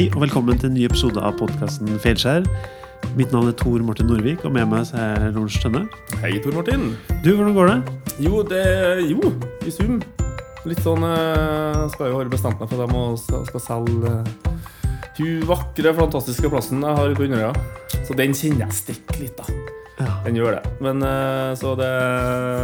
[0.00, 2.46] Hei og velkommen til en ny episode av podkasten Feilskjær.
[3.18, 5.82] Mitt navn er Tor Martin Norvik, og med meg er Lorentz Tønne.
[6.22, 6.86] Hei, Tor Martin.
[7.20, 7.74] Du, hvordan går det?
[8.24, 8.62] Jo, det
[9.10, 9.98] Jo, i sum.
[10.64, 14.80] Litt sånn eh, Skal jo ha bestemt meg for at jeg skal selge eh,
[15.20, 17.52] hun vakre, fantastiske plassen jeg har på Underøya.
[18.00, 19.60] Så den kjenner jeg stikker litt, da.
[20.00, 20.16] Ja.
[20.24, 20.74] Den gjør det.
[20.80, 21.92] Men eh, så det,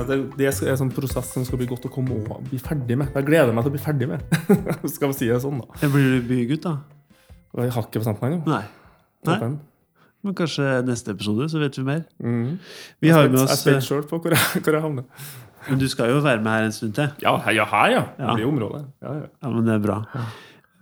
[0.08, 2.96] det, det er en sånn prosess som skal bli godt å komme og bli ferdig
[2.96, 3.12] med.
[3.12, 4.36] Jeg gleder meg til å bli ferdig med.
[4.96, 5.82] skal vi si det sånn, da.
[5.84, 6.78] Blir du bygutt, da?
[7.56, 8.44] Jeg har ikke bestemt meg ennå.
[8.50, 8.62] Nei.
[9.26, 9.50] Nei.
[10.26, 12.02] Men kanskje neste episode, så vet vi mer.
[12.22, 12.56] Mm.
[13.04, 15.06] Vi har med oss Jeg spent sjøl på hvor jeg, hvor jeg havner.
[15.66, 17.08] Men du skal jo være med her en stund til.
[17.22, 18.02] Ja, her, ja, her, ja.
[18.18, 18.26] Ja.
[18.28, 18.84] Det blir området.
[19.02, 19.28] Ja, ja.
[19.42, 19.96] Ja, men det er bra.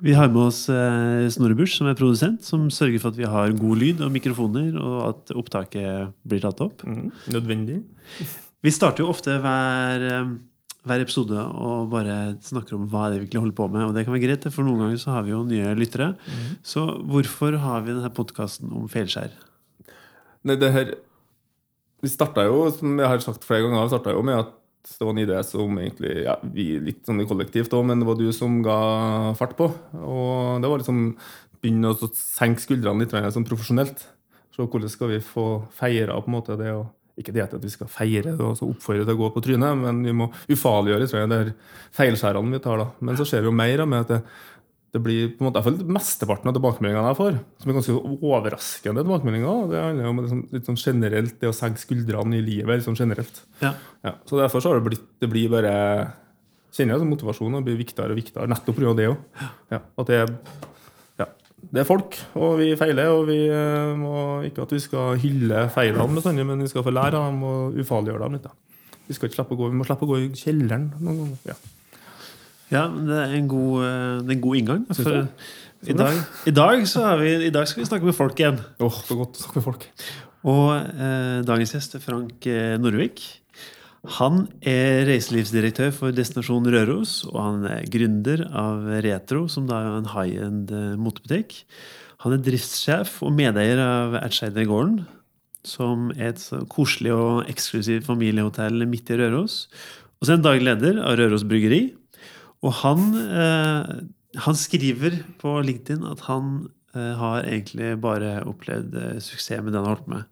[0.05, 3.29] Vi har med oss eh, Snorre Busch, som er produsent, som sørger for at vi
[3.31, 6.83] har god lyd og mikrofoner, og at opptaket blir tatt opp.
[6.85, 7.79] Mm, Nødvendig.
[8.65, 10.35] Vi starter jo ofte hver, eh,
[10.85, 13.87] hver episode og bare snakker om hva det er vi egentlig holder på med.
[13.87, 16.13] Og det kan være greit, for noen ganger så har vi jo nye lyttere.
[16.67, 19.33] Så hvorfor har vi denne podkasten om feilskjær?
[20.45, 20.95] Nei, det her
[22.05, 24.51] Vi starta jo, som jeg har sagt flere ganger, starta jo med at
[24.85, 28.09] det var en idé som egentlig ja, vi litt sånn i kollektivt òg, men det
[28.11, 29.71] var du som ga fart på.
[29.97, 31.15] Og det var liksom
[31.65, 34.05] begynne å senke skuldrene litt mer sånn profesjonelt.
[34.53, 36.85] Så hvordan skal vi få feira på en måte det å
[37.21, 39.77] Ikke det at vi skal feire det og så oppfordre til å gå på trynet,
[39.79, 41.53] men vi må ufarliggjøre tror jeg, det er
[41.95, 42.81] feilskjærene vi tar.
[42.83, 42.89] da.
[43.07, 44.19] Men så ser vi jo mer med at det,
[44.95, 47.95] det blir på en måte, iallfall Mesteparten av tilbakemeldingene jeg får, som er ganske
[48.31, 52.45] overraskende tilbakemeldinger, det handler jo om liksom, litt sånn generelt det å senke skuldrene i
[52.47, 52.77] livet.
[52.79, 53.41] litt sånn generelt.
[53.63, 53.73] Ja.
[54.07, 55.73] Ja, så derfor så har det blitt det blir bare
[56.75, 58.95] kjenner jeg at motivasjonen blir viktigere og viktigere, nettopp pga.
[58.99, 59.43] det òg.
[59.71, 60.73] Ja, at det, er-
[61.73, 63.13] det er folk, og vi feiler.
[63.15, 66.95] Og vi eh, må ikke at vi skal hylle feilene bestandig, men vi skal få
[66.95, 68.49] lære av dem og ufarliggjøre dem litt.
[68.49, 68.99] Da.
[69.09, 71.55] Vi skal ikke slippe å gå, vi må slippe å gå i kjelleren noen ganger.
[71.55, 71.59] Ja.
[72.73, 74.85] Ja, det er en god, eh, det er en god inngang.
[74.97, 75.21] For
[75.85, 78.61] i, dag, i, dag så har vi, I dag skal vi snakke med folk igjen.
[78.81, 79.89] Åh, så godt å snakke med folk.
[80.49, 83.23] Og eh, dagens gjest er Frank eh, Norvik.
[84.05, 89.95] Han er reiselivsdirektør for Destinasjon Røros, og han er gründer av Retro, som da er
[89.97, 91.63] en high-end eh, motebutikk.
[92.25, 95.07] Han er driftssjef og medeier av Ertseide Gården,
[95.65, 99.63] som er et koselig og eksklusivt familiehotell midt i Røros.
[100.21, 101.83] Og så er han daglig leder av Røros Bryggeri.
[102.65, 103.93] Og han, eh,
[104.45, 106.67] han skriver på LinkedIn at han
[107.19, 110.29] har egentlig bare opplevd eh, suksess med det han har holdt på med.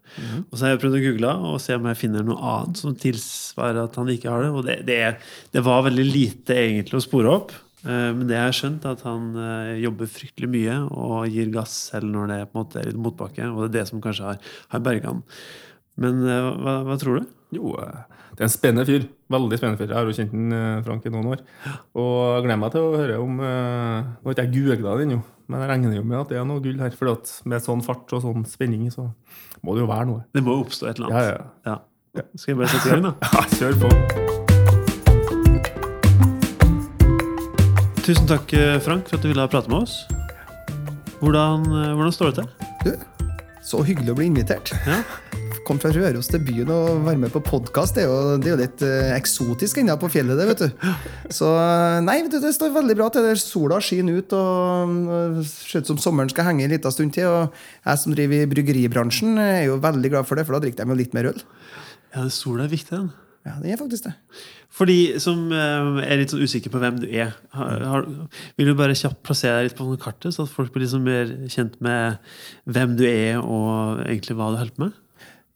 [0.49, 2.95] Og så har jeg prøvd å google og se om jeg finner noe annet som
[2.95, 4.51] tilsvarer at han ikke har det.
[4.53, 5.19] Og det, det, er,
[5.55, 7.51] det var veldig lite egentlig å spore opp.
[7.83, 11.51] Eh, Men det jeg har skjønt, er at han eh, jobber fryktelig mye og gir
[11.53, 13.51] gass selv når det på en måte er litt motbakke.
[13.51, 14.41] Og det er det som kanskje har,
[14.75, 15.23] har berga han.
[15.99, 17.31] Men eh, hva, hva tror du?
[17.53, 18.01] Jo, eh,
[18.33, 19.03] det er en spennende fyr.
[19.33, 19.91] Veldig spennende fyr.
[19.91, 21.43] Jeg har jo kjent eh, Frank i noen år.
[22.01, 25.05] Og jeg gleder meg til å høre om eh, Nå har ikke jeg googla det
[25.11, 25.19] jo,
[25.53, 26.95] men jeg regner jo med at det er noe gull her.
[26.97, 29.05] For at med sånn fart og sånn spenning, så
[29.63, 30.23] må det jo være noe.
[30.33, 31.51] Det må oppstå et eller Ja, annet.
[31.69, 31.75] ja.
[32.17, 32.23] Ja.
[32.37, 33.13] Skal vi bare sette i gang, da?
[33.33, 33.89] ja kjør på.
[38.03, 39.93] Tusen takk, eh, Frank, for at du ville prate med oss.
[41.21, 42.47] Hvordan, eh, hvordan står det til?
[42.83, 42.91] Du,
[43.63, 44.73] så hyggelig å bli invitert.
[44.89, 44.99] Ja.
[45.63, 47.95] Kom fra Røros til byen og være med på podkast.
[47.95, 48.03] Det,
[48.43, 50.87] det er jo litt eh, eksotisk ennå på fjellet, det, vet du.
[51.31, 51.47] Så
[52.03, 53.29] nei, vet du, det står veldig bra til.
[53.39, 57.29] Sola skinner ut, og og ser ut som sommeren skal henge en liten stund til.
[57.31, 57.55] Og
[57.87, 60.95] jeg som driver i bryggeribransjen, er jo veldig glad for det, for da drikker de
[60.95, 61.43] jo litt mer øl.
[62.13, 63.11] Ja, sola er viktig, den.
[63.43, 64.13] Ja, det er faktisk det.
[64.71, 68.07] For de som eh, er litt sånn usikre på hvem du er, har, har,
[68.59, 71.31] vil du bare kjapt plassere deg litt på kartet, så at folk blir liksom mer
[71.51, 72.19] kjent med
[72.67, 74.99] hvem du er, og egentlig hva du holder på med?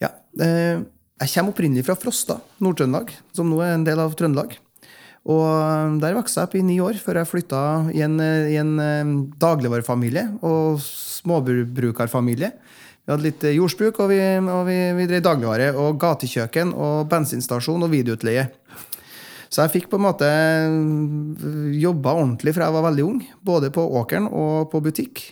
[0.04, 0.86] Ja, eh,
[1.18, 4.54] jeg kommer opprinnelig fra Frosta, Nord-Trøndelag, som nå er en del av Trøndelag.
[5.28, 7.62] Og eh, der vokste jeg opp i ni år, før jeg flytta
[7.98, 8.76] i en, eh, en
[9.42, 12.52] dagligvarefamilie og småbrukerfamilie.
[13.08, 17.88] Vi hadde litt jordsbruk, og vi, og vi, vi drev dagligvare og gatekjøkken og bensinstasjon
[17.88, 18.50] og videoutleie.
[19.48, 20.28] Så jeg fikk på en måte
[21.80, 25.24] jobba ordentlig fra jeg var veldig ung, både på åkeren og på butikk.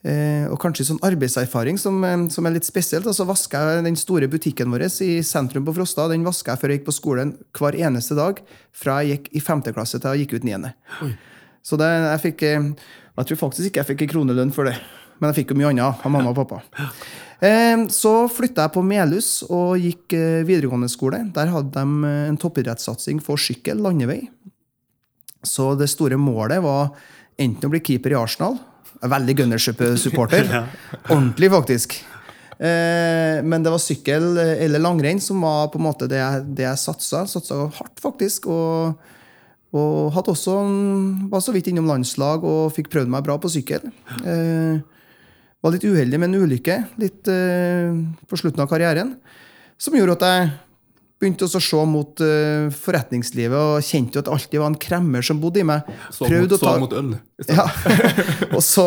[0.00, 3.04] Eh, og kanskje sånn arbeidserfaring som, eh, som er litt spesielt.
[3.04, 6.70] Altså vaska jeg den store butikken vår i sentrum på Frosta den vaska jeg før
[6.72, 8.40] jeg gikk på skolen hver eneste dag
[8.72, 9.62] fra jeg gikk i 5.
[9.76, 10.72] klasse til jeg gikk ut niende.
[11.62, 12.72] Så det, jeg fikk eh,
[13.20, 14.78] Jeg tror faktisk ikke jeg fikk en kronelønn for det.
[15.20, 16.62] Men jeg fikk jo mye annet av mamma og pappa.
[17.42, 20.16] Eh, Så flytta jeg på Melhus og gikk
[20.48, 21.30] videregående skole.
[21.34, 24.30] Der hadde de en toppidrettssatsing for sykkel, landevei.
[25.44, 26.94] Så det store målet var
[27.36, 28.56] enten å bli keeper i Arsenal
[29.00, 30.50] Veldig Gunnership-supporter.
[31.08, 31.94] Ordentlig, faktisk.
[32.60, 36.66] Eh, men det var sykkel eller langrenn som var på en måte det jeg, det
[36.66, 37.24] jeg satsa.
[37.30, 38.50] Satsa hardt, faktisk.
[38.52, 39.00] Og,
[39.70, 40.54] Og hadde også,
[41.30, 43.84] var så vidt innom landslag og fikk prøvd meg bra på sykkel.
[44.26, 44.80] Eh,
[45.62, 47.94] var litt uheldig med en ulykke litt eh,
[48.26, 49.14] på slutten av karrieren.
[49.78, 50.50] Som gjorde at jeg
[51.20, 54.78] begynte også å se mot uh, forretningslivet og kjente jo at det alltid var en
[54.80, 55.88] kremmer som bodde i meg.
[56.16, 57.10] Så mot, å ta- så mot øl.
[57.44, 57.66] ja.
[58.56, 58.86] og så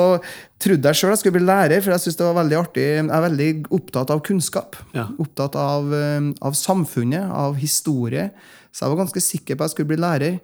[0.64, 2.86] trodde jeg sjøl jeg skulle bli lærer, for jeg synes det var veldig artig.
[2.90, 4.80] Jeg er veldig opptatt av kunnskap.
[4.98, 5.08] Ja.
[5.22, 8.32] Opptatt av, uh, av samfunnet, av historie.
[8.74, 10.40] Så jeg var ganske sikker på at jeg skulle bli lærer.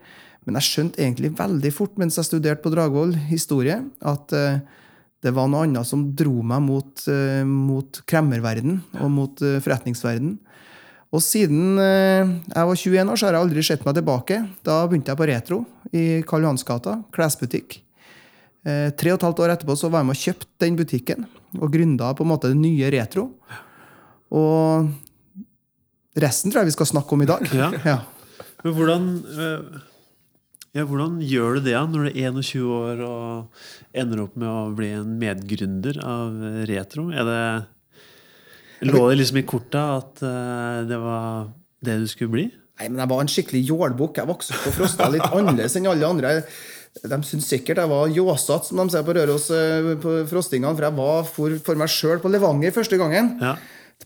[0.46, 4.62] Men jeg skjønte egentlig veldig fort mens jeg studerte på Dragvoll historie, at uh,
[5.26, 7.02] det var noe annet som dro meg mot,
[7.44, 10.38] mot kremmerverden og mot forretningsverden.
[11.10, 14.44] Og siden eh, jeg var 21 år, så har jeg aldri sett meg tilbake.
[14.66, 15.60] Da begynte jeg på Retro
[15.90, 17.80] i Karl Johansgata, klesbutikk.
[18.68, 21.26] Eh, tre og et halvt år etterpå så var jeg med og kjøpte den butikken
[21.58, 23.30] og gründa på en måte det nye Retro.
[24.36, 24.90] Og
[26.20, 27.50] resten tror jeg vi skal snakke om i dag.
[27.58, 27.72] Ja.
[27.88, 28.00] Ja.
[28.60, 29.04] Men hvordan,
[29.40, 29.82] eh,
[30.76, 33.62] ja, hvordan gjør du det når du er 21 år og
[33.98, 37.08] ender opp med å bli en medgründer av Retro?
[37.16, 37.44] Er det,
[38.88, 41.50] lå det liksom i korta at eh, det var
[41.86, 42.46] det du skulle bli?
[42.80, 44.20] Nei, men jeg var en skikkelig jålbukk.
[44.22, 46.38] Jeg vokste opp på Frosta litt annerledes enn alle andre.
[47.00, 50.88] De syntes sikkert jeg var ljåsete, som de sier på Røros eh, på frostingene, for
[50.88, 53.36] jeg var for, for meg sjøl på Levanger første gangen.
[53.44, 53.58] Ja.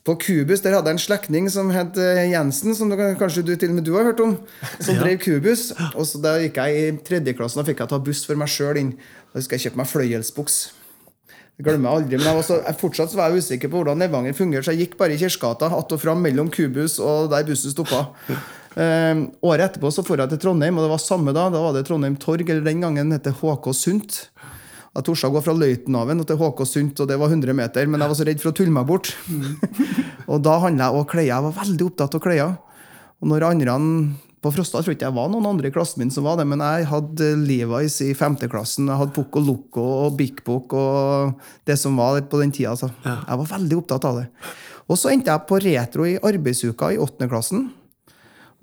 [0.03, 3.53] På Kubus der hadde jeg en slektning som het eh, Jensen, som du, kanskje du,
[3.55, 4.35] til og med du har hørt om,
[4.81, 5.69] som drev Kubus.
[5.93, 8.81] Og så Da gikk jeg i tredjeklassen og fikk jeg ta buss for meg sjøl
[8.81, 8.95] inn.
[9.33, 10.57] Da skal jeg kjøpe meg fløyelsbuks.
[11.53, 13.81] Det glemmer jeg aldri, men jeg var så, jeg fortsatt så var jeg usikker på
[13.81, 17.29] hvordan Levanger fungerer, så jeg gikk bare i Kirkegata att og fram mellom Kubus og
[17.29, 18.07] der bussen stoppa.
[18.73, 19.15] Eh,
[19.45, 21.49] året etterpå så får jeg til Trondheim, og det var samme da.
[21.53, 24.29] Da var det Trondheim Torg, eller den gangen het det HK Sundt.
[24.93, 28.01] Jeg torde å gå fra Løitenhaven til HK Sundt, og det var 100 meter, men
[28.01, 29.13] jeg var så redd for å tulle meg bort.
[30.31, 31.29] og da handla jeg om klær.
[31.29, 32.55] Jeg var veldig opptatt av klær.
[33.21, 33.77] Og når andre
[34.43, 36.45] på Frosta tror jeg ikke jeg var noen andre i klassen min som var det,
[36.49, 38.89] men jeg hadde Levi's i femteklassen.
[38.91, 42.75] Jeg hadde Poco Loco og Big Book og det som var på den tida.
[42.79, 42.91] Så.
[43.05, 44.27] Jeg var veldig opptatt av det.
[44.91, 47.69] Og så endte jeg på retro i arbeidsuka i åttende klassen.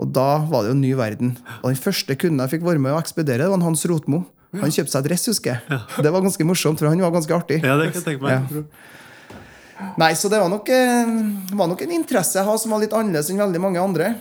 [0.00, 1.32] Og da var det jo en ny verden.
[1.62, 4.22] Og den første kunden jeg fikk være med å ekspedere, det var Hans Rotmo.
[4.60, 5.80] Han kjøpte seg dress, husker jeg.
[6.02, 7.60] Det var ganske morsomt, for han var ganske artig.
[7.62, 8.64] ja, det kan jeg tenke meg.
[10.00, 11.10] Nei, så det var nok, eh,
[11.56, 14.14] var nok en interesse jeg har som var litt annerledes enn veldig mange andre.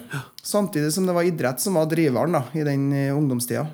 [0.44, 3.68] Samtidig som det var idrett som var driveren da, i den eh, ungdomstida.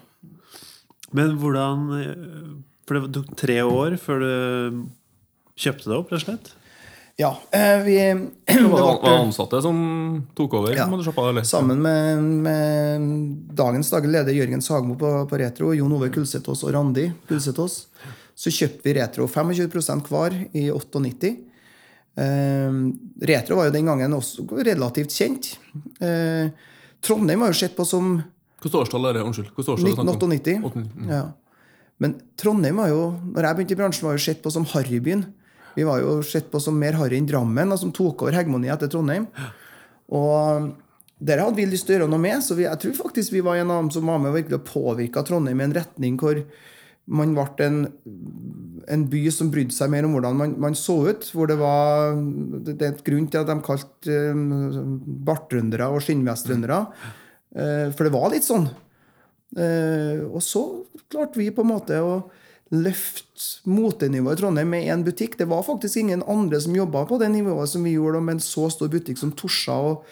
[1.15, 2.53] Men hvordan eh,
[2.85, 4.85] For det tok tre år før du
[5.57, 6.53] kjøpte det opp, rett og slett?
[7.17, 7.95] Ja, eh, vi
[8.45, 9.77] Det var, det var ansatte som
[10.35, 10.75] tok over?
[10.75, 10.87] Ja.
[10.91, 11.47] må du på, eller?
[11.47, 13.07] Sammen med, med
[13.55, 17.85] dagens daglig leder Jørgen Sagmo på, på Retro, Jon Ove Kulsetås og Randi Kulsetås,
[18.35, 21.31] så kjøpte vi Retro 25% hver i 98.
[22.15, 22.77] Eh,
[23.27, 25.49] retro var jo den gangen også relativt kjent.
[25.99, 26.51] Eh,
[27.05, 28.15] Trondheim var jo sett på som
[28.63, 29.23] Hvilket årstall er det?
[29.27, 29.49] Unnskyld.
[29.53, 30.31] hvilket årstall er det snakk om?
[30.31, 30.61] 1998.
[30.63, 31.25] 89, Ja.
[32.01, 35.21] Men Trondheim var jo, når jeg begynte i bransjen, var jo sett på som harrybyen.
[35.75, 38.73] Vi var jo sett på som mer harry enn Drammen, og som tok over hegemoniet
[38.73, 39.27] etter Trondheim.
[40.11, 40.73] Og
[41.19, 43.43] der hadde vi lyst til å gjøre noe med, så vi, jeg tror faktisk vi
[43.45, 46.41] var en av dem som var med og virkelig påvirka Trondheim i en retning hvor
[47.07, 47.79] man ble en,
[48.91, 51.27] en by som brydde seg mer om hvordan man, man så ut.
[51.33, 54.81] Hvor det var Det det er et grunn til at de kalte uh,
[55.27, 56.81] bartrøndere og skinnvestrøndere.
[57.55, 58.67] Eh, for det var litt sånn.
[59.55, 60.65] Eh, og så
[61.11, 62.25] klarte vi på en måte å
[62.75, 65.37] løfte motenivået i Trondheim med én butikk.
[65.39, 68.43] Det var faktisk ingen andre som jobba på det nivået som vi gjorde, med en
[68.43, 70.07] så stor butikk som torsa og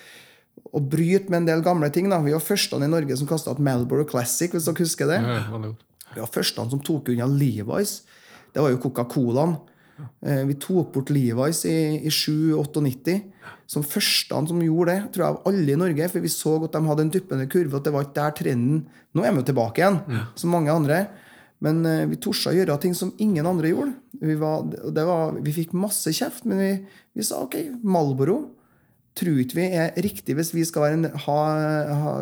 [0.73, 2.07] å bryte med en del gamle ting.
[2.11, 2.21] Da.
[2.23, 5.19] Vi var førstene i Norge som kasta et Melbourne Classic, hvis dere husker det.
[5.19, 5.73] Ja, det veldig.
[6.13, 8.03] Vi var førstene som tok unna Levi's.
[8.53, 9.55] Det var jo Coca-Colaen.
[10.25, 13.19] Eh, Vi tok bort Levi's i, i 97-98.
[13.67, 16.09] Som første som gjorde det, tror jeg av alle i Norge.
[16.11, 18.81] For vi så at de hadde en duppende kurve, at det var ikke der trenden
[19.13, 19.99] Nå er vi jo tilbake igjen,
[20.39, 21.03] som mange andre.
[21.63, 23.93] Men eh, vi torde å gjøre ting som ingen andre gjorde.
[24.19, 26.71] Vi, var, det var, vi fikk masse kjeft, men vi,
[27.13, 28.41] vi sa ok, Malboro
[29.13, 31.35] tror ikke vi er riktig hvis vi skal være en, ha,
[32.01, 32.13] ha,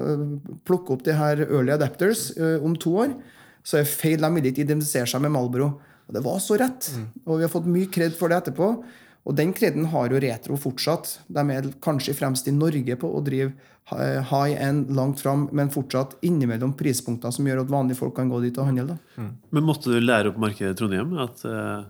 [0.68, 3.16] plukke opp de her early adapters eh, om to år.
[3.64, 4.20] Så er feil.
[4.22, 5.72] De vil ikke identifisere seg med Malboro.
[6.08, 6.90] Og det var så rett.
[7.26, 8.74] Og vi har fått mye kred for det etterpå.
[9.22, 11.20] Og den kreden har jo Retro fortsatt.
[11.30, 13.52] De er kanskje fremst i Norge på å drive
[13.94, 18.32] eh, high end langt fram, men fortsatt innimellom prispunkter som gjør at vanlige folk kan
[18.32, 18.96] gå dit og handle.
[18.96, 19.30] da.
[19.54, 21.14] Men måtte du lære opp markedet i Trondheim?
[21.22, 21.86] At uh,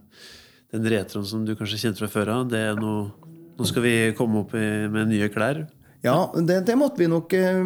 [0.75, 3.11] den retroen som du kanskje kjente fra før av, det er noe
[3.61, 5.59] Nå skal vi komme opp i, med nye klær.
[6.01, 7.59] Ja, det, det måtte vi nok eh,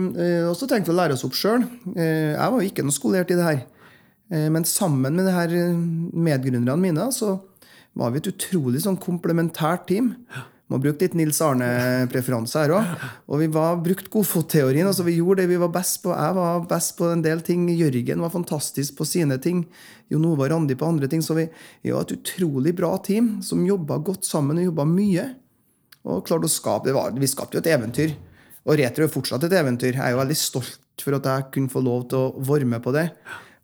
[0.43, 1.63] også tenke å lære oss opp sjøl.
[1.93, 3.61] Eh, jeg var jo ikke noe skolert i det her.
[4.33, 5.77] Eh, men sammen med det her eh,
[6.13, 7.37] medgründerne mine så
[7.95, 10.13] var vi et utrolig sånn komplementært team.
[10.65, 12.93] Må bruke litt Nils Arne-preferanse her òg.
[13.29, 14.87] Og vi var brukt godfotteorien.
[14.89, 16.09] Altså vi gjorde det vi var best på.
[16.09, 17.67] Jeg var best på en del ting.
[17.69, 19.61] Jørgen var fantastisk på sine ting.
[20.09, 21.21] Jon og Randi på andre ting.
[21.21, 21.45] Så vi,
[21.85, 25.27] vi var et utrolig bra team som jobba godt sammen og jobba mye.
[26.05, 28.17] Og klarte å skape, var, Vi skapte jo et eventyr.
[28.65, 29.93] Og Retro er fortsatt et eventyr.
[29.93, 32.81] Jeg er jo veldig stolt for at jeg kunne få lov til å være med
[32.81, 33.11] på det.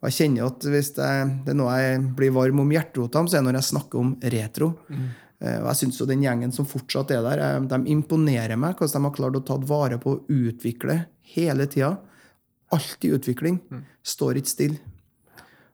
[0.02, 1.10] Og jeg kjenner at hvis det,
[1.46, 4.16] det er noe jeg blir varm om hjerterota så er det når jeg snakker om
[4.34, 4.72] retro.
[4.90, 5.10] Mm.
[5.42, 9.10] Og jeg syns den gjengen som fortsatt er der, eh, de imponerer meg hvordan de
[9.10, 11.04] har klart å ta vare på å utvikle
[11.36, 11.96] hele tida.
[12.74, 13.62] Alltid utvikling.
[13.70, 13.86] Mm.
[14.06, 14.82] Står ikke stille.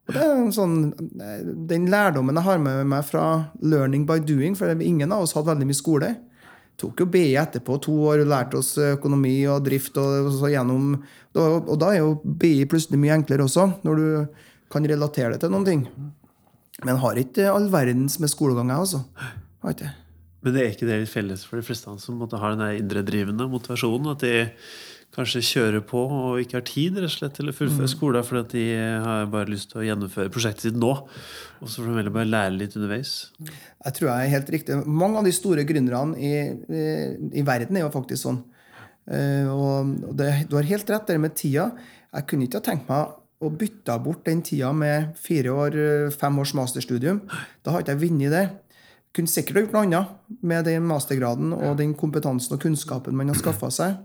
[0.07, 0.77] Og det er sånn,
[1.19, 5.34] eh, Den lærdommen jeg har med meg fra learning by doing, for ingen av oss
[5.34, 6.15] hadde veldig mye skole.
[6.77, 9.98] Tok jo BI etterpå, to år, lærte oss økonomi og drift.
[9.98, 10.91] Og, så gjennom,
[11.38, 14.07] og da er jo BI plutselig mye enklere også, når du
[14.74, 15.86] kan relatere det til noen ting.
[16.86, 19.01] Men har ikke all verdens med skolegang, jeg, altså.
[20.46, 23.50] Men det er ikke det felles for de fleste som måtte ha den indre drivende
[23.50, 24.13] motivasjonen?
[24.13, 24.36] At de
[25.17, 27.93] kanskje kjører på og ikke har tid rett og slett til å fullføre mm.
[27.93, 28.65] skolen fordi at de
[29.05, 30.91] har bare lyst til å gjennomføre prosjektet sitt nå?
[31.59, 33.13] Og så får de heller bare lære litt underveis?
[33.41, 34.79] Jeg tror jeg er helt riktig.
[34.86, 36.83] Mange av de store gründerne i, i,
[37.41, 38.43] i, verden er jo faktisk sånn.
[39.07, 41.71] Uh, og det, du har helt rett der med tida.
[42.13, 46.07] Jeg kunne ikke ha tenkt meg å bytte bort den tida med fire år, eh,
[46.09, 47.19] fem års masterstudium.
[47.62, 48.45] Da har ikke jeg vunnet det
[49.17, 53.31] kunne sikkert ha gjort noe annet med den mastergraden og den kompetansen og kunnskapen man
[53.31, 53.97] har skaffa seg.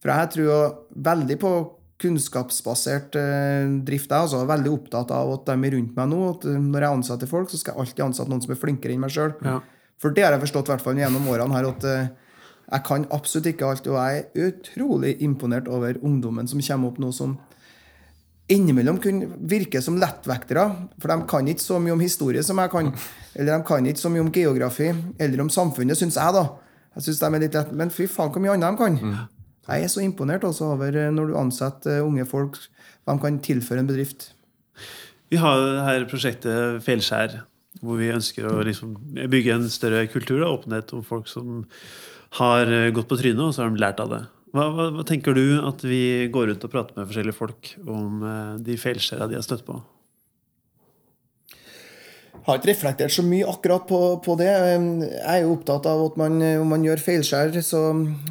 [0.00, 0.72] For jeg tror
[1.10, 1.52] veldig på
[2.00, 4.08] kunnskapsbasert eh, drift.
[4.08, 6.22] Jeg er altså veldig opptatt av at de er rundt meg nå.
[6.30, 8.96] at eh, Når jeg ansetter folk, så skal jeg alltid ansette noen som er flinkere
[8.96, 9.34] enn meg sjøl.
[9.44, 9.58] Ja.
[10.00, 12.08] For det har jeg forstått hvert fall gjennom årene her, at eh,
[12.70, 13.90] jeg kan absolutt ikke alt.
[13.90, 17.36] Og jeg er utrolig imponert over ungdommen som kommer opp nå, som
[18.50, 20.64] innimellom kunne virke som lettvektere.
[21.02, 22.88] For de kan ikke så mye om historie som jeg kan.
[23.36, 24.88] Eller de kan ikke så mye om geografi
[25.22, 26.48] eller om samfunnet, syns jeg, da.
[26.96, 28.96] Jeg synes de er litt lett, Men fy faen, hvor mye annet de kan.
[28.98, 29.39] Mm.
[29.70, 32.58] Jeg er så imponert også over eh, når du ansetter eh, unge folk,
[33.04, 34.32] hva de kan tilføre en bedrift.
[35.30, 37.40] Vi har her prosjektet Felskjær,
[37.84, 38.96] hvor vi ønsker å liksom
[39.30, 41.62] bygge en større kultur og åpenhet om folk som
[42.40, 44.24] har eh, gått på trynet, og så har de lært av det.
[44.50, 48.24] Hva, hva, hva, tenker du at vi går rundt og prater med forskjellige folk om
[48.58, 49.78] de feilskjæra de har støtt på?
[52.46, 54.48] Har ikke reflektert så mye akkurat på, på, det.
[54.48, 57.82] Jeg er jo opptatt av at man, om man gjør feilskjær, så,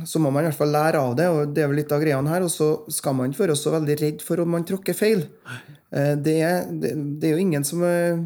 [0.07, 1.27] så, må man i hvert fall lære av det.
[1.29, 2.45] og Det er vel litt av greiene her.
[2.47, 5.27] Og så skal man ikke være så veldig redd for om man tråkker feil.
[5.93, 8.17] Eh, det er, det, det er jo ingen som er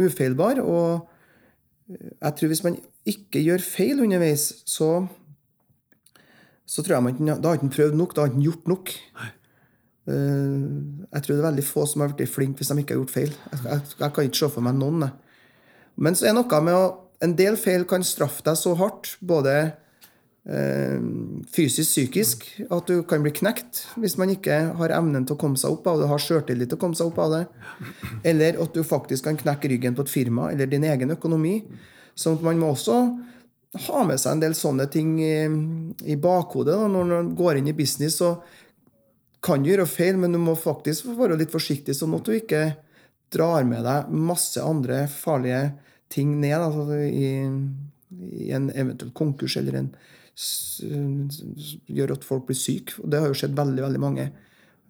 [0.00, 0.62] ufeilbar.
[0.64, 5.04] Og jeg tror hvis man ikke gjør feil underveis, så
[6.70, 8.92] så tror jeg man, da har ikke prøvd nok, da har man ikke gjort nok.
[9.18, 9.30] Uh,
[10.08, 13.12] jeg tror det er veldig få som har blitt flinke hvis de ikke har gjort
[13.14, 13.34] feil.
[13.52, 15.04] Jeg, jeg, jeg kan ikke se for meg noen.
[16.00, 16.88] Men så er det noe med å
[17.20, 19.52] En del feil kan straffe deg så hardt, både
[20.48, 21.02] uh,
[21.52, 25.60] fysisk, psykisk, at du kan bli knekt hvis man ikke har evnen til å komme
[25.60, 27.42] seg opp av det, har sjøltillit til å komme seg opp av det.
[28.24, 31.58] Eller at du faktisk kan knekke ryggen på et firma eller din egen økonomi.
[32.16, 33.02] Sånn at man må også
[33.84, 35.34] ha med seg en del sånne ting i,
[36.08, 36.72] i bakhodet.
[36.72, 36.88] Da.
[36.88, 38.38] Når man går inn i business, så
[39.44, 42.64] kan gjøre feil, men du må faktisk være litt forsiktig, sånn at du ikke
[43.32, 45.70] drar med deg masse andre farlige
[46.10, 47.30] ting ned altså, i,
[48.42, 49.90] i, en eventuell konkurs eller en
[51.90, 52.98] gjør at folk blir syke.
[53.02, 54.30] Og det har jo skjedd veldig veldig mange.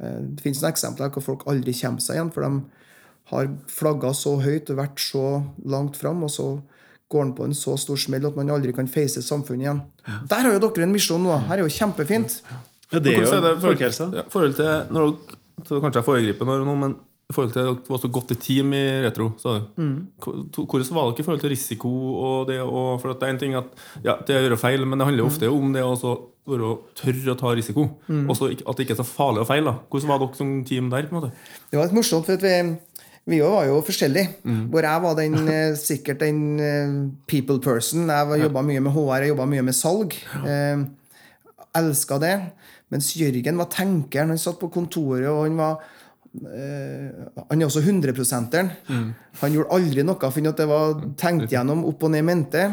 [0.01, 2.87] Eh, det finnes noen eksempler hvor folk aldri kommer seg igjen, for de
[3.31, 5.25] har flagga så høyt og vært så
[5.71, 6.49] langt fram, og så
[7.11, 9.81] går han på en så stor smell at man aldri kan face samfunnet igjen.
[10.07, 10.19] Ja.
[10.31, 11.35] Der har jo dere en misjon nå.
[11.49, 12.39] Her er jo kjempefint.
[12.91, 14.11] Ja, det er jo folkehelsa.
[14.17, 15.15] Ja, forhold til, når,
[15.67, 16.97] så kanskje jeg foregriper noe, men
[17.31, 19.93] i forhold til at det var så godt et team i Retro så, mm.
[20.57, 23.39] Hvordan var det ikke i forhold til risiko og det og, For det er en
[23.39, 23.71] ting at
[24.03, 25.55] ja, det å gjøre feil, men det handler ofte mm.
[25.55, 26.17] om det å
[26.51, 27.87] være tørre å ta risiko.
[28.11, 28.25] Mm.
[28.27, 29.77] Og at det ikke er så farlig å feile.
[29.93, 31.07] Hvordan var dere som team der?
[31.07, 31.51] på en måte?
[31.71, 32.57] Det var litt morsomt, for at vi
[33.31, 34.41] vi var jo forskjellige.
[34.49, 34.63] Mm.
[34.73, 36.95] Hvor jeg var den, eh, sikkert den eh,
[37.29, 38.09] people person.
[38.09, 40.17] Jeg jobba mye med HR, jeg jobba mye med salg.
[40.41, 40.83] Eh,
[41.77, 42.35] Elska det.
[42.91, 44.33] Mens Jørgen var tenkeren.
[44.35, 45.77] Han satt på kontoret, og han var
[46.51, 47.11] eh,
[47.49, 48.73] Han er også 100-prosenteren.
[48.89, 49.09] Mm.
[49.43, 52.67] Han gjorde aldri noe for at det var tenkt gjennom opp og ned mente.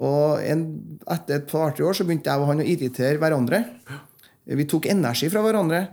[0.00, 0.66] Og en,
[1.12, 3.64] etter et par-tre år så begynte jeg og han å irritere hverandre.
[4.50, 5.84] Vi tok energi fra hverandre.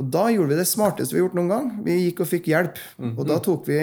[0.00, 1.66] Og da gjorde vi det smarteste vi har gjort noen gang.
[1.84, 2.78] Vi gikk og fikk hjelp.
[2.96, 3.16] Mhm.
[3.18, 3.80] Og da tok vi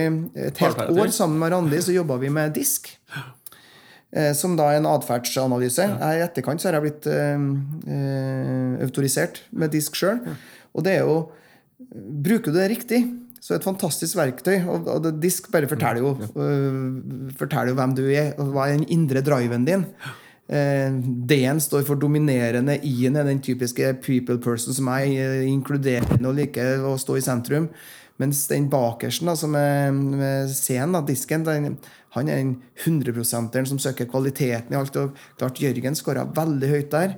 [0.47, 2.89] et helt år sammen med Randi så jobba vi med disk.
[4.09, 5.85] Eh, som da er en atferdsanalyse.
[6.01, 7.43] I etterkant så har jeg blitt eh,
[7.93, 10.21] eh autorisert med disk sjøl.
[10.73, 11.19] Og det er jo
[11.89, 12.99] Bruker du det riktig,
[13.39, 14.57] så er det et fantastisk verktøy.
[14.69, 18.75] Og, og disk bare forteller jo, uh, forteller jo hvem du er, og hva er
[18.75, 19.85] den indre driven din.
[20.51, 20.91] Eh,
[21.31, 22.75] D-en står for dominerende.
[22.83, 27.69] I-en er den typiske people person som er inkluderende og liker å stå i sentrum.
[28.19, 31.77] Mens den bakersten, da, som er med C-en, disken, den,
[32.15, 34.95] han er den 100% som søker kvaliteten i alt.
[34.97, 37.17] og klart Jørgen skåra veldig høyt der.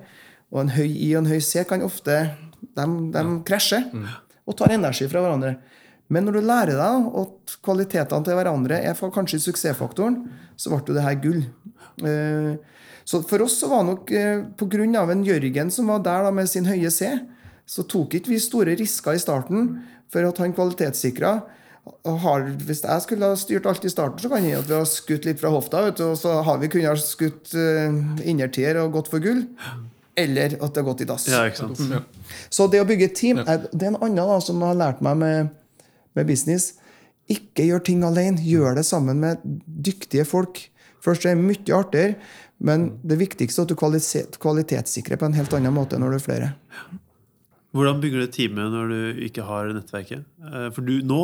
[0.51, 2.17] Og en høy I og en høy C kan ofte
[2.61, 3.87] de, de krasjer
[4.45, 5.55] og tar energi fra hverandre.
[6.11, 10.25] Men når du lærer deg at kvalitetene til hverandre er kanskje suksessfaktoren,
[10.59, 11.45] så ble det her gull.
[12.03, 12.57] Eh,
[13.05, 14.43] Så for oss så var nok pga.
[14.55, 17.09] på grunn av en Jørgen som var der da med sin høye C,
[17.65, 19.81] så tok ikke vi store risker i starten
[20.11, 21.41] for at han kvalitetssikra.
[22.05, 24.75] Har, hvis jeg skulle ha styrt alt i starten, så kan det hende at vi
[24.77, 25.81] har skutt litt fra hofta.
[25.87, 29.47] Vet du, og så har vi kunnet ha skutt uh, innertier og gått for gull.
[30.19, 31.25] Eller at det har gått i dass.
[31.31, 31.81] Ja, ikke sant?
[31.89, 32.03] Ja.
[32.53, 35.01] Så det å bygge et team er, det er en annen da, som har lært
[35.05, 35.51] meg med,
[36.17, 36.75] med business.
[37.31, 38.41] Ikke gjør ting alene.
[38.45, 40.61] Gjør det sammen med dyktige folk.
[41.01, 42.17] Først er det mye artigere,
[42.61, 46.25] men det viktigste er at du kvalitetssikrer på en helt annen måte når du er
[46.27, 46.51] flere.
[47.71, 50.25] Hvordan bygger du teamet når du ikke har nettverket?
[50.43, 51.19] Eh, For du, nå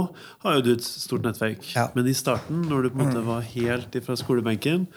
[0.45, 1.89] har jo du et stort nettverk, Ja.
[1.95, 4.87] men i starten, når du på en måte var helt fra skolebenken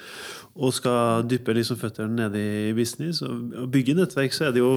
[0.59, 2.41] og skal dyppe liksom føttene nede
[2.71, 4.73] i business og bygge nettverk, så er det jo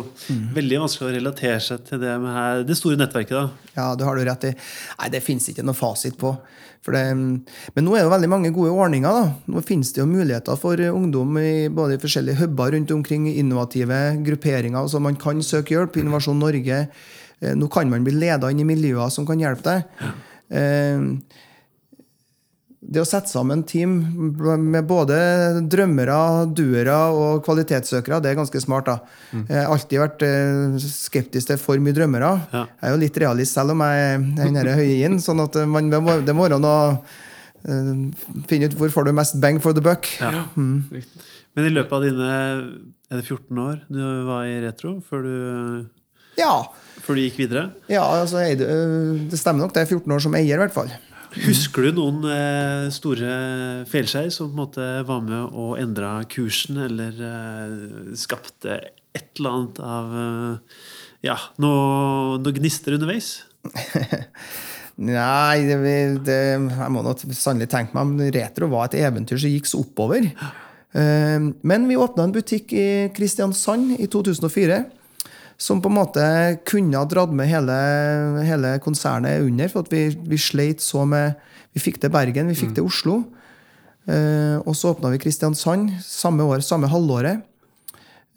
[0.53, 3.33] veldig vanskelig å relatere seg til det, med her, det store nettverket.
[3.33, 3.71] da.
[3.75, 4.53] Ja, det har du rett i.
[4.99, 6.35] Nei, det finnes ikke noe fasit på.
[6.83, 9.17] For det, men nå er det jo veldig mange gode ordninger.
[9.17, 9.33] da.
[9.49, 14.87] Nå finnes det jo muligheter for ungdom i både forskjellige huber rundt omkring, innovative grupperinger.
[14.87, 15.97] så Man kan søke hjelp.
[15.97, 16.87] Innovasjon Norge.
[17.41, 20.11] Eh, Nå kan man bli leda inn i miljøer som kan hjelpe deg.
[20.53, 20.99] Eh,
[22.83, 23.93] Det å sette sammen team
[24.59, 25.15] med både
[25.71, 26.17] drømmere,
[26.53, 28.89] duere og kvalitetssøkere, det er ganske smart.
[28.89, 28.97] da.
[29.31, 32.31] Jeg har alltid vært eh, skeptisk til for mye drømmere.
[32.51, 32.65] Ja.
[32.67, 35.19] Jeg er jo litt realist selv om jeg er den høye inn.
[35.23, 36.01] sånn at man, det
[36.35, 36.97] må være noe
[37.63, 37.93] eh,
[38.51, 40.09] Finne ut hvor får du mest bang for the buck.
[40.19, 40.43] Ja.
[40.59, 40.83] Mm.
[41.55, 42.29] Men i løpet av dine
[43.13, 45.33] er det 14 år du var i retro, før du,
[46.39, 46.65] Ja,
[47.05, 47.67] før du gikk videre?
[47.87, 49.73] ja altså, eh, det stemmer nok.
[49.75, 50.91] Det er 14 år som eier, i hvert fall.
[51.33, 53.29] Husker du noen eh, store
[53.89, 58.77] feilskjær som på en måte var med og endra kursen, eller eh, skapte
[59.13, 60.83] et eller annet av eh,
[61.25, 63.39] Ja, noe, noe gnister underveis?
[64.93, 65.77] Nei, det,
[66.27, 69.81] det, jeg må nok sannelig tenke meg om retro var et eventyr som gikk så
[69.81, 70.27] oppover.
[70.93, 74.83] Eh, Men vi åpna en butikk i Kristiansand i 2004.
[75.57, 76.25] Som på en måte
[76.67, 77.77] kunne ha dratt med hele,
[78.45, 79.69] hele konsernet under.
[79.71, 81.39] For at vi, vi sleit så med
[81.73, 83.15] Vi fikk til Bergen, vi fikk til Oslo.
[84.05, 87.41] Eh, og så åpna vi Kristiansand samme år, samme halvåret.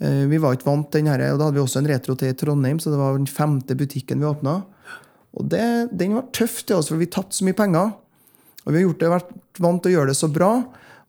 [0.01, 2.33] Eh, vi var ikke vant den her, og Da hadde vi også en retro til
[2.33, 4.63] i Trondheim, så det var den femte butikken vi åpna.
[5.37, 7.93] Og det, den var tøff til oss, for vi tapte så mye penger.
[8.65, 10.51] Og vi har gjort det, vært vant til å gjøre det så bra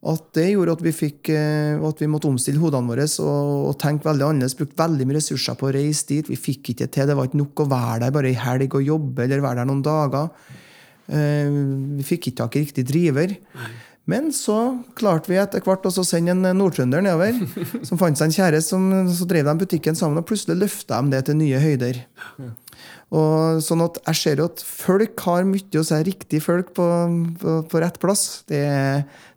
[0.07, 3.73] at det gjorde at vi, fikk, eh, at vi måtte omstille hodene våre og, og
[3.81, 4.55] tenke veldig annerledes.
[4.59, 6.29] Brukt veldig mye ressurser på å reise dit.
[6.31, 7.09] Vi fikk ikke til.
[7.09, 9.69] Det var ikke nok å være der bare i helg og jobbe eller være der
[9.71, 10.31] noen dager.
[11.07, 11.51] Eh,
[11.99, 13.35] Vi fikk ikke tak i riktig driver.
[14.07, 14.55] Men så
[14.95, 17.35] klarte vi etter hvert å sende en nordtrønder nedover,
[17.87, 21.11] som fant seg en kjæreste, som så drev de butikken sammen, og plutselig løfta de
[21.11, 21.99] det til nye høyder.
[23.15, 26.87] Og sånn at jeg ser jo at folk har mye å si riktig folk på,
[27.39, 28.41] på, på rett plass.
[28.49, 28.59] Det,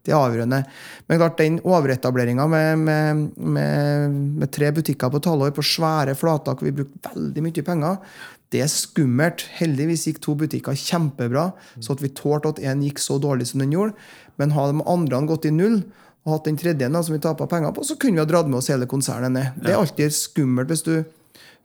[0.02, 0.58] det er avgjørende.
[1.06, 6.58] Men klart, den overetableringa med, med, med, med tre butikker på et på svære flater
[6.58, 8.02] hvor vi brukte veldig mye penger,
[8.50, 9.46] det er skummelt.
[9.60, 13.62] Heldigvis gikk to butikker kjempebra, så at vi tålte at én gikk så dårlig som
[13.62, 13.94] den gjorde.
[14.40, 15.84] Men hadde de andre gått i null,
[16.26, 18.58] og hatt den tredje som vi tapa penger på, så kunne vi ha dratt med
[18.58, 19.62] oss hele konsernet ned.
[19.62, 20.94] Det er alltid skummelt hvis du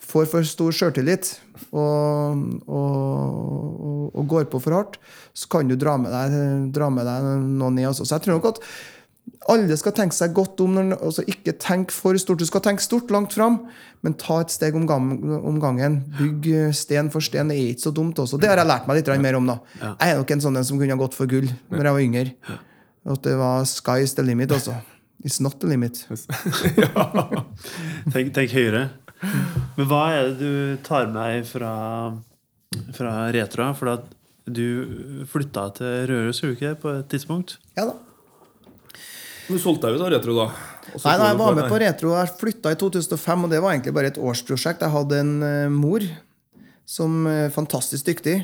[0.05, 1.31] får for stor sjøltillit
[1.71, 4.99] og, og, og, og går på for hardt,
[5.35, 6.35] så kan du dra med deg,
[6.75, 7.89] dra med deg noen ned.
[7.91, 8.05] Også.
[8.05, 8.61] Så jeg tror nok at
[9.49, 10.77] alle skal tenke seg godt om.
[10.95, 12.41] Altså ikke tenk for stort.
[12.41, 13.59] Du skal tenke stort langt fram,
[14.05, 15.99] men ta et steg om, gang, om gangen.
[16.19, 17.53] Bygg sten for sten.
[17.53, 18.39] Det er ikke så dumt også.
[18.41, 19.53] Det har jeg lært meg litt mer om.
[19.53, 19.59] da.
[19.83, 22.09] Jeg er nok en sånn en som kunne ha gått for gull når jeg var
[22.09, 22.59] yngre.
[23.15, 24.77] At det var sky's the limit, altså.
[25.25, 26.03] It's not the limit.
[28.13, 28.89] Tenk, tenk høyere.
[29.21, 31.71] Men hva er det du tar med deg fra,
[32.95, 33.71] fra retroa?
[33.77, 34.11] For at
[34.45, 37.57] du flytta til Røros, gjorde du ikke det, på et tidspunkt?
[37.77, 37.95] Ja da.
[39.45, 40.45] Du solgte deg ut av retro, da?
[40.95, 42.13] Nei, nei, jeg var med på retro.
[42.17, 44.81] Jeg flytta i 2005, og det var egentlig bare et årsprosjekt.
[44.85, 46.05] Jeg hadde en eh, mor
[46.85, 48.39] som er fantastisk dyktig,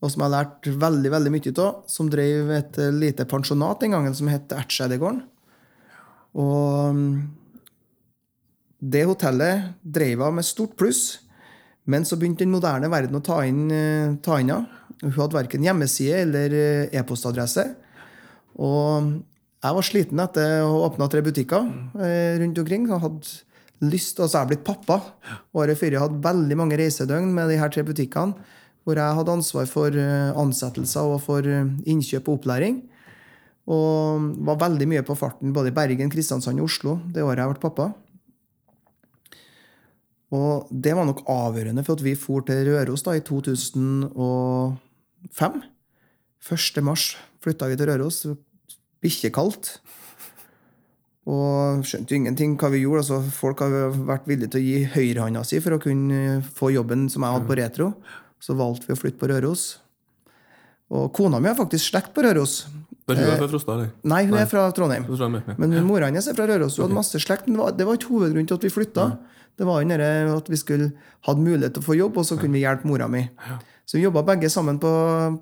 [0.00, 1.82] og som jeg har lært veldig veldig mye av.
[1.90, 5.22] Som drev et eh, lite pensjonat den gangen som het Ertskjædegården.
[6.38, 7.14] Og mm,
[8.80, 11.20] det hotellet drev hun med stort pluss.
[11.90, 14.66] Men så begynte den moderne verden å ta inn, eh, ta henne.
[15.00, 17.74] Hun hadde verken hjemmeside eller eh, e-postadresse.
[18.58, 19.20] Og
[19.60, 21.66] Jeg var sliten etter å ha åpna tre butikker
[22.00, 22.90] eh, rundt omkring.
[22.90, 23.26] og hadde
[23.80, 25.00] lyst, altså Jeg er blitt pappa.
[25.52, 28.34] Året før jeg hadde veldig mange reisedøgn med de her tre butikkene.
[28.84, 29.92] Hvor jeg hadde ansvar for
[30.40, 32.80] ansettelser og for innkjøp og opplæring.
[33.68, 37.52] Og var veldig mye på farten både i Bergen, Kristiansand og Oslo det året jeg
[37.52, 37.92] ble pappa.
[40.30, 45.62] Og det var nok avgjørende for at vi for til Røros da i 2005.
[46.40, 46.82] 1.
[46.86, 47.04] mars
[47.42, 48.18] flytta vi til Røros.
[49.02, 49.64] Bikkjekaldt.
[51.30, 53.02] Og skjønte jo ingenting hva vi gjorde.
[53.04, 53.70] Altså, folk har
[54.08, 57.50] vært villige til å gi høyrehånda si for å kunne få jobben som jeg hadde
[57.50, 57.86] på Retro.
[58.40, 59.62] Så valgte vi å flytte på Røros.
[60.90, 62.54] Og kona mi har faktisk slekt på Røros.
[63.18, 63.90] Er hun er fra Frosta, eller?
[64.12, 65.04] Nei, hun er fra Trondheim.
[65.08, 65.56] Tror jeg.
[65.58, 66.78] Men mora hennes er fra Røros.
[66.78, 67.48] Hun hadde masse slekt.
[67.48, 69.06] Men det var, det var ikke hovedgrunnen til at vi flytta.
[69.60, 70.92] Det var jo at vi skulle
[71.26, 73.26] hadde mulighet til å få jobb, og så kunne vi hjelpe mora mi.
[73.84, 74.90] Så vi jobba begge sammen på,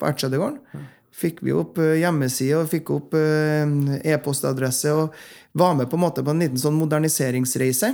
[0.00, 0.87] på Ertseddegården.
[1.18, 3.66] Fikk vi opp eh, hjemmeside og fikk opp eh,
[4.07, 5.16] e-postadresse og
[5.59, 7.90] var med på en måte på en liten sånn moderniseringsreise.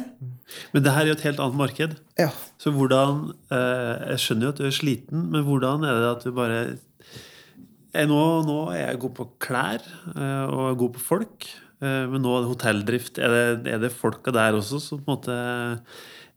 [0.75, 1.95] Men det her er jo et helt annet marked.
[2.21, 2.29] Ja.
[2.61, 6.27] Så hvordan eh, Jeg skjønner jo at du er sliten, men hvordan er det at
[6.27, 6.61] du bare
[7.95, 9.85] jeg, nå, nå er jeg god på klær
[10.17, 11.47] eh, og er god på folk.
[11.81, 13.19] eh, Men nå er det hotelldrift.
[13.23, 15.39] Er det, er det folka der også som på en måte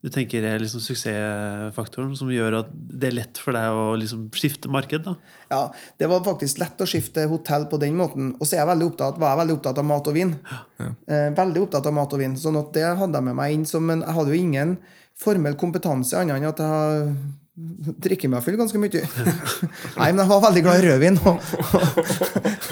[0.05, 4.27] du tenker er liksom suksessfaktoren som gjør at det er lett for deg å liksom
[4.37, 5.01] skifte marked?
[5.07, 5.15] da?
[5.49, 5.61] ja,
[5.97, 8.29] Det var faktisk lett å skifte hotell på den måten.
[8.37, 10.35] Og så er jeg veldig opptatt, var jeg veldig opptatt av mat og vin.
[10.77, 12.37] Eh, veldig opptatt av mat og vin.
[12.37, 14.77] sånn at det hadde jeg med meg inn som en Jeg hadde jo ingen
[15.17, 17.17] formell kompetanse annet enn at jeg
[17.57, 19.01] drikker meg full ganske mye.
[19.97, 21.15] Nei, men jeg var veldig glad i rødvin.
[21.25, 21.39] Og,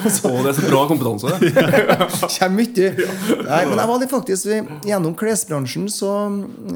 [0.05, 1.53] Å, det er så bra kompetanse, det.
[2.35, 2.91] kommer mye.
[3.47, 4.51] Nei, men jeg var litt faktisk
[4.85, 6.11] Gjennom klesbransjen så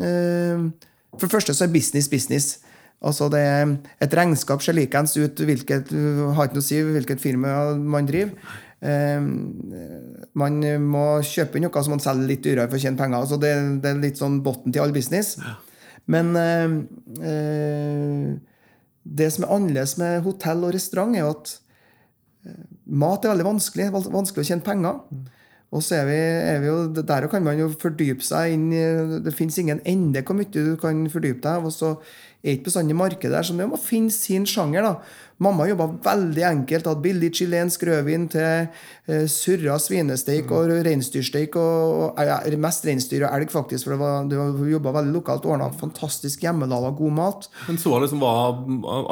[0.02, 0.66] eh,
[1.14, 2.50] For det første så er business business.
[3.06, 7.22] Altså det er Et regnskap ser likeens ut hvilket har ikke noe å si hvilket
[7.22, 8.34] firma man driver.
[8.82, 9.22] Eh,
[10.34, 13.22] man må kjøpe noe som man selger litt dyrere for å tjene penger.
[13.22, 13.54] Altså det,
[13.86, 15.36] det er litt sånn bunnen til all business.
[16.10, 16.78] Men eh,
[17.32, 18.30] eh,
[19.20, 21.52] det som er annerledes med hotell og restaurant, er jo at
[22.48, 23.92] eh, mat er veldig vanskelig.
[23.94, 25.04] Vanskelig å tjene penger.
[25.70, 26.18] Og så er vi,
[26.50, 28.72] er vi jo, der kan man jo fordype seg inn
[29.22, 31.68] Det fins ingen ende hvor mye du kan fordype deg.
[31.70, 31.94] Og så
[32.42, 34.88] er ikke bestandig markedet der, så man må finne sin sjanger.
[34.88, 34.96] da.
[35.40, 36.88] Mamma jobba veldig enkelt.
[36.90, 38.68] Hadde billig chilensk rødvin til
[39.08, 41.56] eh, surra svinesteik og reinsdyrsteik.
[41.60, 45.16] Og, og mest reinsdyr og elg, faktisk, for det var, det var, hun jobba veldig
[45.16, 45.48] lokalt.
[45.48, 47.48] Ordna fantastisk hjemmelaga god mat.
[47.70, 48.60] Men så liksom var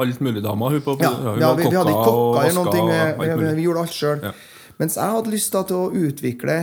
[0.04, 2.76] alt mulig damer hun på Ja, hun ja vi, vi hadde ikke kokker eller noen
[2.76, 2.92] ting.
[2.92, 4.28] Vi, vi, vi gjorde alt sjøl.
[4.28, 4.36] Ja.
[4.78, 6.60] Mens jeg hadde lyst da, til å utvikle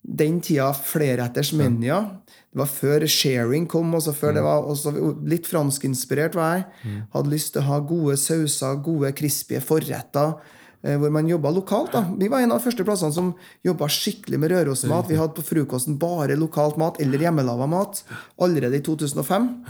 [0.00, 2.06] den tida flerretters menyer.
[2.50, 3.92] Det var før sharing kom.
[3.94, 4.34] Også før Mm.
[4.34, 4.92] det var også
[5.28, 6.64] Litt franskinspirert var jeg.
[7.14, 10.34] Hadde lyst til å ha gode sauser, gode krispige forretter.
[10.82, 11.92] eh, Hvor man jobba lokalt.
[11.92, 12.02] da.
[12.18, 13.34] Vi var en av de første plassene som
[13.64, 15.06] jobba skikkelig med Rørosmat.
[15.08, 18.02] Vi hadde på frokosten bare lokalt mat eller hjemmelaga mat
[18.40, 19.64] allerede i 2005.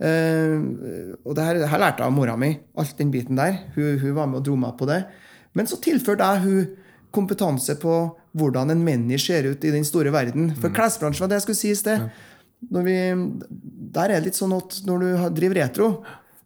[0.00, 2.54] Eh, og det her, det her lærte jeg av mora mi.
[2.78, 3.58] Alt den biten der.
[3.74, 5.02] Hun, hun var med og dro meg på det.
[5.54, 6.68] Men så tilførte jeg hun
[7.14, 7.96] kompetanse på
[8.38, 10.52] hvordan en menneske ser ut i den store verden.
[10.60, 12.08] For klesbransjen var det jeg skulle si i sted.
[12.70, 12.96] Når vi,
[13.96, 15.92] der er det litt sånn at når du driver retro,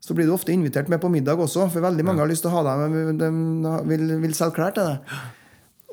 [0.05, 1.66] så blir du ofte invitert med på middag også.
[1.72, 3.31] For veldig mange har lyst til å ha deg med, de
[3.88, 5.16] vil, vil selge klær til deg.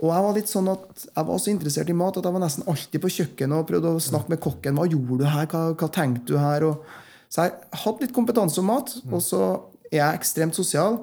[0.02, 2.42] Og jeg var litt sånn at jeg var så interessert i mat at jeg var
[2.42, 4.80] nesten alltid på kjøkkenet og prøvde å snakke med kokken.
[4.80, 5.48] Hva gjorde du her?
[5.52, 6.66] Hva, hva tenkte du her?
[6.68, 6.88] Og,
[7.32, 9.42] så jeg hadde litt kompetanse om mat, og så
[9.92, 11.00] er jeg ekstremt sosial.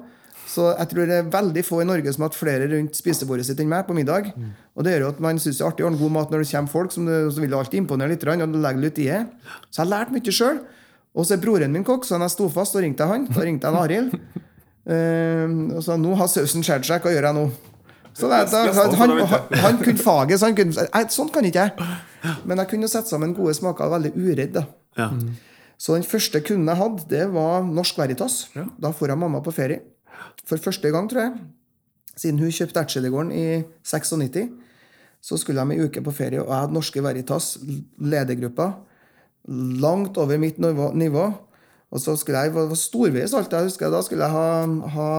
[0.49, 3.45] Så jeg tror det er veldig få i Norge som har hatt flere rundt spisebordet
[3.45, 4.31] sitt enn meg på middag.
[4.73, 6.43] Og det gjør jo at man syns det er artig å ha god mat når
[6.43, 9.09] det kommer folk, som du, så vil du alltid imponere litt, og legge litt i
[9.11, 9.23] det.
[9.69, 10.61] Så jeg har lært mye sjøl.
[11.17, 13.27] Og så er broren min kokk, så han jeg sto fast, og ringte jeg han.
[13.29, 14.15] Da ringte jeg Arild.
[14.89, 17.45] Uh, og sa nå har sausen skåret seg, hva gjør jeg nå?
[18.17, 21.67] Så det, da, han, han, han kunne faget, så han kunne Nei, sånn kan ikke
[21.67, 21.91] jeg.
[22.49, 24.57] Men jeg kunne sette sammen gode smaker, veldig uredd.
[24.57, 24.65] da.
[24.97, 25.11] Ja.
[25.79, 28.41] Så den første kunden jeg hadde, det var Norsk Veritas.
[28.81, 29.85] Da får jeg mamma på ferie.
[30.45, 31.33] For første gang, tror jeg.
[32.19, 34.49] Siden hun kjøpte Ertsedegården i 96,
[35.21, 37.57] så skulle de ei uke på ferie, og jeg hadde Norske Veritas,
[37.99, 38.71] ledergruppa,
[39.83, 41.29] langt over mitt nivå.
[41.89, 43.53] Og så skulle jeg det var storveis alt.
[43.53, 45.09] Jeg husker Da skulle jeg ha, ha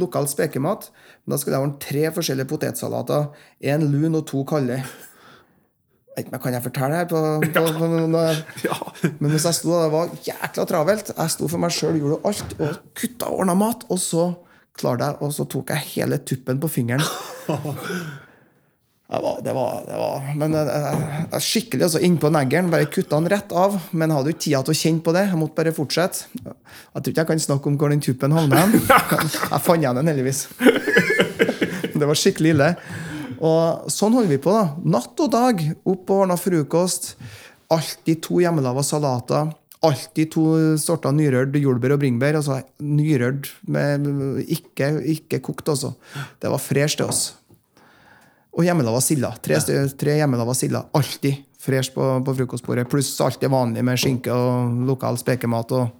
[0.00, 0.88] lokal spekemat.
[1.24, 3.26] Men da skulle jeg ha tre forskjellige potetsalater.
[3.60, 4.78] Én lun og to kalde.
[4.80, 7.08] Jeg vet ikke, men Kan jeg fortelle her?
[7.08, 7.20] På,
[7.54, 11.12] på, på, på, Men hvis jeg sto der, det var jækla travelt.
[11.16, 13.86] Jeg sto for meg sjøl, gjorde alt, og kutta og ordna mat.
[13.88, 14.32] Og så
[14.78, 17.06] klarte jeg, og så tok jeg hele tuppen på fingeren.
[19.10, 20.66] Det var, det var, det var Men jeg,
[21.32, 22.68] jeg, skikkelig altså, innpå neggeren.
[22.70, 23.74] Bare kutta den rett av.
[23.90, 25.24] Men hadde jo ikke tida til å kjenne på det.
[25.26, 26.28] Jeg måtte bare fortsette.
[26.38, 26.54] Jeg
[26.94, 28.68] tror ikke jeg kan snakke om hvor den tuppen havna.
[29.50, 30.44] Jeg fant igjen den, heldigvis.
[31.90, 32.68] Det var skikkelig ille.
[33.40, 34.52] Og sånn holder vi på.
[34.52, 34.74] da.
[34.84, 35.62] Natt og dag.
[35.88, 37.14] Opp og ordna frokost.
[37.72, 39.50] Alltid to hjemmelaga salater.
[39.80, 40.44] Alltid to
[40.76, 42.40] sorter nyrørt jordbær og bringebær.
[42.40, 44.08] Altså nyrørt med
[44.44, 45.94] ikke, ikke kokt, altså.
[46.40, 47.30] Det var fresh til oss.
[48.50, 49.32] Og hjemmelaga silda.
[49.40, 49.60] Tre,
[49.96, 50.84] tre hjemmelaga silda.
[50.98, 52.88] Alltid fresh på, på frokostbordet.
[52.90, 55.72] Pluss alt det vanlige med skinke og lokal spekemat.
[55.72, 55.96] og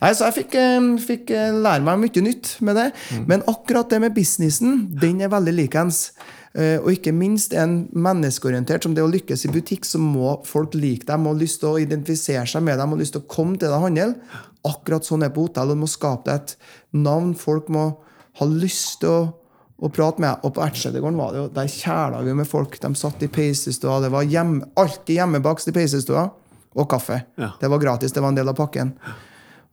[0.00, 2.88] Nei, så jeg fikk, eh, fikk eh, lære meg mye nytt med det.
[3.28, 6.10] Men akkurat det med businessen, den er veldig likens.
[6.54, 10.74] Eh, Og ikke minst en menneskeorientert som det å lykkes i butikk, så må folk
[10.74, 13.58] like deg, må lyst til å identifisere seg med deg, må lyst til å komme
[13.58, 14.14] til deg og handle.
[14.66, 15.68] Akkurat sånn er det på hotell.
[15.68, 16.56] Du må skape deg et
[16.92, 17.34] navn.
[17.38, 17.84] Folk må
[18.40, 19.20] ha lyst til å,
[19.80, 20.42] og prate med.
[20.44, 22.80] Og på Ertsetegården var det jo, der kjæla vi med folk.
[22.80, 24.00] De satt i peisestua.
[24.02, 26.30] Det var hjem, alltid hjemmebakst i peisestua.
[26.76, 27.24] Og kaffe.
[27.40, 27.52] Ja.
[27.60, 28.12] Det var gratis.
[28.12, 28.92] Det var en del av pakken.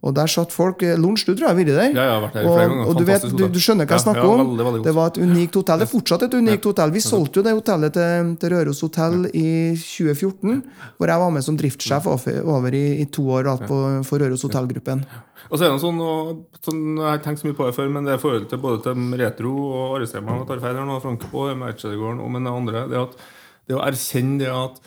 [0.05, 1.87] Og der satt folk eh, Lunsj, du tror jeg har vært der.
[1.89, 2.89] Ja, jeg har vært der og, flere ganger.
[2.89, 4.41] og du, vet, du, du skjønner hva jeg snakker ja, om?
[4.43, 5.79] veldig, veldig det var et unikt hotell.
[5.81, 6.91] Det er fortsatt et unikt hotell.
[6.93, 9.47] Vi solgte jo det hotellet til, til Røros hotell i
[9.81, 10.59] 2014,
[10.99, 14.45] hvor jeg var med som driftssjef over, over i, i to år på, for Røros
[14.45, 15.01] hotellgruppen.
[15.47, 17.77] Og så er det sånn, og, sånn, Jeg har ikke tenkt så mye på det
[17.77, 21.01] før, men det er forholdet til både til retro og arrester og tar og her
[21.03, 21.81] Frank, og med
[22.21, 22.85] og med andre.
[22.91, 23.25] Det, at,
[23.67, 24.77] det å erkjenne det at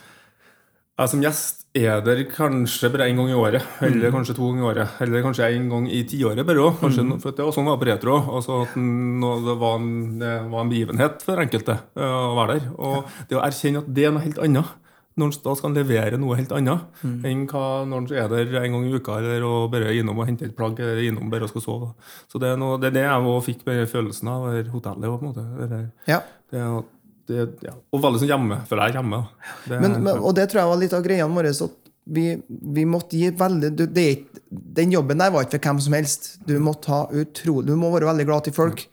[1.01, 4.63] jeg som gjest er der kanskje bare én gang i året, eller kanskje to ganger
[4.65, 4.97] i året.
[5.05, 6.81] Eller kanskje én gang i tiåret bare òg.
[6.83, 8.17] For det var sånn det var på retro.
[8.37, 12.69] Altså at det, var en, det var en begivenhet for enkelte eh, å være der.
[12.79, 14.77] Og det å erkjenne at det er noe helt annet.
[15.19, 18.77] Når han da skal levere noe helt annet enn hva når han er der en
[18.77, 21.45] gang i uka eller og bare er innom og henter et plagg eller innom bare
[21.45, 21.89] og skal sove.
[22.31, 25.11] Så det er, noe, det, er det jeg også fikk med følelsen av hotellet.
[25.11, 25.45] på en måte.
[25.71, 26.21] Det, Ja.
[26.55, 26.87] det, er-
[27.31, 27.77] det, ja.
[27.95, 28.59] Og veldig sånn hjemme.
[28.69, 29.23] for jeg er hjemme.
[29.65, 31.55] Det, Men, men, og det tror jeg var litt av greiene våre.
[31.57, 31.71] Så
[32.11, 34.07] vi, vi måtte gi veldig du, det
[34.51, 36.31] Den jobben der var ikke for hvem som helst.
[36.47, 38.87] Du måtte ha utrolig, du må være veldig glad til folk.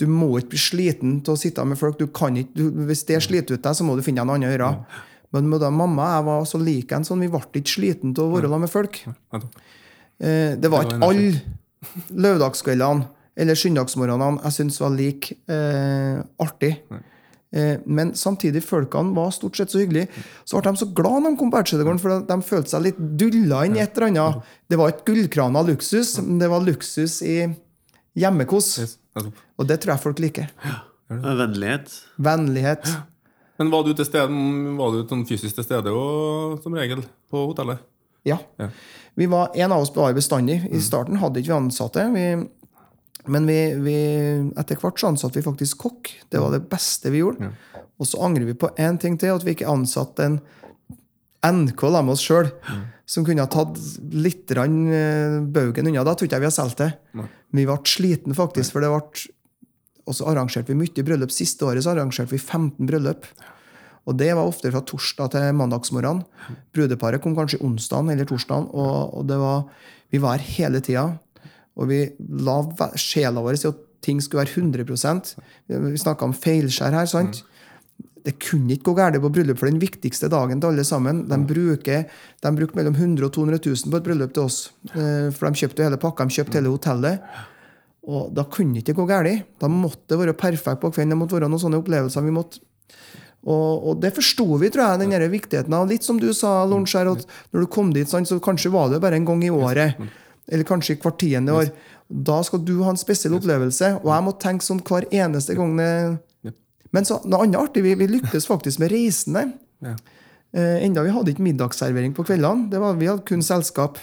[0.00, 1.98] Du må ikke bli sliten til å sitte med folk.
[2.00, 4.38] Du kan ikke, du, hvis det sliter ut deg, så må du finne deg noe
[4.40, 4.74] annet å gjøre.
[5.36, 8.26] Men med da mamma jeg var så lik en sånn, vi ble ikke sliten til
[8.26, 9.00] å være sammen med folk.
[10.20, 11.28] Eh, det var ikke alle
[12.12, 13.08] lørdagskveldene
[13.40, 16.74] eller søndagsmorgenene jeg syntes var like eh, artig.
[17.50, 20.08] Eh, men samtidig, folkene var stort sett så hyggelige.
[20.46, 23.00] Så ble de så glad når de kom på Ertsetegården, for de følte seg litt
[23.20, 24.54] dulla inn i et eller annet.
[24.70, 27.38] Det var ikke gullkrana luksus, men det var luksus i
[28.18, 28.72] hjemmekos.
[29.58, 30.50] Og det tror jeg folk liker.
[31.10, 31.90] Vennlighet.
[32.22, 32.86] Vennlighet.
[33.60, 34.30] Men var du til stede,
[34.78, 37.82] var du sånn fysisk til stede og, som regel på hotellet?
[38.24, 38.38] Ja.
[38.60, 38.70] Ja.
[39.18, 40.62] Vi var, En av oss var bestandig.
[40.70, 42.06] I starten hadde ikke vi ansatte.
[42.14, 42.24] Vi,
[43.30, 43.98] men vi, vi,
[44.58, 46.10] etter hvert så ansatte vi faktisk kokk.
[46.32, 47.52] Det var det beste vi gjorde.
[48.00, 50.40] Og så angrer vi på én ting til, at vi ikke ansatte en
[51.46, 52.50] NK la med oss sjøl,
[53.08, 53.78] som kunne ha tatt
[54.12, 56.04] litt eh, baugen unna.
[56.04, 56.90] Da tror ikke jeg vi har solgt det.
[57.16, 57.28] Nei.
[57.56, 59.30] Vi ble slitne, faktisk, for det ble
[60.10, 61.32] Og så arrangerte vi mye bryllup.
[61.32, 63.28] Siste året så arrangerte vi 15 bryllup.
[64.08, 66.24] Og det var ofte fra torsdag til mandagsmorgen.
[66.74, 69.66] Brudeparet kom kanskje onsdag eller torsdag, og, og det var,
[70.10, 71.04] vi var her hele tida.
[71.80, 72.00] Og vi
[72.44, 72.58] la
[73.00, 75.34] sjela vår i at ting skulle være 100%
[75.68, 77.08] Vi snakka om feilskjær her.
[77.08, 77.42] sant?
[78.20, 81.22] Det kunne ikke gå galt på bryllup, for den viktigste dagen til alle sammen.
[81.28, 82.04] De bruker,
[82.44, 84.58] de bruker mellom 100 og 200 000 på et bryllup til oss.
[84.92, 87.30] Eh, For de kjøpte hele pakka, de kjøpte hele hotellet.
[88.10, 89.46] Og da kunne det ikke gå galt.
[89.60, 91.14] Da måtte det være perfekt på kvelden.
[91.14, 92.24] Det måtte være noen sånne opplevelser.
[92.28, 92.60] vi måtte
[93.40, 96.58] og, og det forsto vi, tror jeg, den der viktigheten av Litt som du sa,
[96.68, 99.96] Lorentz, at når du kom dit, så kanskje var det bare en gang i året.
[100.50, 101.70] Eller kanskje hvert tiende år.
[102.10, 103.92] Da skal du ha en spesiell opplevelse.
[104.02, 105.90] Og jeg må tenke sånn hver eneste gang det
[106.90, 109.44] Men så, noe annet artig, vi, vi lyktes faktisk med reisende.
[109.78, 109.92] Ja.
[110.50, 112.66] Eh, enda vi hadde ikke middagsservering på kveldene.
[112.72, 114.00] Det var, vi hadde kun selskap.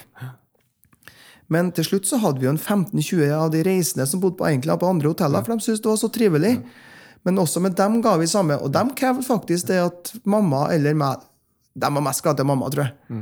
[1.52, 4.48] Men til slutt så hadde vi jo en 15-20 av de reisende som bodde på,
[4.48, 6.54] egentlig, på andre hoteller, for de syntes det var så trivelig.
[7.28, 8.56] Men også med dem ga vi samme.
[8.64, 11.26] Og de krevde faktisk det at mamma eller meg
[11.78, 13.18] De var mest glad til mamma, tror jeg.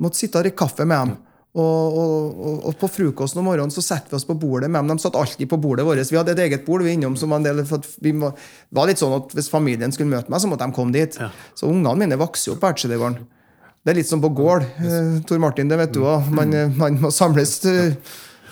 [0.00, 1.16] Måtte sitte og drikke kaffe med dem.
[1.56, 4.92] Og, og, og, på frokosten om morgenen så setter vi oss på bordet med dem.
[4.92, 6.04] De satt alltid på bordet vårt.
[6.12, 8.30] Vi hadde et eget bord vi innom som en del for at vi må,
[8.68, 11.18] det var litt sånn at Hvis familien skulle møte meg, så måtte de komme dit.
[11.56, 13.24] Så ungene mine vokser opp på Ertsedegården.
[13.82, 14.66] Det er litt som på gård.
[14.84, 16.28] Eh, Tor Martin, det vet du òg.
[16.34, 17.94] Man, eh, man må samles eh,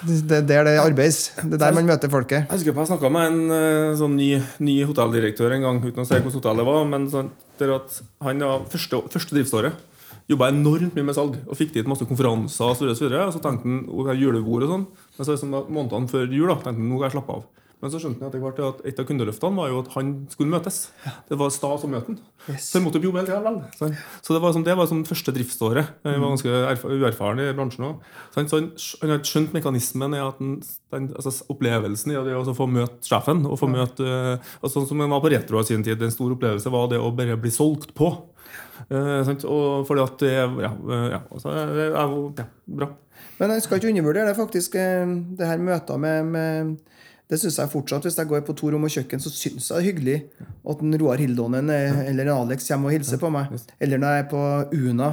[0.06, 1.34] Det er der det arbeides.
[1.42, 2.46] Det er der man møter folket.
[2.46, 4.30] Jeg husker jeg snakka med en eh, sånn ny,
[4.64, 6.88] ny hotelldirektør en gang, uten å si hvordan hotellet var.
[6.88, 7.28] Men sånn,
[7.60, 9.84] der at han var første, første driftsåret
[10.30, 12.72] jobba enormt mye med salg og fikk dit masse konferanser.
[12.72, 14.88] Og så, videre, og så, tenkte han over julebord og sånn.
[15.18, 17.46] Men så liksom, månedene før jul da, tenkte han nå kan jeg slappe av.
[17.76, 20.48] Men så skjønte han etter hvert at et av kundeløftene var jo at han skulle
[20.48, 20.78] møtes.
[21.28, 22.16] Det var stas å møte ham.
[22.48, 22.70] Yes.
[22.70, 23.52] Så han måtte jobbe hele tida.
[23.76, 23.90] Så,
[24.24, 25.90] så det var som, det var som første driftsåret.
[26.08, 28.06] Jeg var ganske uerfaren i bransjen òg.
[28.32, 28.48] Så han,
[29.02, 30.54] han, har skjønt mekanismen i at den,
[30.94, 33.44] den, altså opplevelsen i det å få møte sjefen.
[33.44, 34.08] og få møte,
[34.62, 36.00] altså som han var på Retro i sin tid.
[36.00, 38.14] En stor opplevelse var det å bare bli solgt på.
[38.90, 39.30] Eh?
[39.50, 42.88] Og fordi at det Ja, eh, ja, altså, det er jo ja, bra.
[43.40, 44.74] Men jeg skal ikke undervurdere det faktisk.
[44.74, 45.06] eh,
[45.38, 46.76] Det her møter med, med
[47.28, 48.02] Det syns jeg fortsatt.
[48.06, 50.18] Hvis jeg går på to rom og kjøkken, så syns jeg det er hyggelig
[50.70, 53.50] at en Roar Hildonen eller en Alex kommer og hilser på meg.
[53.80, 54.42] Eller når jeg er på
[54.78, 55.08] Una.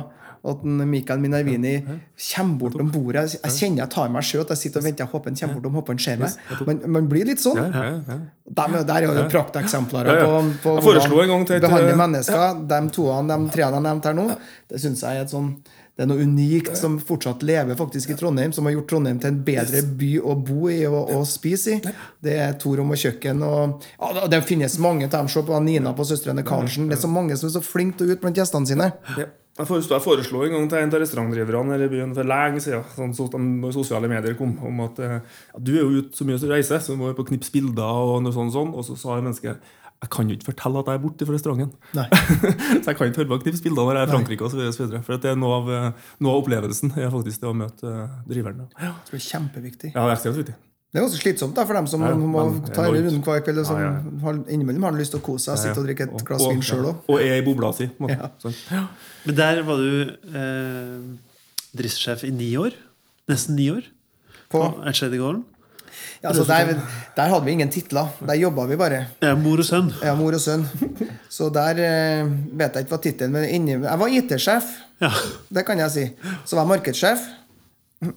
[0.46, 1.78] At Mikael Minervini
[2.36, 3.38] kommer bort om bordet.
[3.44, 5.06] Jeg- kjenner jeg tar meg sjøl at jeg sitter og venter.
[5.06, 6.32] Jeg håper han kommer bort om håper han ser meg.
[6.68, 7.56] Men man blir litt sånn.
[7.56, 8.18] Ja, ja, ja.
[8.52, 12.68] Der, der er jo prakteksempler på, på hvordan foreslo en gang til et- behandle mennesker.
[12.68, 14.28] De toene, de treene jeg nevnte her nå,
[14.68, 15.56] det syns jeg er et sånn
[15.94, 19.30] det er noe unikt som fortsatt lever faktisk i Trondheim, som har gjort Trondheim til
[19.30, 21.94] en bedre by å bo i og, og spise i.
[22.24, 23.44] Det er to rom og kjøkken.
[23.46, 25.30] Og, ja, det finnes mange av dem.
[25.30, 26.90] Se på Nina på Søstrene Karlsen.
[26.90, 28.90] Det er så mange som er så flinke til å ut blant gjestene sine.
[29.20, 29.30] Ja.
[29.54, 32.62] Jeg foreslo, jeg foreslo en gang til en av restaurantdriverne her i byen for lenge
[32.64, 35.20] siden, sånn så når sosiale medier kom, om at eh,
[35.52, 37.54] ja, du er jo ute så mye og reiser, så du må jo på knips
[37.54, 38.74] bilder og noe sånt, sånt.
[38.74, 39.62] Og så sa mennesket
[40.04, 41.72] jeg kan jo ikke fortelle at jeg er borte fra restauranten.
[42.84, 44.44] Så jeg kan ikke høre på knipse bilder når jeg er i Frankrike.
[44.44, 45.00] Og så videre, og så videre.
[45.08, 48.18] For det er noe av, eh, noe av opplevelsen er faktisk det å møte eh,
[48.28, 48.66] driveren.
[48.82, 48.92] Ja.
[49.08, 49.94] Det er kjempeviktig.
[49.94, 50.56] ja, det er ekstremt viktig.
[50.94, 53.63] Det er ganske slitsomt da, for dem som Ja, må ta en runde hver kveld,
[53.63, 54.34] og som Ja, ja.
[54.54, 57.00] innimellom har lyst til å kose seg, sitte og drikke et glass vin sjøl òg.
[57.10, 57.88] Og er i bobla si.
[58.44, 58.60] Sånn.
[59.24, 61.00] Men der var du eh,
[61.80, 62.76] driftssjef i ni år.
[63.32, 63.88] Nesten ni år.
[64.52, 65.42] På, På Ertseidegården.
[66.24, 66.74] Ja, altså der,
[67.18, 68.08] der hadde vi ingen titler.
[68.26, 69.02] Der jobba vi bare.
[69.22, 69.90] Ja, mor og sønn.
[70.04, 70.64] Ja, mor og sønn.
[71.30, 72.24] Så der eh,
[72.56, 74.70] vet jeg ikke hva tittelen men inni, Jeg var IT-sjef,
[75.04, 75.10] Ja.
[75.52, 76.06] det kan jeg si.
[76.46, 77.26] Så var jeg markedssjef.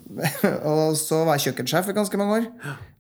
[0.67, 2.47] og så var jeg kjøkkensjef i ganske mange år.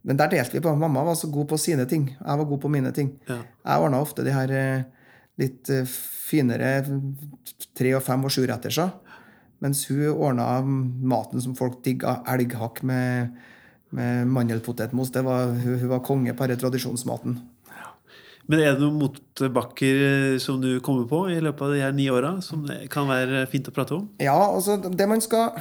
[0.06, 0.74] Men der delte vi på.
[0.78, 2.08] Mamma var så god på sine ting.
[2.18, 3.12] Jeg var god på mine ting.
[3.28, 3.40] Ja.
[3.66, 4.84] Jeg ordna ofte de her eh,
[5.42, 5.86] litt eh,
[6.26, 6.76] finere
[7.76, 8.92] tre- og fem- og sjuretterser.
[9.64, 12.20] Mens hun ordna maten som folk digga.
[12.28, 13.32] Elghakk med,
[13.94, 15.12] med mandelpotetmos.
[15.14, 17.38] Det var, hun, hun var konge på denne tradisjonsmaten.
[18.46, 21.94] Men er det noen motbakker eh, som du kommer på i løpet av de her
[21.94, 24.04] ni åra, som det kan være fint å prate om?
[24.22, 25.56] Ja, altså det man skal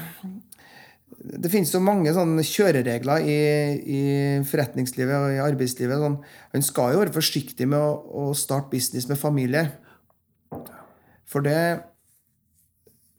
[1.41, 3.39] Det finnes jo mange sånne kjøreregler i,
[3.81, 4.01] i
[4.45, 5.97] forretningslivet og i arbeidslivet.
[5.97, 6.19] Sånn.
[6.53, 9.65] Man skal jo være forsiktig med å, å starte business med familie.
[11.25, 11.59] For det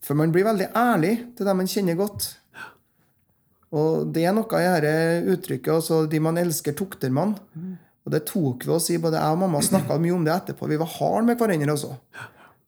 [0.06, 2.28] For man blir veldig ærlig til dem man kjenner godt.
[3.74, 7.34] Og det er noe i dette uttrykket altså, De man elsker, tukter man.
[8.06, 9.00] Og det tok vi oss i.
[9.02, 10.68] Både jeg og mamma snakka mye om det etterpå.
[10.70, 11.96] Vi var harde med hverandre også.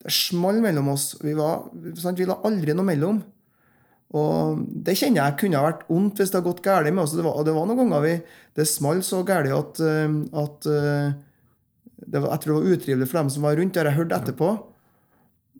[0.03, 1.13] Det small mellom oss.
[1.23, 2.19] Vi, var, sant?
[2.19, 3.21] vi la aldri noe mellom.
[4.19, 7.15] Og det kjenner jeg kunne ha vært ondt hvis det hadde gått galt med oss.
[7.15, 8.13] Det var, det var noen ganger vi,
[8.57, 11.17] det smalt så galt at, eh, at eh,
[12.09, 13.75] det var, Jeg tror det var utrivelig for dem som var rundt.
[13.75, 14.51] Det har jeg hørt etterpå.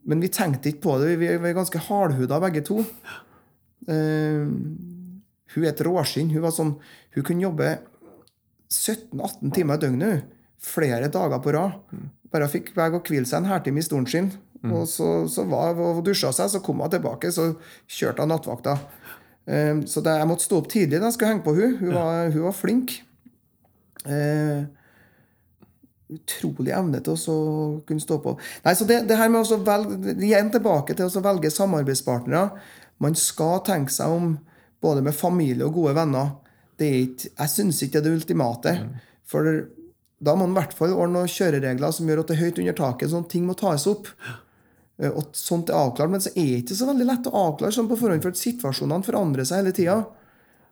[0.09, 1.15] Men vi tenkte ikke på det.
[1.21, 2.81] Vi, vi er ganske hardhuda begge to.
[3.87, 4.49] Eh,
[5.55, 6.31] hun er et råskinn.
[6.33, 6.75] Hun sånn,
[7.15, 7.71] hun kunne jobbe
[8.69, 10.29] 17-18 timer i døgnet.
[10.59, 11.79] Flere dager på rad.
[12.29, 14.31] Bare fikk vei å og hvile seg en halvtime i stolen sin.
[14.67, 17.53] Og så, så var hun og dusja seg, så kom hun tilbake, så
[17.87, 18.75] kjørte hun nattvakta.
[19.49, 21.77] Um, Så det, jeg måtte stå opp tidlig da jeg skulle henge på hun.
[21.79, 22.99] Hun var, hun var flink.
[24.03, 24.67] Uh,
[26.09, 27.37] utrolig evne til å
[27.87, 28.35] kunne stå på.
[28.65, 32.49] Nei, så det, det her med å velge, Igjen tilbake til å velge samarbeidspartnere.
[32.99, 34.33] Man skal tenke seg om
[34.81, 36.35] både med familie og gode venner.
[36.79, 38.75] Det er ikke, jeg syns ikke det er det ultimate.
[39.29, 39.49] For
[40.19, 42.61] da må man i hvert fall ordne noen kjøreregler som gjør at det er høyt
[42.61, 43.11] under taket.
[43.11, 44.07] sånn at ting må tas opp.
[44.99, 47.71] Eh, Og sånt er avklart, Men så er det ikke så veldig lett å avklare
[47.71, 50.05] sånn på forhånd, for at situasjonene forandrer seg hele tida.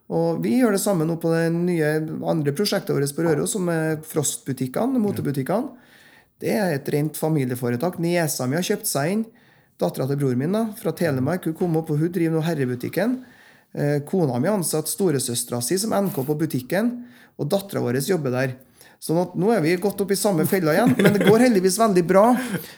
[0.10, 1.88] Og vi gjør det samme nå på det nye
[2.24, 5.76] andre prosjektet vårt på Røros, som er Frost-butikkene, motebutikkene.
[6.39, 7.98] Det er et rent familieforetak.
[8.00, 9.26] Niesa mi har kjøpt seg inn.
[9.78, 13.17] Dattera til broren min da, fra Telemark hun kom opp, og hun driver nå herrebutikken.
[13.73, 16.93] Eh, Kona mi ansatte ansatt storesøstera si som NK på butikken,
[17.38, 18.56] og dattera vår jobber der.
[18.99, 21.77] Sånn at Nå er vi gått opp i samme fella igjen, men det går heldigvis
[21.77, 22.32] veldig bra.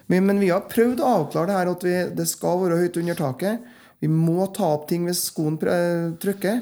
[0.07, 2.99] Men, men vi har prøvd å avklare det her at vi, det skal være høyt
[2.99, 3.69] under taket.
[4.03, 6.59] Vi må ta opp ting hvis skoen trykker.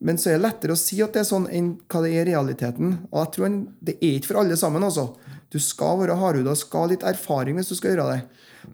[0.00, 2.24] Men så er det lettere å si at det er sånn enn hva det er
[2.24, 2.96] i realiteten.
[3.10, 4.82] Og jeg tror Det er ikke for alle sammen.
[4.82, 5.10] altså.
[5.50, 8.20] Du skal være hardhuda skal ha litt erfaring hvis du skal gjøre det.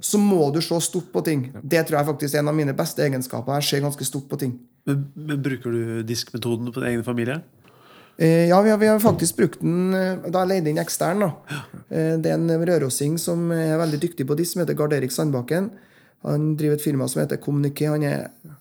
[0.04, 1.46] Så må du se stort på ting.
[1.62, 3.60] Det tror jeg faktisk er en av mine beste egenskaper.
[3.60, 4.56] Jeg ser ganske stort på ting.
[4.86, 7.38] Men, men Bruker du diskmetoden på din egen familie?
[8.18, 11.20] Eh, ja, vi har, vi har faktisk brukt den eh, Da jeg leide inn ekstern.
[11.24, 11.58] da.
[11.88, 15.12] Eh, det er en rørosing som er veldig dyktig på disk, som heter Gard Erik
[15.12, 15.70] Sandbakken.
[16.26, 17.88] Han driver et firma som heter Kommuniké.
[17.92, 18.04] Han,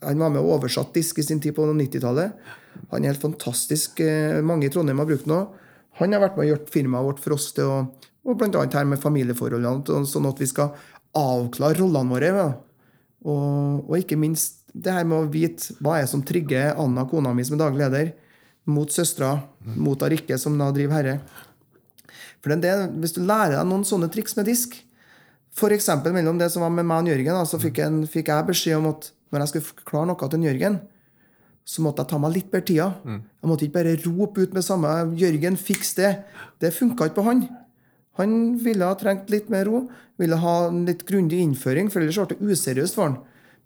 [0.03, 2.36] han var med og oversatt disk i sin tid på 90-tallet.
[2.91, 3.99] Han er helt fantastisk.
[4.03, 5.61] eh, Mange i Trondheim har brukt den òg.
[6.01, 7.78] Han har vært med og gjort firmaet vårt for oss til å
[8.26, 10.73] og annet her med familieforholdene, sånn at vi skal
[11.15, 12.32] avklare rollene våre.
[12.34, 12.47] Ja.
[13.26, 17.34] Og, og, ikke minst det her med å vite hva er som trigger Anna, kona
[17.34, 18.11] mi, som er daglig leder,
[18.69, 19.38] mot søstera,
[19.78, 21.15] mot Arikke, som da driver herre.
[22.41, 24.76] For det, Hvis du lærer deg noen sånne triks med disk,
[25.55, 25.88] f.eks.
[26.11, 28.91] mellom det som var med meg og Jørgen, så fikk jeg, fikk jeg, beskjed om
[28.91, 30.80] at når jeg skulle forklare noe til Jørgen,
[31.65, 32.89] så måtte jeg ta meg litt bedre tida.
[33.01, 33.21] Mm.
[33.26, 36.21] Jeg måtte ikke bare rope ut med samme 'Jørgen, fiks det'.
[36.61, 37.47] Det funka ikke på han.
[38.20, 39.86] Han ville ha trengt litt mer ro,
[40.20, 43.18] ville ha en litt grundig innføring, for ellers ble det useriøst for han.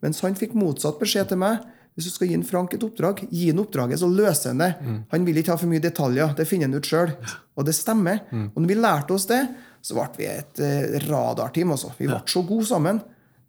[0.04, 1.66] Mens han fikk motsatt beskjed til meg.
[1.97, 4.70] Hvis du skal gi en Frank et oppdrag, gi han oppdraget, så løser han det.
[4.80, 5.00] Mm.
[5.12, 6.32] Han vil ikke ha for mye detaljer.
[6.38, 7.12] Det finner han ut sjøl.
[7.60, 8.22] Og det stemmer.
[8.32, 8.45] Mm.
[8.54, 9.41] Og når vi lærte oss det,
[9.84, 11.74] så ble vi et eh, radarteam.
[11.76, 11.91] Også.
[12.00, 13.02] Vi ble så gode sammen.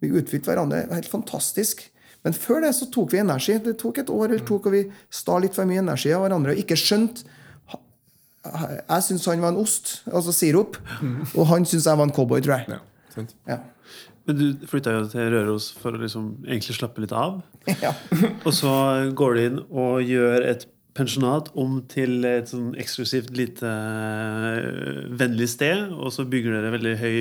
[0.03, 1.85] Vi utfylte hverandre helt fantastisk.
[2.25, 3.55] Men før det så tok vi energi.
[3.63, 4.83] Det tok et år eller to hvor vi
[5.13, 7.39] stal litt for mye energi av hverandre og ikke skjønte
[8.41, 10.79] jeg syns han var en ost, altså sirup,
[11.35, 12.79] og han syns jeg var en cowboy, tror jeg.
[13.17, 13.59] Ja, ja.
[14.29, 17.41] Men du flytta jo til Røros for å liksom egentlig slappe litt av.
[17.85, 17.93] Ja.
[18.45, 18.71] og så
[19.17, 20.65] går du inn og gjør et
[20.97, 25.91] pensjonat om til et sånn eksklusivt lite uh, vennlig sted.
[25.95, 27.17] Og så bygger dere veldig høy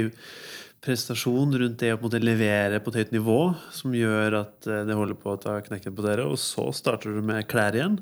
[0.80, 3.40] prestasjon rundt det å på en måte levere på et høyt nivå,
[3.76, 6.26] som gjør at uh, det holder på å ta knekken på dere.
[6.28, 8.00] Og så starter du med klær igjen.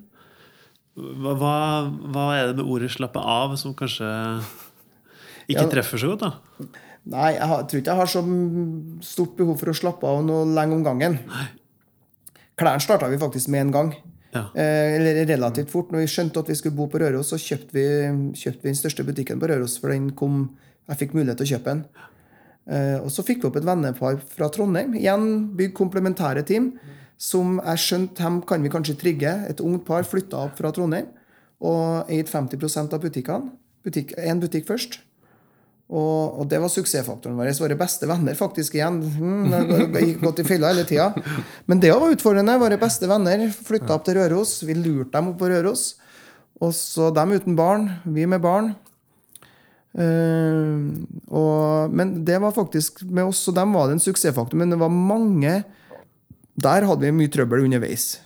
[0.99, 1.55] Hva,
[2.11, 4.09] hva, er det med ordet 'slappe av' som kanskje
[5.49, 6.27] ikke ja, treffer så godt?
[6.27, 6.67] da?
[7.09, 8.23] Nei, jeg, har, tror ikke jeg har så
[9.07, 11.17] stort behov for å slappe av noe lenge om gangen.
[12.59, 13.95] Klærne starta vi faktisk med en gang.
[14.35, 14.43] Ja.
[14.53, 15.93] Eh, eller relativt fort.
[15.95, 17.87] Når vi skjønte at vi skulle bo på Røros, så kjøpte vi,
[18.37, 19.79] kjøpte vi den største butikken på Røros.
[19.81, 20.43] For den kom,
[20.91, 21.83] jeg fikk mulighet til å kjøpe den.
[22.69, 24.93] Eh, og så fikk vi opp et vennepar fra Trondheim.
[24.99, 26.75] Igjen bygg komplementære team
[27.19, 29.33] som jeg skjønte dem kan vi kanskje trigge.
[29.51, 31.11] Et ungt par flytta opp fra Trondheim
[31.59, 33.51] og eide 50% av butikkene.
[33.83, 35.01] Butikk, en butikk først.
[35.89, 37.51] Og, og, det var suksessfaktoren vår.
[37.63, 39.01] Våre beste venner, faktisk, igjen.
[39.01, 41.09] Mm, gikk godt i fylla hele tida.
[41.71, 42.59] Men det var utfordrende.
[42.61, 44.59] Våre beste venner flytta opp til Røros.
[44.69, 45.95] Vi lurte dem opp på Røros.
[46.61, 48.75] Og så dem uten barn, vi med barn.
[49.99, 50.93] Uh,
[51.33, 54.61] og, men det var faktisk med oss og dem var det en suksessfaktor.
[54.61, 55.63] Men det var mange
[56.59, 58.17] der hadde vi mye trøbbel underveis.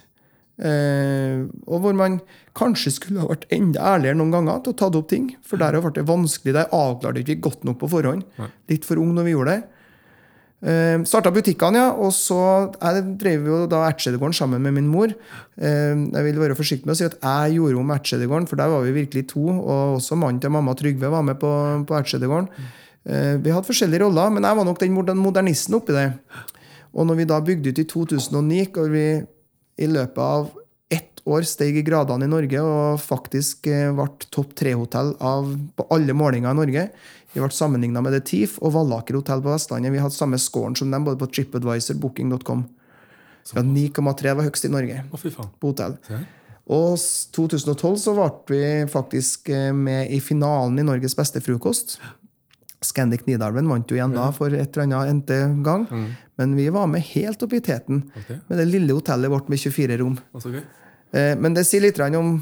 [0.63, 2.21] Eh, og hvor man
[2.59, 5.31] kanskje skulle ha vært enda ærligere noen ganger til å ta opp ting.
[5.47, 6.57] For der ble det vanskelig.
[6.57, 8.27] Der avklarte vi ikke godt nok på forhånd.
[8.71, 9.63] Litt for ung når vi gjorde det.
[10.63, 11.89] Eh, Starta butikkene, ja.
[11.99, 12.39] Og så
[12.77, 15.11] jeg drev jo da Ertsedegården sammen med min mor.
[15.59, 18.71] Eh, jeg vil være forsiktig med å si at jeg gjorde om Ertsedegården, for der
[18.71, 19.49] var vi virkelig to.
[19.49, 21.51] Og også mannen til mamma Trygve var med på,
[21.89, 22.49] på Ertsedegården.
[23.03, 26.11] Eh, vi hadde forskjellige roller, men jeg var nok den modernisten oppi det.
[26.93, 29.07] Og når vi da bygde ut i 2009, hvor vi
[29.81, 30.51] i løpet av
[30.93, 36.17] ett år steg i gradene i Norge og faktisk eh, ble topp tre-hotell på alle
[36.17, 36.85] målinger i Norge.
[37.33, 39.95] Vi ble sammenligna med The Thief og Vallaker hotell på Vestlandet.
[39.95, 42.67] Vi hadde samme scoren som dem både på TripAdvisor, Booking.com.
[43.49, 45.97] 9,3 var høyest i Norge på hotell.
[46.73, 46.95] Og
[47.35, 51.97] 2012 så ble vi faktisk eh, med i finalen i Norges beste frokost.
[52.87, 55.87] Scandic Nidarven vant jo igjen da for et eller annet endte gang.
[55.91, 56.07] Mm.
[56.41, 58.41] Men vi var med helt opp i teten okay.
[58.49, 60.17] med det lille hotellet vårt med 24 rom.
[60.39, 60.65] Okay.
[61.13, 62.35] Eh, men det sier litt om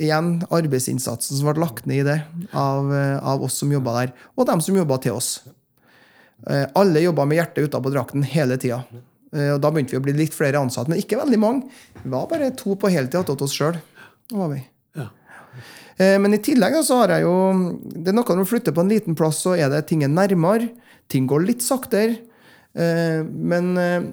[0.00, 2.18] igjen arbeidsinnsatsen som ble lagt ned i det
[2.56, 5.30] av, eh, av oss som jobba der, og dem som jobba til oss.
[6.48, 8.82] Eh, alle jobba med hjertet utapå drakten hele tida.
[9.30, 11.68] Og da begynte vi å bli litt flere ansatte, men ikke veldig mange.
[12.02, 13.76] Vi var bare to på heltid til oss sjøl.
[16.00, 17.34] Eh, men i tillegg så har jeg jo
[17.84, 20.12] Det er noe når du flytter på en liten plass, så er det ting er
[20.12, 20.70] nærmere.
[21.10, 22.20] Ting går litt saktere.
[22.72, 24.10] Eh, men eh,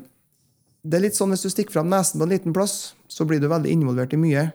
[0.87, 3.41] det er litt sånn hvis du stikker fram nesen på en liten plass, så blir
[3.43, 4.49] du veldig involvert i mye.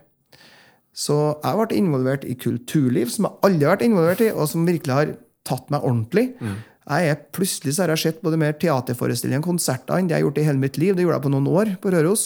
[0.92, 4.48] Så jeg har vært involvert i kulturliv som jeg aldri har vært involvert i, og
[4.50, 5.14] som virkelig har
[5.48, 6.26] tatt meg ordentlig.
[6.42, 6.58] Mm.
[6.82, 10.20] Jeg er, plutselig så har jeg sett både mer teaterforestillinger og konserter enn det jeg
[10.20, 10.96] har gjort i hele mitt liv.
[10.96, 12.24] Det gjorde jeg på noen år på Røros.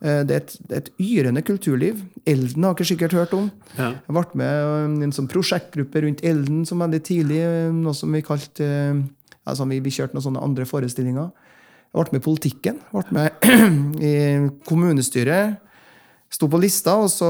[0.00, 2.00] Eh, det er, et, et, yrende kulturliv.
[2.28, 3.50] Elden har ikke sikkert hørt om.
[3.76, 3.92] Ja.
[4.00, 7.40] Jeg ble med i en sånn prosjektgruppe rundt Elden som veldig tidlig.
[7.44, 8.68] Eh, noe som Vi kalte,
[9.44, 11.32] altså vi, vi kjørte noen sånne andre forestillinger.
[11.90, 12.78] Jeg ble med i politikken.
[12.86, 13.50] Jeg ble med
[14.10, 14.14] i
[14.68, 15.58] kommunestyret.
[16.30, 17.26] Sto på lista, og så,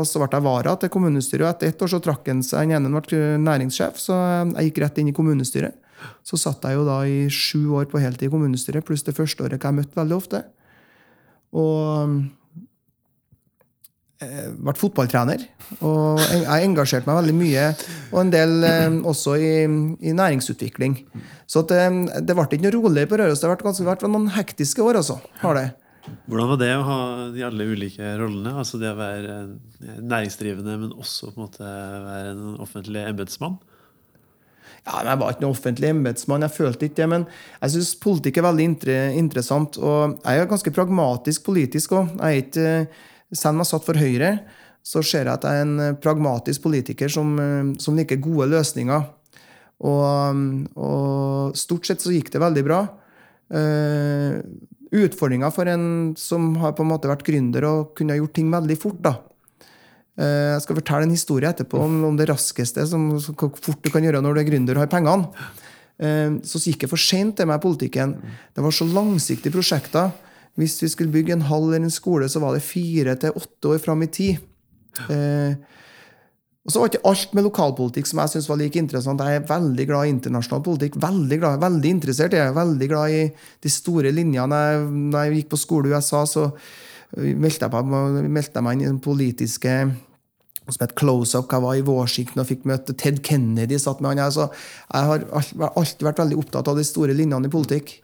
[0.00, 1.46] og så ble jeg vara til kommunestyret.
[1.46, 2.66] Og etter ett år så trakk han seg.
[2.66, 5.78] Den ene ble næringssjef, så jeg gikk rett inn i kommunestyret.
[6.26, 9.46] Så satt jeg jo da i sju år på heltid i kommunestyret, pluss det første
[9.46, 10.42] året jeg møtte veldig ofte.
[11.54, 12.16] Og
[14.24, 15.46] eh, ble fotballtrener.
[15.84, 17.68] Og jeg engasjerte meg veldig mye,
[18.12, 19.54] og en del eh, også i,
[20.04, 20.98] i næringsutvikling.
[21.46, 21.80] Så det,
[22.24, 23.40] det, ble ikke noe roligere på Røros.
[23.40, 25.68] Det har vært, ganske, vært noen hektiske år, Også, Har det.
[26.28, 26.98] Hvordan var det å ha
[27.32, 28.52] de alle ulike rollene?
[28.60, 29.36] Altså det å være
[29.80, 31.68] eh, næringsdrivende, men også på en måte
[32.08, 33.56] være en offentlig embetsmann?
[34.84, 37.08] Ja, men Jeg var ikke noen offentlig embetsmann, jeg følte ikke det.
[37.08, 37.26] Men
[37.62, 38.68] jeg syns politikk er veldig
[39.16, 39.78] interessant.
[39.80, 42.12] Og jeg er ganske pragmatisk politisk òg.
[43.34, 44.36] Selv om jeg satt for Høyre,
[44.84, 47.32] så ser jeg at jeg er en pragmatisk politiker som,
[47.80, 49.06] som liker gode løsninger.
[49.84, 50.44] Og,
[50.76, 52.84] og, stort sett så gikk det veldig bra.
[53.54, 54.40] Uh,
[54.94, 58.76] Utfordringa for en som har på en måte vært gründer og kunne gjort ting veldig
[58.78, 59.00] fort.
[59.02, 59.16] da.
[60.14, 64.04] Uh, jeg skal fortelle en historie etterpå om, det raskeste, som, hvor fort du kan
[64.06, 65.46] gjøre når du er gründer og har pengene.
[65.98, 68.16] Uh, så gikk det for seint til meg i politikken.
[68.54, 70.12] Det var så langsiktige prosjekter.
[70.60, 73.74] Hvis vi skulle bygge en hall eller en skole, så var det fire til åtte
[73.74, 74.42] år fram i tid.
[75.10, 75.58] Uh,
[76.64, 79.20] og så var ikke alt med lokalpolitikk som jeg synes var like interessant.
[79.20, 80.96] Jeg er veldig glad i internasjonal politikk.
[81.02, 82.32] Veldig glad, veldig interessert.
[82.32, 83.26] Jeg er veldig glad i
[83.66, 84.60] de store linjene.
[85.12, 86.46] Når jeg gikk på skole i USA, så
[87.20, 89.76] jeg, meldte jeg meg inn i den politiske
[90.68, 91.50] som het Close-Up.
[91.52, 93.78] Jeg var i Washington og fikk møte Ted Kennedy.
[93.78, 94.24] satt med han.
[94.26, 94.48] Altså,
[94.92, 97.98] jeg har alltid vært veldig opptatt av de store linjene i politikk.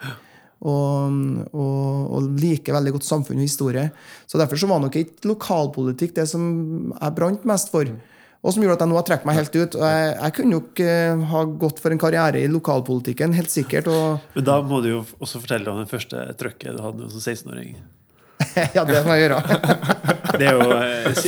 [0.60, 1.14] Og,
[1.56, 3.86] og, og liker veldig godt samfunn og historie.
[4.28, 6.42] Så Derfor så var nok ikke lokalpolitikk det som
[6.92, 7.88] jeg brant mest for
[8.40, 9.74] og som gjorde at jeg nå har trukket meg helt ut.
[9.84, 13.90] Jeg, jeg kunne nok uh, ha gått for en karriere i lokalpolitikken, helt sikkert.
[14.32, 17.74] Men da må du jo også fortelle om den første trøkket du hadde som 16-åring.
[18.76, 19.40] ja, det må jeg gjøre.
[20.40, 21.20] det jo uh,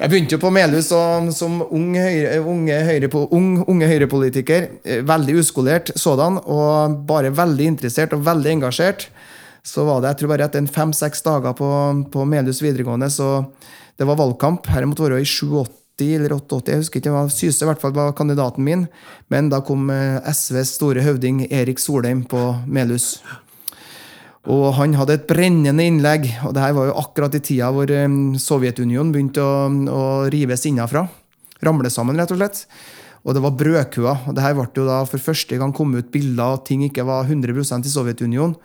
[0.00, 4.68] Jeg begynte jo på Melhus som, som ung, høyre, unge, høyre, ung, unge høyrepolitiker.
[4.84, 9.08] Eh, veldig uskolert sådan, og bare veldig interessert og veldig engasjert.
[9.64, 11.68] Så var det jeg tror bare etter fem-seks dager på,
[12.12, 13.46] på Melhus videregående, så
[13.96, 14.68] det var valgkamp.
[14.68, 17.80] Her måtte være i 87 eller 88, jeg husker ikke, det var Syse i hvert
[17.80, 18.86] fall var kandidaten min.
[19.32, 23.20] Men da kom eh, SVs store høvding Erik Solheim på Melhus.
[24.52, 27.88] Og han hadde et brennende innlegg, og det her var jo akkurat i tida hvor
[28.40, 31.06] Sovjetunionen begynte å, å rives innafra.
[31.64, 32.66] Ramle sammen, rett og slett.
[33.24, 34.14] Og det var brødkua.
[34.28, 37.06] Og det her ble jo da for første gang kommet ut bilder av ting ikke
[37.08, 38.58] var 100% i Sovjetunionen.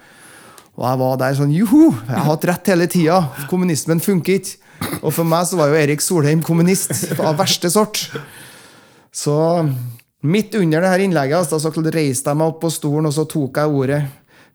[0.80, 1.90] Og jeg var der sånn Joho!
[1.92, 3.22] Jeg har hatt rett hele tida!
[3.52, 4.60] Kommunismen funker ikke!
[5.00, 8.06] Og for meg så var jo Erik Solheim kommunist av verste sort.
[9.12, 9.36] Så
[10.24, 13.26] midt under det her innlegget altså, så reiste jeg meg opp på stolen og så
[13.28, 14.00] tok jeg ordet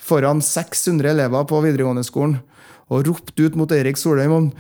[0.03, 2.39] foran 600 elever på videregående skolen
[2.93, 4.51] og ropte ut mot Erik Solheim om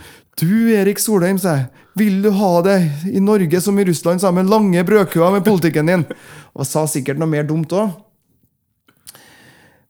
[0.41, 4.43] Du, Erik Solheim, sa jeg, vil du ha det i Norge som i Russland, sammen
[4.43, 6.03] med lange brødkøer med politikken din?
[6.59, 7.93] Og sa sikkert noe mer dumt òg.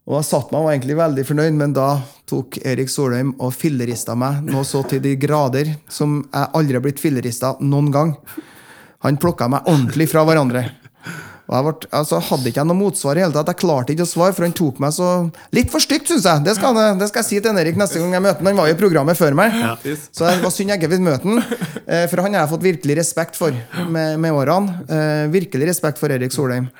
[0.05, 1.89] Og jeg satt meg og var egentlig veldig fornøyd, men da
[2.29, 6.85] tok Erik Solheim og fillerista meg noe så til de grader som jeg aldri har
[6.85, 8.13] blitt fillerista noen gang.
[9.05, 10.67] Han plukka meg ordentlig fra hverandre.
[11.45, 13.51] Og jeg ble, altså, hadde ikke jeg noe motsvar i hele tatt.
[13.53, 15.11] Jeg klarte ikke å svare, for han tok meg så
[15.55, 16.45] Litt for stygt, syns jeg!
[16.47, 18.49] Det skal, det skal, jeg si til Erik neste gang jeg møter ham.
[18.49, 19.57] Han var jo i programmet før meg.
[19.61, 19.75] Ja.
[19.85, 21.43] Så det var synd jeg ikke fikk møte ham.
[21.85, 23.57] Eh, for han har jeg fått virkelig respekt for
[23.93, 24.79] med, med årene.
[24.89, 26.71] Eh, virkelig respekt for Erik Solheim.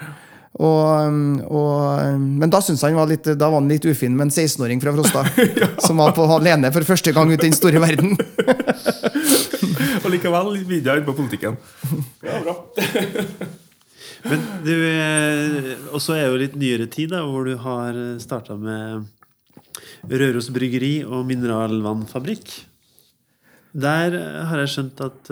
[0.55, 4.33] Og, og, men da syns han var litt, da var han litt ufin med en
[4.33, 5.25] 16-åring fra Frosta.
[5.61, 5.69] ja.
[5.83, 8.15] Som var på alene for første gang ute i den store verden.
[10.05, 11.59] og likevel videre på politikken.
[12.23, 13.61] Ja, bra.
[14.25, 14.75] Men du
[15.95, 19.11] Og så er jo litt nyere tid, da, hvor du har starta med
[20.11, 22.53] Røros bryggeri og mineralvannfabrikk.
[23.75, 24.15] Der
[24.49, 25.31] har jeg skjønt at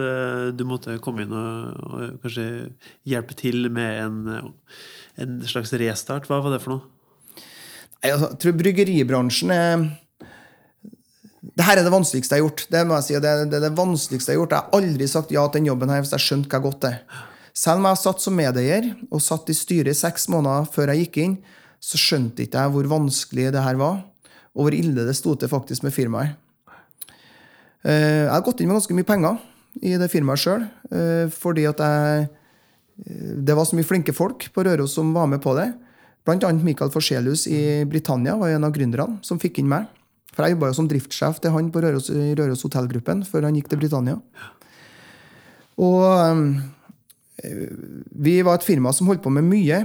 [0.56, 2.46] du måtte komme inn og, og kanskje
[3.06, 4.48] hjelpe til med en
[5.20, 6.28] en slags restart.
[6.28, 6.88] Hva var det for noe?
[8.02, 9.84] Jeg tror bryggeribransjen er
[11.52, 12.62] det her er det vanskeligste jeg har gjort.
[12.70, 14.54] Det må jeg si, det er det vanskeligste Jeg har gjort.
[14.54, 16.92] Jeg har aldri sagt ja til den jobben her hvis jeg skjønte hva godt det
[16.94, 17.22] er.
[17.52, 21.06] Selv om jeg satt som medeier og satt i styret i seks måneder før jeg
[21.06, 21.36] gikk inn,
[21.82, 24.00] så skjønte ikke jeg hvor vanskelig det her var,
[24.54, 26.38] og hvor ille det sto til faktisk med firmaet.
[27.82, 29.40] Eh, jeg har gått inn med ganske mye penger
[29.82, 32.30] i det firmaet sjøl, eh, fordi at jeg
[33.02, 35.72] det var så mye flinke folk på Røros som var med på det.
[36.26, 39.88] Blant annet Michael Forselius i Britannia var en av gründerne som fikk inn meg.
[40.32, 43.72] For jeg jobba jo som driftssjef til han på Røros, Røros hotellgruppen før han gikk
[43.72, 44.20] til Britannia.
[45.82, 46.04] Og
[47.42, 49.80] vi var et firma som holdt på med mye.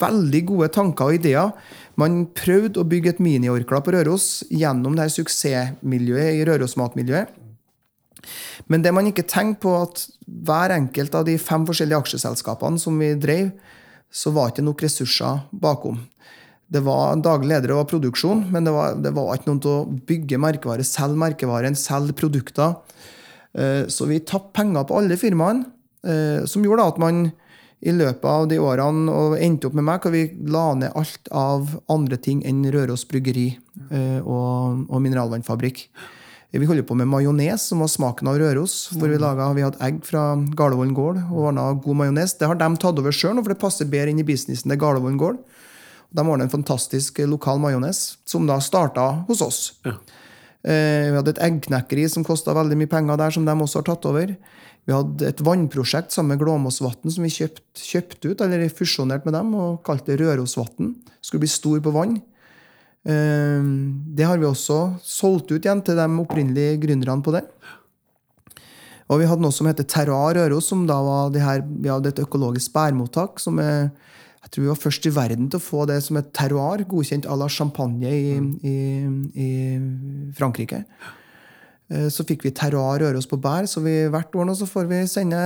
[0.00, 1.52] Veldig gode tanker og ideer.
[2.00, 7.36] Man prøvde å bygge et miniorkla på Røros gjennom det her suksessmiljøet i Røros-matmiljøet.
[8.68, 12.98] Men det man ikke tenker på, at hver enkelt av de fem forskjellige aksjeselskapene som
[13.00, 13.50] vi drev,
[14.10, 16.00] så var ikke nok ressurser bakom.
[16.70, 20.00] Det var daglig leder og produksjon, men det var, det var, ikke noen til å
[20.06, 22.76] bygge merkevare, selge merkevaren, selge produkter.
[23.58, 25.66] Eh, så vi tapte penger på alle firmaene,
[26.00, 27.26] som gjorde at man
[27.80, 31.30] i løpet av de årene og endte opp med meg, hvor vi la ned alt
[31.32, 33.48] av andre ting enn Røros bryggeri
[33.88, 35.86] eh, og, og mineralvannfabrikk.
[36.50, 38.90] Vi holder på med majones, som var smaken av Røros.
[38.98, 42.34] hvor Vi laget, vi hadde egg fra Gardervollen gård og ordna god majones.
[42.36, 45.20] Det har de tatt over sjøl, for det passer bedre inn i businessen til Gardervollen
[45.20, 45.38] gård.
[46.10, 49.60] De ordna en fantastisk lokal majones, som da starta hos oss.
[49.86, 49.94] Ja.
[50.66, 53.86] Eh, vi hadde et eggknekkeri som kosta veldig mye penger der, som de også har
[53.94, 54.34] tatt over.
[54.90, 59.36] Vi hadde et vannprosjekt sammen med Glåmåsvatn som vi kjøpt, kjøpte ut, eller fusjonerte med
[59.38, 60.96] dem, og kalte det Rørosvatn.
[61.22, 62.16] Skulle bli stor på vann.
[63.06, 63.62] Eh,
[64.18, 67.44] Det har vi også solgt ut igjen til de opprinnelige gründerne på det.
[69.10, 72.10] Og vi hadde noe som heter Terroir Røros, som da var det her, vi hadde
[72.10, 73.38] et økologisk bærmottak.
[73.38, 73.92] som er,
[74.42, 77.26] Jeg tror vi var først i verden til å få det som et terroir, godkjent
[77.26, 78.76] à la champagne i, i,
[79.36, 80.84] i Frankrike.
[81.90, 84.86] Eh, Så fikk vi Terroir Røros på bær, så vi hvert år nå så får
[84.90, 85.40] vi sende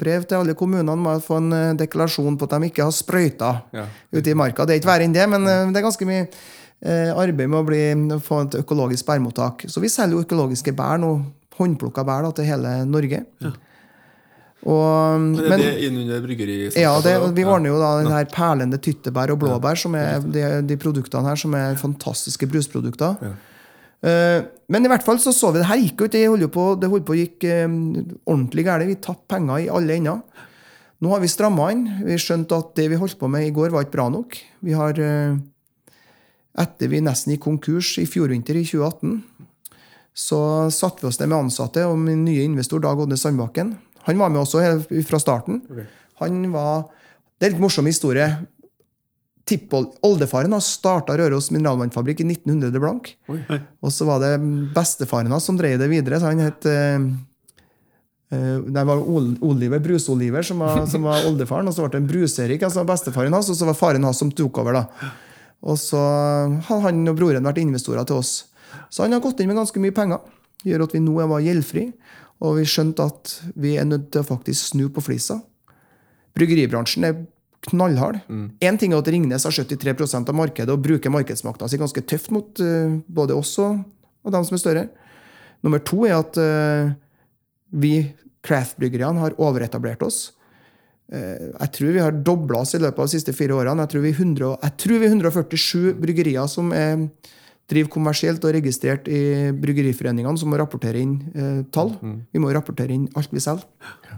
[0.00, 2.92] brev til alle kommunene med å få en eh, deklarasjon på at de ikke har
[2.92, 3.86] sprøyta Ja.
[4.12, 4.66] ute i marka.
[4.66, 6.28] Det er ikke verre enn det, men eh, det er ganske mye
[6.80, 7.80] arbeid med å bli,
[8.16, 9.66] å få et økologisk bærmottak.
[9.68, 11.10] Så vi selger jo økologiske bær nå,
[11.58, 13.18] håndplukka bær da, til hele Norge.
[14.64, 16.56] Og, Men er men, det innunder bryggeri?
[16.76, 20.42] ja, det, vi ordner jo da den her perlende tyttebær og blåbær, som er de,
[20.68, 23.16] de produktene her som er fantastiske brusprodukter.
[23.24, 23.36] Eh,
[24.00, 26.16] men i hvert fall så så vi det her gikk jo ikke.
[26.16, 28.88] Det holdt på, det holdt på gikk eh, ordentlig galt.
[28.88, 30.46] Vi tapte penger i alle ender.
[31.00, 31.86] Nå har vi stramma inn.
[32.04, 34.36] Vi skjønte at det vi holdt på med i går, var ikke bra nok.
[34.64, 35.40] Vi har eh,
[36.60, 39.20] Etter vi nesten gikk konkurs i fjor vinter, i 2018,
[40.18, 40.40] så
[40.74, 43.70] satte vi oss ned med ansatte og min nye investor Dag Odne Sandbakken.
[44.08, 44.64] Han var med også
[45.06, 45.62] fra starten.
[46.18, 46.88] Han var
[47.38, 48.26] Det er en litt morsom historie.
[50.06, 53.14] Oldefaren hans starta Røros mineralvannfabrikk i 1900 blank.
[53.32, 53.40] Oi.
[53.82, 54.36] Og så var det
[54.74, 56.20] bestefaren hans som drev det videre.
[56.20, 57.06] så han het eh,
[58.36, 62.10] eh, Det var Oliver, Brus-Oliver som var, som var oldefaren, og så ble det en
[62.12, 64.72] Brus-Erik, altså bestefaren hans, og så var faren hans som tok over.
[64.80, 65.12] da.
[65.60, 68.46] Og så har han og broren vært investorer til oss.
[68.90, 70.22] Så han har gått inn med ganske mye penger.
[70.62, 71.90] Det gjør at vi nå var gjeldfri,
[72.40, 75.40] og vi skjønte at vi er nødt til å faktisk snu på flisa.
[76.36, 77.22] Bryggeribransjen er
[77.68, 78.20] knallhard.
[78.64, 82.30] Én ting er at Ringnes har 73% av markedet og bruker markedsmakta si ganske tøft
[82.32, 83.82] mot uh, både oss og,
[84.24, 84.84] og dem som er større.
[85.60, 86.92] Nummer to er at uh,
[87.70, 88.14] vi
[88.46, 90.30] craft-bryggeriene har overetablert oss.
[91.12, 93.84] Uh, jeg tror vi har dobla oss i løpet av de siste fire årene.
[93.84, 97.04] Jeg tror vi er 100 og- jeg tror vi er 147 bryggerier som er,
[97.68, 101.92] driver kommersielt og registrert i bryggeriforeningene, som må rapportere inn tall.
[102.32, 103.68] Vi må rapportere inn alt vi selger.
[104.08, 104.16] Eh,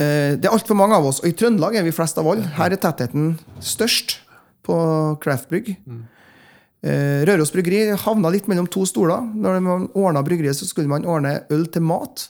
[0.00, 2.46] Det er altfor mange av oss, og i Trøndelag er vi flest av alle.
[2.56, 4.16] Her er tettheten størst
[4.64, 4.76] på
[5.20, 5.74] craftbrygg.
[6.80, 9.24] Eh, Røros bryggeri havna litt mellom to stoler.
[9.36, 12.28] Når man ordna bryggeriet, så skulle man ordne øl til mat.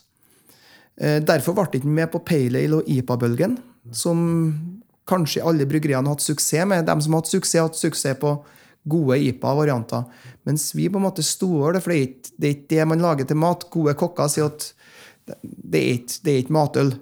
[1.00, 3.58] Eh, Derfor ble det ikke med på Pale Ale og IPA-bølgen,
[3.92, 4.18] som
[5.10, 6.86] kanskje alle bryggeriene har hatt suksess med.
[6.86, 8.34] De som har hatt suksess, har hatt suksess på
[8.90, 10.04] gode IPA-varianter.
[10.48, 13.28] Mens vi på en måte sto over det, for det, er ikke det man lager
[13.28, 13.66] til mat.
[13.70, 14.72] Gode kokker sier at
[15.30, 16.94] det er ikke, det er ikke matøl.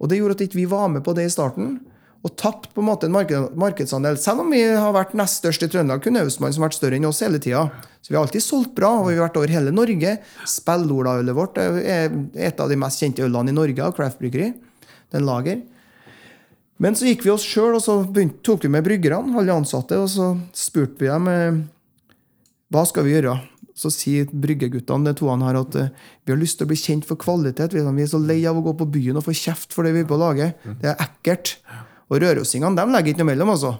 [0.00, 1.78] Og det gjorde at ikke vi var med på det i starten.
[2.26, 4.18] Og tapte på en måte en marked, markedsandel.
[4.18, 6.98] Selv om vi har vært nest størst i Trøndelag, kun Austmann som har vært større
[6.98, 7.68] enn oss hele tida.
[8.02, 10.16] Så vi har alltid solgt bra, og vi har vært over hele Norge.
[10.50, 12.10] Spellolaølet vårt er
[12.48, 14.50] et av de mest kjente ølene i Norge av Craft Bryggeri.
[15.14, 15.62] Er lager.
[16.82, 19.96] Men så gikk vi oss sjøl, og så begynte, tok vi med bryggerne, alle ansatte,
[20.02, 21.62] og så spurte vi dem eh,
[22.74, 23.38] hva skal vi gjøre.
[23.76, 25.90] Så sier bryggeguttene de toene her at eh,
[26.24, 27.76] vi har lyst til å bli kjent for kvalitet.
[27.76, 30.04] Vi er så lei av å gå på byen og få kjeft for det vi
[30.04, 30.54] er på å lage.
[30.80, 31.58] Det er ekkelt.
[32.08, 33.52] Og rørosingene de legger ikke noe mellom.
[33.52, 33.76] altså.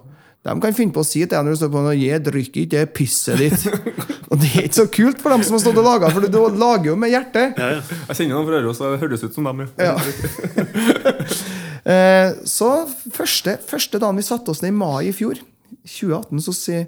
[0.46, 2.62] De kan finne på å si til deg når du står på og jeg drikker
[2.62, 3.64] ikke det pisset ditt.
[4.30, 6.38] og det er ikke så kult for dem som har stått og laga, for du
[6.60, 7.58] lager jo med hjertet.
[7.58, 9.66] Jeg kjenner noen fra Røros, og det høres ut som dem.
[9.80, 9.96] Ja.
[9.96, 11.24] Ja.
[11.86, 12.66] Eh, så
[13.14, 15.38] første, første dagen vi satte oss ned i mai i fjor,
[15.86, 16.80] 2018, så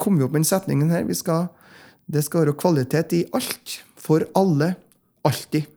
[0.00, 1.04] kom vi opp med den setningen her.
[1.04, 1.50] Vi skal,
[2.06, 3.78] det skal være kvalitet i alt.
[4.02, 4.74] For alle.
[5.26, 5.68] Alltid.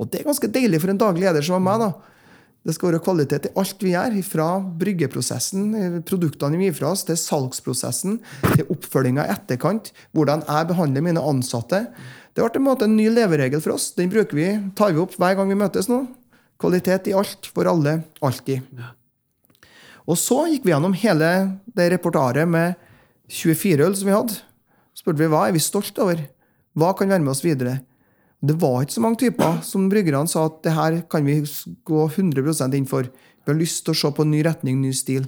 [0.00, 1.82] Og det er ganske deilig for en daglig leder som meg.
[1.82, 1.92] da.
[2.64, 6.90] Det skal være kvalitet i alt vi gjør, fra bryggeprosessen, eh, produktene vi gir fra
[6.92, 8.18] oss, til salgsprosessen,
[8.52, 11.86] til oppfølginga i etterkant, hvordan jeg behandler mine ansatte.
[12.36, 13.90] Det ble en, måte en ny leveregel for oss.
[13.96, 16.04] Den bruker vi, tar vi opp hver gang vi møtes nå.
[16.60, 18.60] Kvalitet i alt, for alle, alltid.
[20.04, 21.32] Og så gikk vi gjennom hele
[21.64, 22.76] det repertoaret med
[23.30, 24.40] 24 øl som vi hadde.
[25.00, 26.20] Spurte vi hva er vi stolt over.
[26.78, 27.80] Hva kan være med oss videre?
[28.40, 31.40] Det var ikke så mange typer som bryggerne sa at det her kan vi
[31.88, 33.08] gå 100% inn for.
[33.10, 35.26] Vi har lyst til å se på en ny retning, ny stil.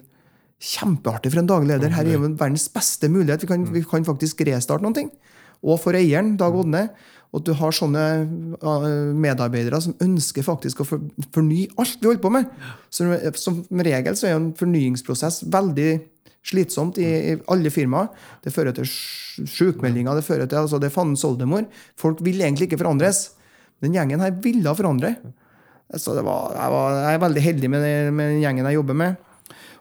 [0.63, 1.93] Kjempeartig for en daglig leder.
[1.97, 3.45] Her er jo verdens beste mulighet.
[3.45, 5.11] Vi kan, vi kan faktisk restarte noen ting.
[5.63, 6.89] og for eieren, Dag Odne.
[7.33, 8.03] At du har sånne
[9.17, 12.51] medarbeidere som ønsker faktisk å for, fornye alt vi holder på med.
[12.93, 13.07] Så,
[13.41, 15.95] som regel så er en fornyingsprosess veldig
[16.47, 18.11] slitsomt i, i alle firmaer.
[18.43, 21.69] Det fører til sjukmeldinger, det fører til altså det er fandens oldemor.
[21.99, 23.31] Folk vil egentlig ikke forandres.
[23.83, 25.15] Den gjengen her ville forandre.
[25.99, 28.99] Så var, jeg, var, jeg, er veldig heldig med, det, med den gjengen jeg jobber
[29.03, 29.29] med.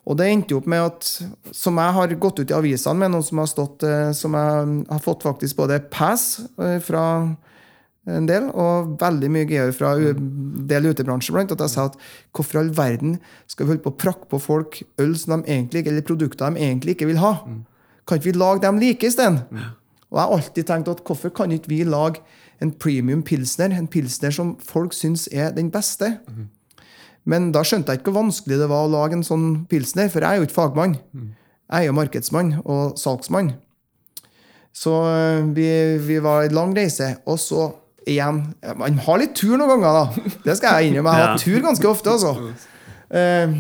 [0.10, 1.08] Og det endte opp med at
[1.56, 4.82] som jeg har gått ut i avisene med, noen som har stått eh, som jeg
[4.90, 7.04] har fått faktisk både pass eh, fra
[8.10, 11.36] en del, og veldig mye gøyere fra en del utebransjer.
[11.36, 11.98] Blant, at jeg sa at
[12.34, 15.52] hvorfor i all verden skal vi holde på å prakke på folk øl som de
[15.54, 17.36] egentlig ikke, eller produkter de egentlig ikke vil ha?
[18.08, 19.44] Kan ikke vi lage dem like isteden?
[20.10, 22.24] Og jeg har alltid tenkt at hvorfor kan ikke vi lage
[22.62, 26.18] en premium pilsner, en pilsner som folk syns er den beste?
[27.24, 30.26] Men da skjønte jeg ikke hvor vanskelig det var å lage en sånn pilsner, for
[30.26, 30.98] jeg er jo ikke fagmann.
[31.72, 33.54] Jeg er jo markedsmann og salgsmann.
[34.74, 37.18] Så øh, vi, vi var en lang reise.
[37.26, 37.70] Og så
[38.12, 38.42] igjen
[38.80, 40.34] Man har litt tur noen ganger, da.
[40.46, 41.16] Det skal jeg innrømme.
[41.18, 42.34] Jeg har tur ganske ofte, altså.
[43.12, 43.56] Eh,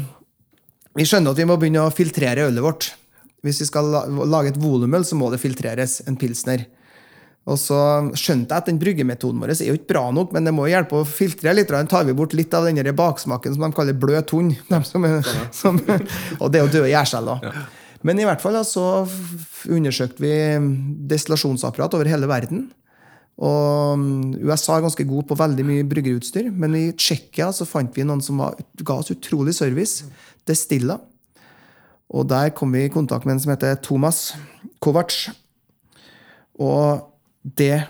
[0.99, 2.91] vi skjønner at vi må begynne å filtrere ølet vårt.
[3.45, 3.89] Hvis vi skal
[4.29, 6.01] lage et volumøl, så må det filtreres.
[6.07, 6.67] En pilsner.
[7.49, 7.77] Og så
[8.13, 10.99] skjønte jeg at den bryggemetoden vår er jo ikke bra nok, men det må hjelpe
[10.99, 11.71] å filtre litt.
[11.73, 14.53] Da tar vi bort litt av den baksmaken som de kaller bløt hund.
[16.41, 17.47] og det er jo døde gjærceller.
[17.47, 17.63] Ja.
[18.05, 18.85] Men i hvert fall så
[19.69, 20.35] undersøkte vi
[21.09, 22.69] destillasjonsapparat over hele verden.
[23.41, 27.95] Og um, USA er ganske god på veldig mye bryggerutstyr, men i Tsjekkia så fant
[27.95, 30.05] vi noen som var, ga oss utrolig service.
[30.47, 30.99] Destilla.
[32.11, 34.33] Og der kom vi i kontakt med en som heter Thomas
[34.83, 35.29] Kovac.
[36.59, 37.07] Og
[37.41, 37.85] det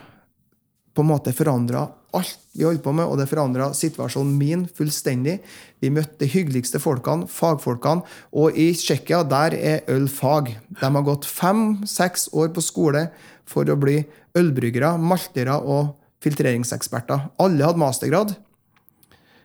[0.94, 5.38] på en måte forandra alt vi holdt på med, og det forandra situasjonen min fullstendig.
[5.80, 8.04] Vi møtte de hyggeligste folkene, fagfolkene.
[8.36, 10.52] Og i Tsjekkia der er øl fag.
[10.82, 13.06] De har gått fem-seks år på skole
[13.50, 14.02] for å bli
[14.38, 17.32] ølbryggere, maltere og filtreringseksperter.
[17.42, 18.36] Alle hadde mastergrad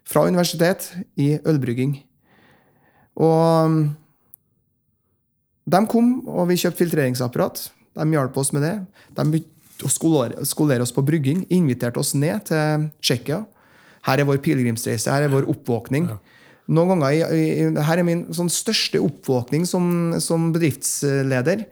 [0.07, 1.97] fra universitet i ølbrygging.
[3.16, 3.78] Og um,
[5.66, 7.64] de kom, og vi kjøpte filtreringsapparat.
[7.97, 8.74] De hjalp oss med det.
[9.16, 11.42] De begynte å skolere, oss på brygging.
[11.53, 13.42] Inviterte oss ned til Tsjekkia.
[14.07, 16.07] Her er vår pilegrimsreise, her er vår oppvåkning.
[16.70, 17.32] Noen ganger,
[17.88, 21.64] Her er min sånn største oppvåkning som, som bedriftsleder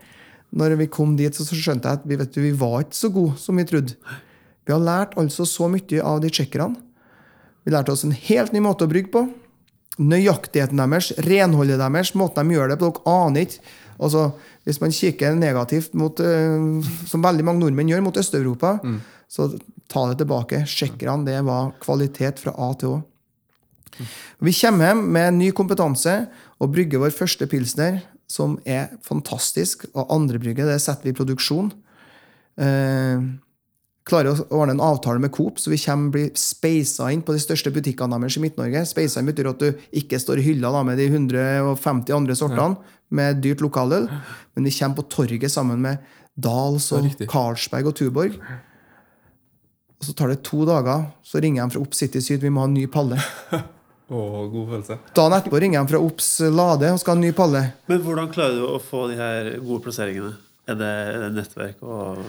[0.55, 3.39] når vi kom dit, så skjønte jeg at vi, du, vi var ikke så gode
[3.43, 3.97] som vi trodde.
[4.65, 6.79] Vi har lært altså så mye av de tsjekkerne.
[7.65, 9.25] Vi lærte oss en helt ny måte å brygge på.
[10.05, 12.91] Nøyaktigheten deres, renholdet deres, måten de gjør det på.
[12.95, 13.75] Dere aner ikke.
[13.95, 14.25] Altså,
[14.67, 18.97] hvis man kikker negativt mot, uh, som veldig mange nordmenn gjør, mot Øst-Europa, mm.
[19.31, 19.53] så
[19.91, 20.65] ta det tilbake.
[20.69, 23.03] Tsjekkerne, det var kvalitet fra A til Å.
[23.95, 24.09] Mm.
[24.49, 26.17] Vi kommer hjem med ny kompetanse
[26.59, 29.87] og brygger vår første pilsner som er fantastisk.
[29.95, 31.73] Og andrebrygget det setter vi i produksjon.
[32.61, 33.25] Eh,
[34.05, 37.41] klarer å ordne en avtale med Coop, så vi kommer blir speisa inn på de
[37.41, 38.85] største butikkene deres i Midt-Norge.
[38.89, 42.77] Speisa inn betyr at du ikke står i hylla da, med de 150 andre sortene
[42.77, 42.99] ja.
[43.17, 44.11] med dyrt lokaløl,
[44.55, 46.05] men vi kommer på torget sammen med
[46.35, 48.39] Dals og Carlsberg og Tuborg.
[49.95, 52.43] Og så tar det to dager, så ringer de fra Opp City Syd.
[52.45, 53.21] Vi må ha en ny palle.
[54.13, 54.99] Oh, god følelse.
[55.17, 57.63] Dagen etterpå ringer de fra Ops Lade og skal ha en ny palle.
[57.89, 60.35] Men hvordan klarer du å få de her gode plasseringene?
[60.65, 62.21] Er det, er det nettverk og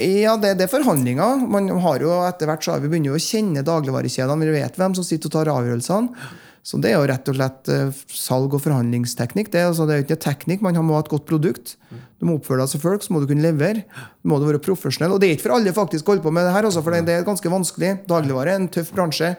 [0.00, 1.42] Ja, det, det, er forhandlinger.
[1.52, 4.48] Man har jo Etter hvert så har vi begynt å kjenne dagligvarekjedene.
[4.48, 6.30] Vi vet hvem som sitter og tar avgjørelsene.
[6.68, 9.48] Så det er jo rett og slett eh, salg- og forhandlingsteknikk.
[9.52, 11.76] Det, altså, det er jo ikke teknikk, man må ha et godt produkt.
[12.18, 13.86] Du må oppføre deg som folk, så må du kunne levere.
[14.20, 15.14] Du må være profesjonell.
[15.14, 16.92] Og det er ikke for alle faktisk å holde på med det her, altså, for
[16.92, 17.94] det er ganske vanskelig.
[18.10, 19.32] Dagligvare er en tøff bransje.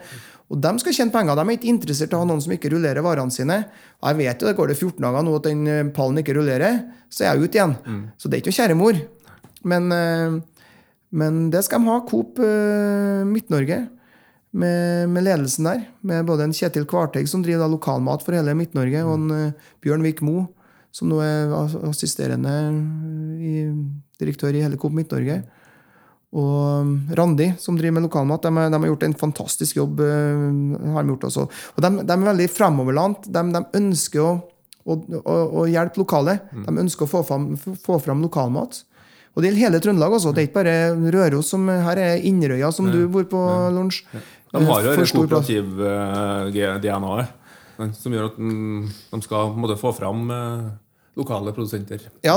[0.50, 1.38] Og de skal tjene penger.
[1.38, 3.60] De er ikke interessert i å ha noen som ikke rullerer varene sine.
[4.02, 6.34] Og jeg vet jo det går det 14 dager nå at den eh, pallen ikke
[6.40, 6.80] rullerer,
[7.10, 7.76] så er jeg ute igjen.
[7.86, 8.02] Mm.
[8.18, 8.98] Så det er ikke noe kjære mor.
[9.70, 10.66] Men, eh,
[11.22, 12.00] men, det skal de ha.
[12.10, 13.78] Coop uh, Midt-Norge.
[14.50, 15.84] Med, med, ledelsen der.
[16.02, 20.02] Med både en Kjetil Kvarteig, som driver lokalmat for hele Midt-Norge, og en uh, Bjørn
[20.06, 20.48] Vik Mo,
[20.90, 21.54] som nå er
[21.86, 22.54] assisterende
[24.18, 25.44] direktør i hele Coop Midt-Norge.
[26.30, 29.98] Og um, Randi, som driver med lokalmat, de, de, har gjort en fantastisk jobb.
[29.98, 31.46] Uh, har de gjort også.
[31.74, 33.26] Og de, de er veldig fremoverlant.
[33.26, 34.36] De, de ønsker å,
[34.86, 36.38] å, å, hjelpe lokale.
[36.52, 36.68] Mm.
[36.68, 38.84] De ønsker å få fram, få fram lokalmat.
[39.34, 40.14] Og det gjelder hele Trøndelag.
[40.18, 40.34] også.
[40.34, 40.76] Det er ikke bare
[41.16, 41.50] Røros.
[41.50, 43.42] som Her er Inderøya, som du bor på
[43.74, 44.04] lunsj.
[44.50, 47.26] De har jo et kooperativ uh, DNA
[47.96, 50.66] som gjør at de skal måte, få fram uh,
[51.20, 52.08] lokale produsenter.
[52.26, 52.34] Ja,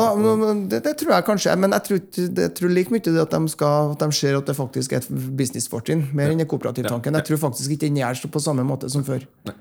[0.70, 1.56] det, det, tror jeg kanskje.
[1.60, 2.04] Men jeg tror,
[2.44, 5.04] jeg tror like mye det at de, skal, at de ser at det faktisk er
[5.04, 5.10] et
[5.40, 6.38] businessfortrinn, mer ja.
[6.38, 7.20] enn kooperativtanken.
[7.22, 9.26] Jeg tror faktisk ikke den gjør på samme måte som før.
[9.50, 9.58] Nei.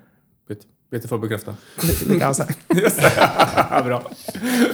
[0.51, 0.67] Bitt.
[0.93, 1.55] Bitt for bekrefta.
[1.81, 3.85] Det er.
[3.87, 4.03] Bra.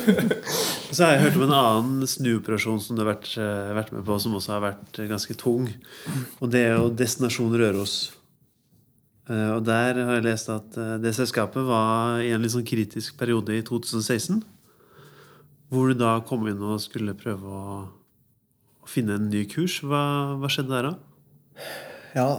[0.90, 3.30] Så har jeg hørt om en annen snuoperasjon som du har vært,
[3.76, 5.68] vært med på, som også har vært ganske tung.
[6.42, 8.00] Og det er jo Destinasjon Røros.
[9.28, 12.66] Eh, Og der har jeg lest at eh, det selskapet var i en litt sånn
[12.68, 14.40] kritisk periode i 2016.
[15.68, 17.72] Hvor du da kom inn og skulle prøve å,
[18.80, 19.82] å finne en ny kurs.
[19.84, 21.66] Hva, hva skjedde der, da?
[22.16, 22.30] Ja.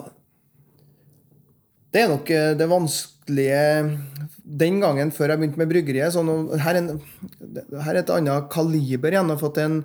[1.93, 3.97] Det er nok eh, det vanskelige
[4.49, 7.01] Den gangen før jeg begynte med bryggeriet sånn, her, er en,
[7.85, 9.29] her er et annet kaliber igjen.
[9.29, 9.83] Jeg har fått en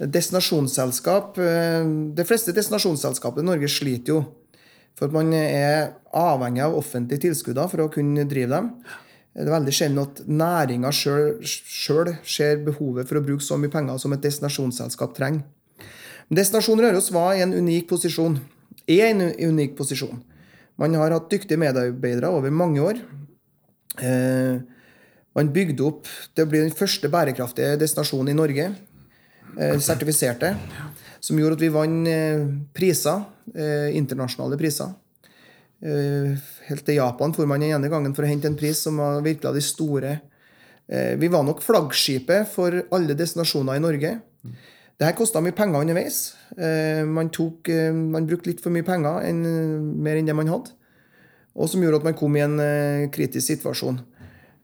[0.00, 1.38] destinasjonsselskap.
[1.38, 4.20] De fleste destinasjonsselskapene i Norge sliter jo.
[4.98, 8.72] For man er avhengig av offentlige tilskudder for å kunne drive dem.
[9.30, 14.00] Det er veldig sjelden at næringa sjøl ser behovet for å bruke så mye penger
[14.02, 15.46] som et destinasjonsselskap trenger.
[16.30, 18.36] Destinasjon Røros var i en unik posisjon.
[18.90, 20.20] Er en unik posisjon.
[20.78, 23.00] Man har hatt dyktige medarbeidere over mange år.
[23.98, 24.60] Eh,
[25.34, 28.70] man bygde opp Det blir den første bærekraftige destinasjonen i Norge.
[29.50, 29.80] Sertifiserte.
[29.82, 30.56] sertifiserte.
[31.20, 32.42] Som gjorde at vi vant eh,
[32.76, 33.22] priser.
[33.52, 34.92] Eh, internasjonale priser.
[35.80, 36.32] Eh,
[36.68, 39.22] helt til Japan for man den ene gangen for å hente en pris som var
[39.24, 40.18] virkelig av de store.
[40.90, 44.08] Vi var nok flaggskipet for alle destinasjoner i Norge.
[44.98, 46.16] Det her kosta mye penger underveis.
[47.06, 50.74] Man, tok, man brukte litt for mye penger, mer enn det man hadde.
[51.54, 52.58] Og som gjorde at man kom i en
[53.14, 54.02] kritisk situasjon.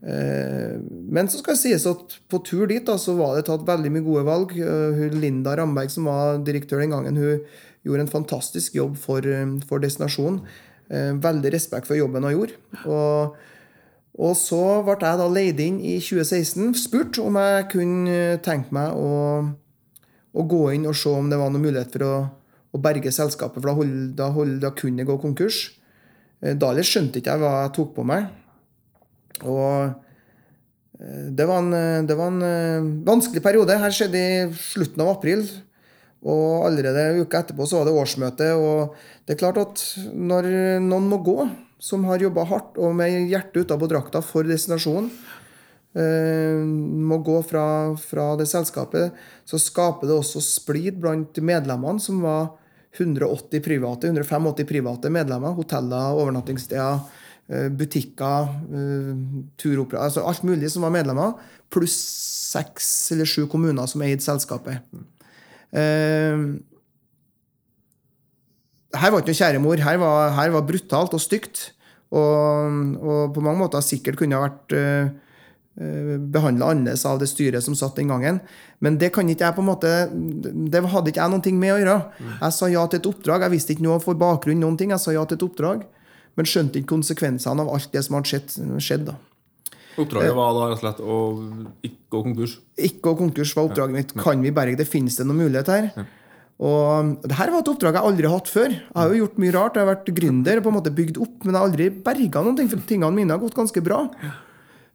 [0.04, 0.76] Eh,
[1.10, 3.92] men så skal det sies at på tur dit da, så var det tatt veldig
[3.94, 4.54] mye gode valg.
[4.60, 7.42] Eh, hun Linda Ramberg, som var direktør den gangen, hun
[7.86, 10.42] gjorde en fantastisk jobb for, eh, for destinasjonen.
[10.86, 12.54] Veldig respekt for jobben hun gjorde.
[12.86, 13.34] Og,
[14.22, 18.94] og så ble jeg da leid inn i 2016, spurt om jeg kunne tenke meg
[18.94, 19.42] å,
[20.30, 22.14] å gå inn og se om det var noen mulighet for å,
[22.70, 25.72] å berge selskapet, for da, hold, da, hold, da kunne det gå konkurs.
[26.38, 28.30] Da skjønte ikke jeg hva jeg tok på meg.
[29.44, 29.92] Og
[31.00, 33.78] eh, det var en, eh, det var en eh, vanskelig periode.
[33.80, 35.44] Her skjedde i slutten av april.
[36.26, 38.50] Og allerede uka etterpå så var det årsmøte.
[38.58, 39.82] Og det er klart at
[40.16, 40.48] når
[40.82, 41.38] noen må gå,
[41.78, 45.10] som har jobba hardt og med hjertet utapå drakta for destinasjonen,
[45.96, 47.62] må gå fra,
[47.96, 49.14] fra det selskapet,
[49.48, 52.50] så skaper det også splid blant medlemmene, som var
[52.98, 55.54] 180 private, 185 private medlemmer.
[55.56, 57.00] Hoteller, overnattingssteder,
[57.46, 59.12] butikker, eh,
[59.58, 61.36] turopera altså Alt mulig som var medlemmer.
[61.70, 61.94] Pluss
[62.50, 64.82] seks eller sju kommuner som eide selskapet.
[65.70, 66.42] Eh,
[68.96, 69.76] her var ikke noe kjære mor.
[69.82, 71.70] Her var, her var brutalt og stygt.
[72.10, 74.74] Og, og på mange måter sikkert kunne ha vært
[75.76, 78.38] behandla annerledes av det styret som satt den gangen.
[78.80, 81.78] Men det kan ikke jeg på en måte Det hadde ikke jeg noe med å
[81.82, 81.96] gjøre.
[82.30, 83.44] Jeg sa ja til et oppdrag.
[83.44, 84.62] Jeg visste ikke noe for bakgrunn.
[84.62, 84.94] noen ting.
[84.94, 85.84] Jeg sa ja til et oppdrag,
[86.36, 88.54] men skjønte ikke konsekvensene av alt det som hadde skjedd.
[88.84, 89.16] skjedd da.
[89.96, 91.16] Oppdraget var da rett og slett å
[91.88, 92.54] ikke gå konkurs.
[92.76, 94.14] Ikke gå konkurs var oppdraget mitt.
[94.20, 94.88] Kan vi berge det?
[94.88, 96.06] Finnes det noen mulighet her?
[96.56, 98.72] Og det her var et oppdrag jeg aldri har hatt før.
[98.72, 99.76] Jeg har jo gjort mye rart.
[99.76, 102.44] Jeg har vært gründer og på en måte bygd opp, men jeg har aldri berga
[102.44, 104.02] noen ting, for tingene mine har gått ganske bra.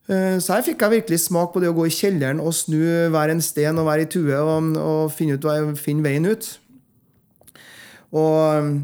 [0.10, 2.82] Eh, Så her fikk jeg virkelig smak på det å gå i kjelleren og snu
[3.14, 6.50] hver en sten og være i tue og, og finne, ut, finne veien ut.
[8.12, 8.82] Og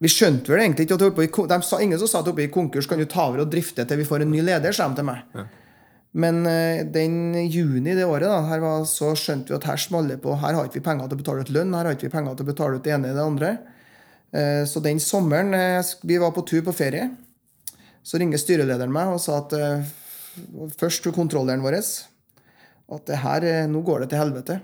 [0.00, 2.46] vi skjønte vel egentlig ikke at på i, de sa, Ingen som sa at oppe
[2.46, 4.86] i konkurs kan du ta over og drifte til vi får en ny leder, sa
[4.88, 5.40] de til meg.
[6.20, 10.16] Men eh, den juni det året da, her var, så skjønte vi at her smaller
[10.16, 10.32] det på.
[10.40, 12.38] Her har ikke vi penger til å betale ut lønn, her har ikke vi penger
[12.38, 13.50] til å betale ut det ene eller det andre.
[14.32, 17.10] Eh, Så den sommeren eh, vi var på tur på ferie,
[18.02, 19.52] så ringer styrelederen meg og sa at
[20.80, 24.56] først til kontrolleren vår at det her, nå går det til helvete.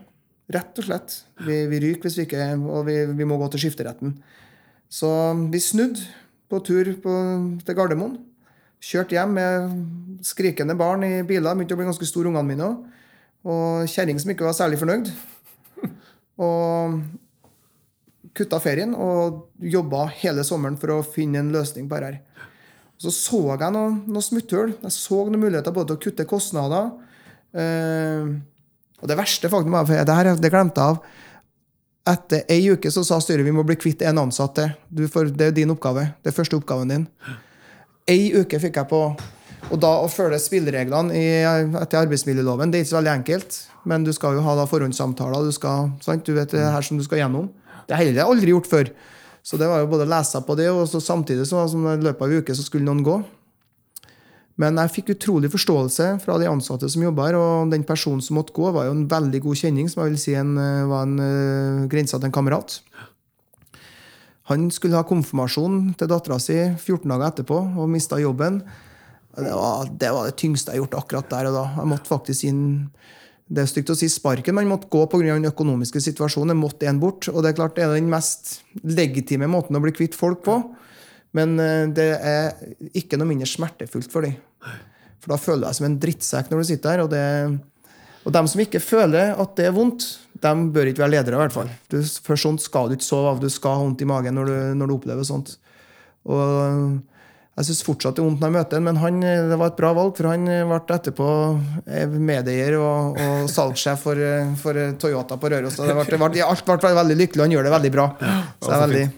[0.56, 1.18] Rett og slett.
[1.44, 4.14] Vi, vi ryker hvis vi ikke Og vi, vi må gå til skifteretten.
[4.92, 5.10] Så
[5.52, 6.04] vi snudde
[6.50, 7.12] på tur på,
[7.66, 8.16] til Gardermoen.
[8.82, 9.76] Kjørte hjem med
[10.26, 11.56] skrikende barn i biler.
[11.56, 12.82] Begynte å bli ganske store, ungene mine òg.
[13.46, 15.10] Og kjerring som ikke var særlig fornøyd.
[16.46, 17.00] Og
[18.36, 22.20] kutta ferien og jobba hele sommeren for å finne en løsning på dette.
[23.00, 24.74] Så så jeg noen, noe smutthull.
[24.82, 26.90] Jeg så noen muligheter både til å kutte kostnader
[27.56, 28.28] eh,
[29.00, 31.24] Og det verste faktisk var, for det her det glemte jeg av
[32.06, 34.74] Etter ei uke så sa styret vi må bli kvitt en ansatt til.
[34.94, 36.06] Det er din oppgave.
[36.22, 37.08] Det er første oppgaven din.
[38.06, 39.00] Ei uke fikk jeg på
[39.66, 43.56] Og da å følge spillereglene i, etter arbeidsmiljøloven, det er ikke så veldig enkelt.
[43.90, 45.42] Men du skal jo ha da forhåndssamtaler.
[45.42, 46.22] Du, skal, sant?
[46.22, 47.48] du vet det her som du skal gjennom.
[47.88, 48.92] Det har jeg aldri gjort før.
[49.42, 52.38] Så det var jo både lese på det, og samtidig som i løpet av ei
[52.42, 53.16] uke så skulle noen gå.
[54.60, 58.38] Men jeg fikk utrolig forståelse fra de ansatte som jobba her, og den personen som
[58.38, 61.04] måtte gå, var jo en veldig god kjenning, som jeg vil si en, eh, var
[61.04, 62.78] en uh, grensa til en kamerat.
[64.48, 68.62] Han skulle ha konfirmasjon til dattera si 14 dager etterpå og mista jobben.
[69.36, 71.64] Det var, det var det tyngste jeg har gjort akkurat der og da.
[71.76, 72.62] Jeg måtte faktisk inn
[73.46, 75.34] det er stygt å si sparken, men jeg måtte gå pga.
[75.36, 76.50] den økonomiske situasjonen.
[76.54, 77.28] Jeg måtte en bort.
[77.30, 80.56] Og det er klart det er den mest legitime måten å bli kvitt folk på.
[81.36, 82.56] Men eh, det er
[82.96, 84.34] ikke noe mindre smertefullt for dem.
[85.26, 87.02] For da føler du deg som en drittsekk når du sitter der.
[87.04, 90.06] Og, det, og dem som ikke føler at det er vondt,
[90.44, 91.72] dem bør ikke være ledere, i hvert fall.
[91.90, 93.42] Du, for sånt skal du ikke sove av.
[93.42, 95.56] Du skal ha vondt i magen når du, når du opplever sånt.
[96.26, 97.02] Og
[97.56, 99.78] jeg syns fortsatt det er vondt når jeg møter ham, men han, det var et
[99.78, 100.12] bra valg.
[100.18, 101.28] For han ble etterpå
[102.20, 104.20] medeier og, og salgssjef for,
[104.60, 105.80] for, Toyota på Røros.
[105.80, 108.06] Det ble, det ble, alt ble veldig lykkelig, og han gjør det veldig bra.
[108.60, 109.08] Så det er veldig...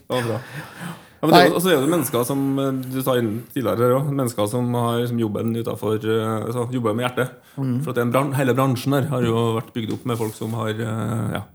[1.19, 4.75] Ja, det, altså, det er jo mennesker som eh, du sa tidligere også, Mennesker som
[4.79, 7.33] har som jobben utenfor eh, altså, Jobber med hjertet.
[7.57, 10.55] For det er bran Hele bransjen her har jo vært bygd opp med folk som
[10.61, 11.47] har eh, Ja.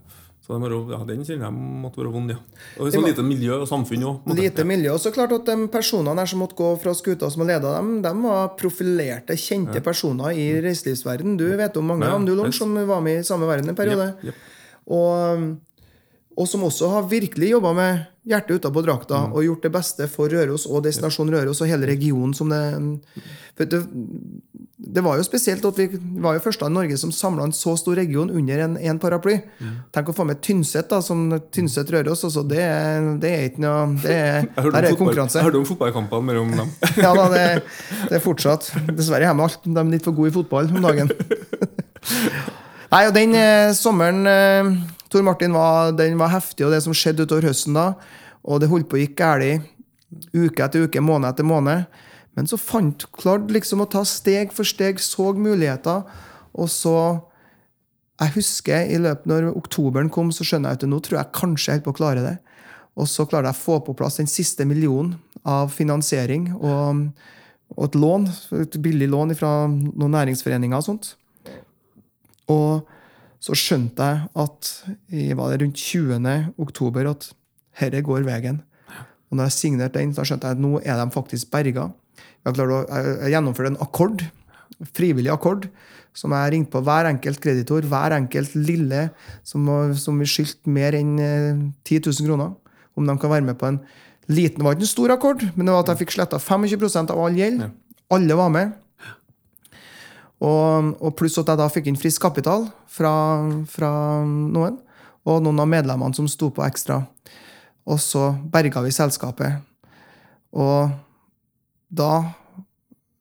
[0.44, 2.36] Så det må ja, den kjenner jeg måtte være vond, ja.
[2.76, 4.26] Og så lite miljø og samfunn òg.
[4.36, 4.90] Lite miljø.
[4.92, 7.70] Og så klart at de personene her som måtte gå fra skuta som har leda
[7.78, 11.38] dem, de var profilerte, kjente personer i reiselivsverden.
[11.40, 14.34] Du vet om mange Ja, du, Lars, som var med i samme verden en periode.
[14.84, 15.46] Og,
[16.36, 19.32] og som også har virkelig jobba med hjertet utapå drakta Mm.
[19.36, 22.62] og gjort det beste for Røros og Destinasjon Røros og hele regionen som det
[23.54, 23.84] for det,
[24.84, 25.86] det var jo spesielt at vi
[26.20, 29.36] var jo første av Norge som samla en så stor region under en, en paraply.
[29.62, 29.76] Mm.
[29.94, 31.22] Tenk å få med Tynset, da, som
[31.54, 32.24] Tynset-Røros.
[32.26, 32.64] Altså, det,
[33.22, 35.38] det er ikke noe det er, Der er konkurranse.
[35.38, 36.72] jeg hørte om fotballkampene mellom dem.
[37.04, 37.44] Ja da, det,
[38.10, 38.72] det er fortsatt.
[38.90, 41.14] Dessverre er alt de litt for gode i fotball om dagen.
[42.94, 44.74] Nei, og den eh, sommeren eh,
[45.14, 47.92] Tor Martin var, den var heftig, og det som skjedde utover høsten da,
[48.42, 49.70] og det holdt på å gikk galt
[50.34, 51.86] uke etter uke, måned etter måned.
[52.34, 56.02] Men så fant klarte liksom å ta steg for steg, så muligheter,
[56.54, 56.96] og så
[58.22, 61.72] Jeg husker i løpet når oktoberen kom, så skjønner jeg at nå tror jeg kanskje
[61.72, 62.34] jeg holder på å klare det.
[62.94, 67.00] Og så klarte jeg å få på plass den siste millionen av finansiering og,
[67.74, 68.28] og et lån,
[68.62, 71.10] et billig lån fra noen næringsforeninger og sånt.
[72.54, 72.86] Og
[73.44, 74.68] så skjønte jeg at
[75.12, 76.54] i var det rundt 20.
[76.64, 77.26] oktober at
[77.80, 78.62] herre går veien.
[79.28, 81.90] Og når jeg signerte den, så skjønte jeg at nå er de faktisk berga.
[82.46, 84.24] Jeg, å- jeg gjennomførte en akkord,
[84.96, 85.68] frivillig akkord,
[86.14, 89.08] som jeg ringte på hver enkelt kreditor, hver enkelt lille
[89.42, 89.66] som,
[89.98, 92.52] som vi skyldte mer enn eh, 10 000 kroner,
[92.96, 93.80] om de kan være med på en
[94.30, 97.10] liten, det var ikke en stor akkord, men det var at jeg fikk sletta 25%
[97.12, 97.66] av all gjeld.
[98.14, 98.72] Alle var med.
[100.44, 103.12] Og, og pluss at jeg da fikk inn frisk kapital fra,
[103.70, 103.90] fra
[104.24, 104.78] noen.
[105.24, 107.00] Og noen av medlemmene som sto på ekstra.
[107.88, 109.62] Og så berga vi selskapet.
[110.52, 110.92] Og
[111.88, 112.10] da,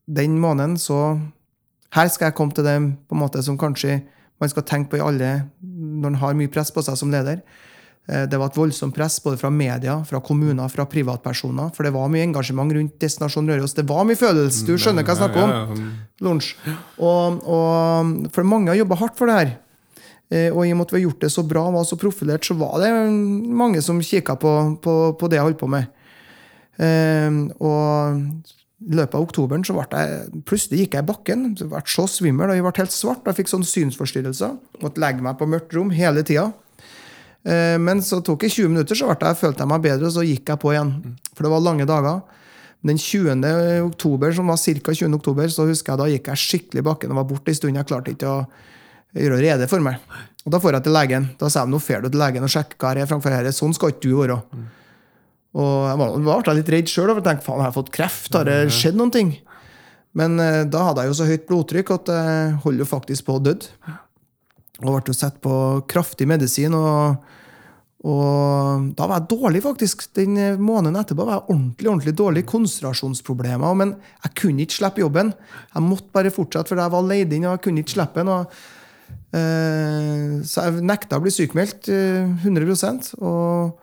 [0.08, 1.20] den måneden, så
[1.94, 2.74] Her skal jeg komme til det
[3.06, 4.00] på en måte som kanskje
[4.42, 5.28] man skal tenke på i alle
[5.62, 7.44] når man har mye press på seg som leder.
[8.10, 11.72] Eh, Det var et voldsomt press både fra media, fra kommuner, fra privatpersoner.
[11.76, 13.74] For det var mye engasjement rundt Destinasjon Røros.
[13.78, 14.66] Det var mye følelse.
[14.68, 15.84] Du skjønner hva jeg snakker om?
[16.22, 16.56] Lunsj.
[17.00, 19.54] Og, og, for mange har jobba hardt for det her.
[20.32, 21.96] Eh, Og i og med at vi har gjort det så bra og var så
[22.00, 22.92] profilert, så var det
[23.64, 25.88] mange som kikka på, på, på det jeg holdt på med.
[26.80, 28.20] Eh, Og
[28.84, 31.44] i løpet av oktoberen så ble jeg, plutselig gikk jeg i bakken.
[31.56, 33.24] Jeg ble så svimmel, og jeg ble helt svart.
[33.30, 34.58] Jeg fikk sånne synsforstyrrelser.
[34.84, 36.50] Måtte legge meg på mørkt rom hele tida.
[37.46, 40.24] Eh, Men så tok det 20 minutter, så jeg, følte jeg meg bedre, og så
[40.26, 40.94] gikk jeg på igjen.
[41.34, 42.22] For det var lange dager.
[42.84, 43.44] Den 20.
[43.86, 44.92] oktober, som var ca.
[44.92, 45.14] 20.
[45.16, 47.80] oktober, så husker jeg da gikk jeg skikkelig i bakken og var borte en stund.
[47.80, 48.46] Jeg klarte ikke å
[49.16, 50.02] gjøre rede for meg.
[50.44, 51.30] Og Da får jeg til legen.
[51.40, 53.52] Da sier de nå drar du til legen og sjekker hva jeg er framfor her.
[53.56, 54.40] Sånn skal ikke du være.
[55.54, 58.34] Og jeg var, ble litt redd sjøl og tenkte faen, har jeg fått kreft?
[58.34, 59.36] Har det skjedd noen ting?
[60.18, 63.38] Men eh, da hadde jeg jo så høyt blodtrykk at jeg holder jo faktisk på
[63.38, 63.54] å dø.
[64.84, 65.56] Og ble satt på
[65.90, 66.76] kraftig medisin.
[66.78, 67.24] og
[68.04, 70.10] og da var jeg dårlig, faktisk.
[70.18, 72.46] Den måneden etterpå var jeg ordentlig ordentlig dårlig.
[72.52, 73.78] Konsentrasjonsproblemer.
[73.80, 73.94] Men
[74.26, 75.32] jeg kunne ikke slippe jobben.
[75.72, 78.34] Jeg måtte bare fortsette, for jeg var leid inn, og jeg kunne ikke slippe den.
[78.34, 78.58] Og,
[79.38, 83.80] uh, så jeg nekta å bli sykemeldt Uh, 100% og,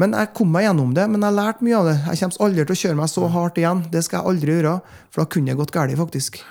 [0.00, 1.08] Men jeg kom meg gjennom det.
[1.08, 1.96] Men jeg lærte mye av det.
[2.10, 3.84] Jeg kommer aldri til å kjøre meg så hardt igjen.
[3.92, 4.76] Det skal jeg aldri gjøre,
[5.08, 6.42] for da kunne det gått galt, faktisk.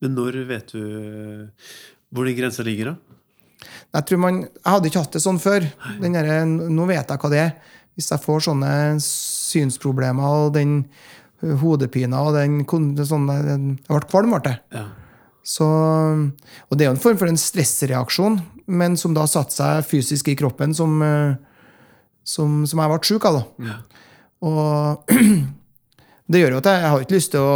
[0.00, 0.82] Men når vet du
[2.14, 2.96] hvor den grensa ligger, da?
[3.96, 5.64] Jeg tror man, jeg hadde ikke hatt det sånn før.
[6.02, 7.52] Den derre- nå vet jeg hva det er.
[7.96, 10.74] Hvis jeg får sånne synsproblemer og den
[11.62, 14.60] hodepina og den sånn, Jeg ble kvalm, ble jeg.
[14.76, 14.84] Ja.
[15.46, 19.84] Så, og det er jo en form for en stressreaksjon, men som da satte seg
[19.86, 21.36] fysisk i kroppen, som, eh,
[22.26, 23.38] som, som jeg ble sjuk av.
[23.38, 23.70] da.
[23.70, 23.76] Ja.
[24.42, 25.12] Og
[26.30, 27.54] det gjør jo at jeg, jeg har ikke lyst til å,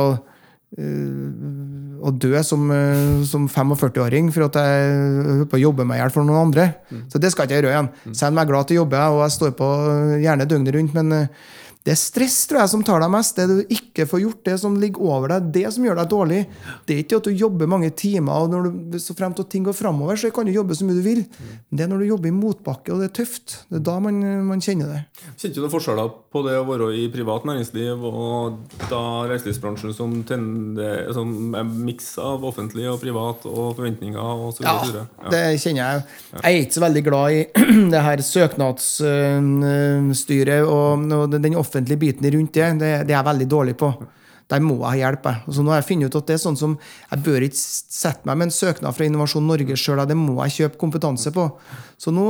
[2.00, 4.92] å dø som, øh, som 45-åring for at jeg
[5.26, 6.66] holder på å jobbe meg i hjel for noen andre.
[7.10, 7.90] Så det skal ikke jeg gjøre igjen.
[8.14, 10.74] Selv om jeg er glad til å jobbe, og jeg står på øh, gjerne døgnet
[10.78, 11.28] rundt, men
[11.80, 13.38] Det er stress tror jeg, som tar deg mest.
[13.38, 16.40] Det du ikke får gjort, det som ligger over deg, det som gjør deg dårlig.
[16.84, 18.60] Det er ikke at du jobber mange timer, og når
[18.92, 21.22] du, så fremt at ting går framover, så kan du jobbe så mye du vil.
[21.70, 23.46] Men det er når du jobber i motbakke, og det er tøft.
[23.70, 24.16] Det er da man,
[24.50, 25.00] man kjenner det.
[25.40, 28.28] Kjente du noen forskjeller på det å være i privat næringsliv og
[28.90, 34.62] da reiselivsbransjen som, tender, som er miks av offentlig og privat og forventninger og så
[34.66, 35.02] videre?
[35.08, 35.96] Ja, ja, det kjenner jeg.
[36.36, 37.34] Jeg er ikke så veldig glad i
[37.96, 41.69] det her søknadsstyret og og den offentlige
[42.00, 42.72] biten rundt det.
[42.78, 43.92] Det, det er jeg veldig dårlig på.
[44.50, 45.26] Der må jeg ha hjelp.
[45.26, 45.54] jeg.
[45.54, 46.74] Så nå har jeg funnet ut at det er sånn som
[47.10, 50.02] jeg bør ikke sette meg med en søknad fra Innovasjon Norge sjøl.
[50.10, 51.46] Det må jeg kjøpe kompetanse på.
[52.00, 52.26] Så nå,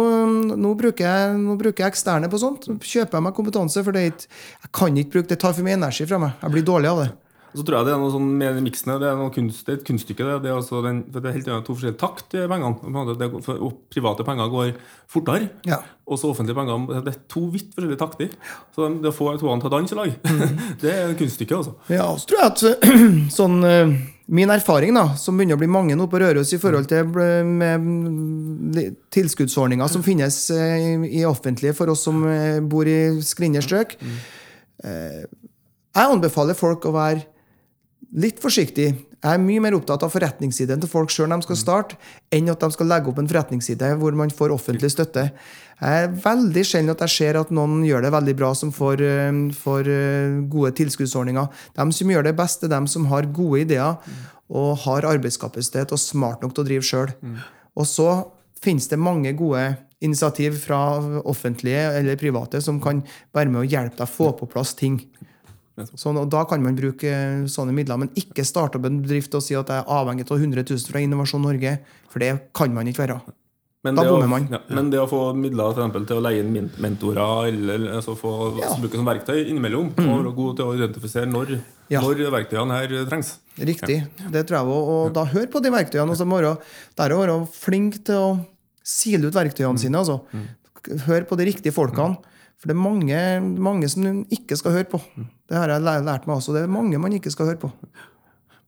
[0.53, 2.69] nå, bruker jeg, nå bruker jeg eksterne på sånt.
[2.69, 5.79] Så Kjøper jeg meg kompetanse, for det, jeg kan ikke bruke det tar for mye
[5.79, 6.37] energi fra meg.
[6.45, 7.11] Jeg blir dårlig av det.
[7.51, 9.73] Så tror jeg det er noe sånn med den miksen det er noe kunst, det
[9.73, 10.23] er et kunststykke.
[10.29, 13.17] Det, det, er altså den, det er helt to forskjellige takt i pengene.
[13.19, 14.71] Det, for, og private penger går
[15.11, 15.81] fortere, Ja.
[16.07, 18.31] og så offentlige penger Det er to vidt forskjellige takter.
[18.77, 20.15] Så det, det å få toene til å danse i lag,
[20.85, 21.59] det er et kunststykke.
[21.59, 21.75] altså.
[21.91, 22.87] Ja, så tror jeg at
[23.41, 23.99] sånn eh,
[24.31, 27.41] Min erfaring, da, som begynner å bli mange nå på Røros i forhold til eh,
[27.43, 33.59] med mm, tilskuddsordninger som finnes eh, i- offentlige for oss som eh, bor i skrinne
[33.65, 33.97] strøk
[34.85, 37.25] eh, Jeg anbefaler folk å være
[38.17, 38.89] litt forsiktig.
[39.21, 41.99] Jeg er mye mer opptatt av forretningssiden til folk sjøl når de skal starte,
[42.33, 45.27] enn at de skal legge opp en forretningsside hvor man får offentlig støtte.
[45.81, 49.05] Jeg er veldig sjelden at jeg ser at noen gjør det veldig bra som får,
[49.05, 51.63] eh, får eh, gode tilskuddsordninger.
[51.77, 53.97] De som gjør det best, er de som har gode ideer
[54.51, 57.15] og har arbeidskapasitet og smart nok til å drive sjøl.
[57.79, 58.11] Og så
[58.61, 60.99] finnes det mange gode initiativ fra
[61.29, 63.03] offentlige eller private som kan
[63.37, 64.99] være med å hjelpe deg å få på plass ting.
[65.97, 69.35] Sånn, og Da kan man bruke eh, sånne midler, men ikke starte opp en bedrift
[69.35, 71.79] og si at jeg er avhengig av 100 000 fra Innovasjon Norge.
[72.11, 73.21] For det kan man ikke være.
[73.83, 74.49] Men Da bommer man.
[74.53, 78.59] Ja, men det å få midler eksempel, til å leie inn mentorer eller, altså få
[78.61, 78.75] Ja.
[78.75, 78.83] Mm.
[78.83, 82.03] bruke som verktøy innimellom, og være god til å identifisere når, Ja.
[82.03, 83.39] når verktøyene her trengs.
[83.57, 84.07] Riktig.
[84.31, 84.85] Det tror jeg også.
[85.07, 86.11] Og da hør på de verktøyene.
[86.11, 86.59] Og så må være,
[86.97, 88.47] være flink til å
[88.85, 89.97] sile ut verktøyene sine.
[89.97, 90.21] Altså.
[91.07, 92.19] Hør på de riktige folkene.
[92.61, 93.19] For det er mange,
[93.57, 95.01] mange som du ikke skal høre på.
[95.49, 96.53] Det har jeg lært meg også.
[96.53, 97.71] Det er mange man ikke skal høre på.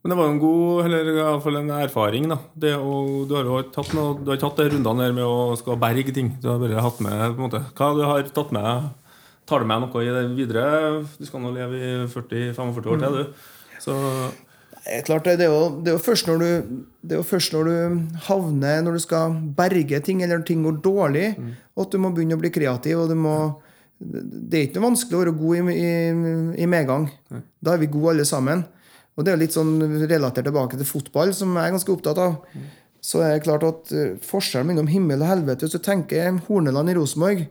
[0.02, 2.24] Men det var jo en god, eller i hvert fall en erfaring.
[2.30, 5.54] da det Du har jo tatt, noe, du har tatt de rundene der med å
[5.60, 6.32] skal berge ting.
[6.42, 8.90] Du har bare hatt med på en måte, Hva du har tatt med
[9.46, 11.02] Tar du med noe i det videre?
[11.18, 13.46] Du skal nå leve i 40-45 år til, du.
[13.82, 13.94] Så
[14.82, 16.48] Det er klart, det er jo, det er jo først når du
[17.02, 20.80] det er jo først når du havner Når du skal berge ting, eller ting går
[20.82, 21.28] dårlig,
[21.76, 22.98] at du må begynne å bli kreativ.
[23.04, 23.36] og du må
[24.02, 25.90] Det er ikke noe vanskelig å være god i, i,
[26.64, 27.08] i medgang.
[27.62, 28.64] Da er vi gode alle sammen.
[29.16, 29.76] Og det er litt sånn
[30.08, 32.38] relatert tilbake til fotball, som jeg er ganske opptatt av.
[33.02, 36.92] Så er det klart at eh, forskjellen mellom himmel og helvete Hvis du tenker Horneland
[36.92, 37.40] i Rosenborg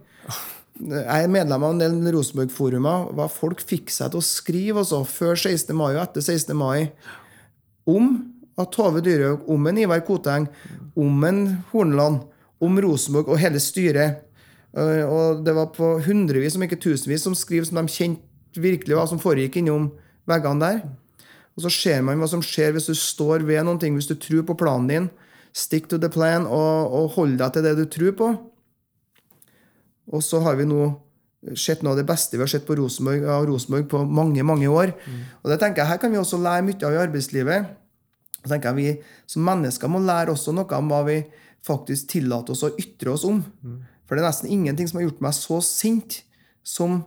[0.81, 3.11] jeg er medlem av en del Rosenborg-forumer.
[3.17, 5.75] Hva folk fikk seg til å skrive også, før 16.
[5.77, 6.55] mai og etter 16.
[6.57, 6.91] mai
[7.89, 8.13] om
[8.59, 10.47] at Tove Dyrhaug, om en Ivar Koteng,
[10.99, 11.41] om en
[11.71, 12.21] Horneland,
[12.61, 14.21] om Rosenborg og hele styret.
[14.77, 18.21] Eh, Og det var på hundrevis, om ikke tusenvis, som skriver som de kjente
[18.55, 19.91] virkelig hva som foregikk innom
[20.27, 20.81] veggene der.
[21.55, 24.15] Og så ser man hva som skjer hvis du står ved noen ting, hvis du
[24.15, 25.09] tror på planen din.
[25.53, 28.29] Stick to the plan og, og hold deg til det du tror på.
[30.11, 30.87] Og så har vi nå
[31.57, 34.67] sett noe av det beste vi har sett på Rosenborg, av Rosenborg på mange mange
[34.69, 34.93] år.
[35.43, 37.71] Og det tenker jeg, Her kan vi også lære mye av i arbeidslivet.
[38.41, 41.23] Så tenker jeg Vi som mennesker må lære også noe om hva vi
[41.65, 43.43] faktisk tillater oss å ytre oss om.
[44.11, 46.17] For det er nesten ingenting som har gjort meg så sint
[46.67, 46.97] som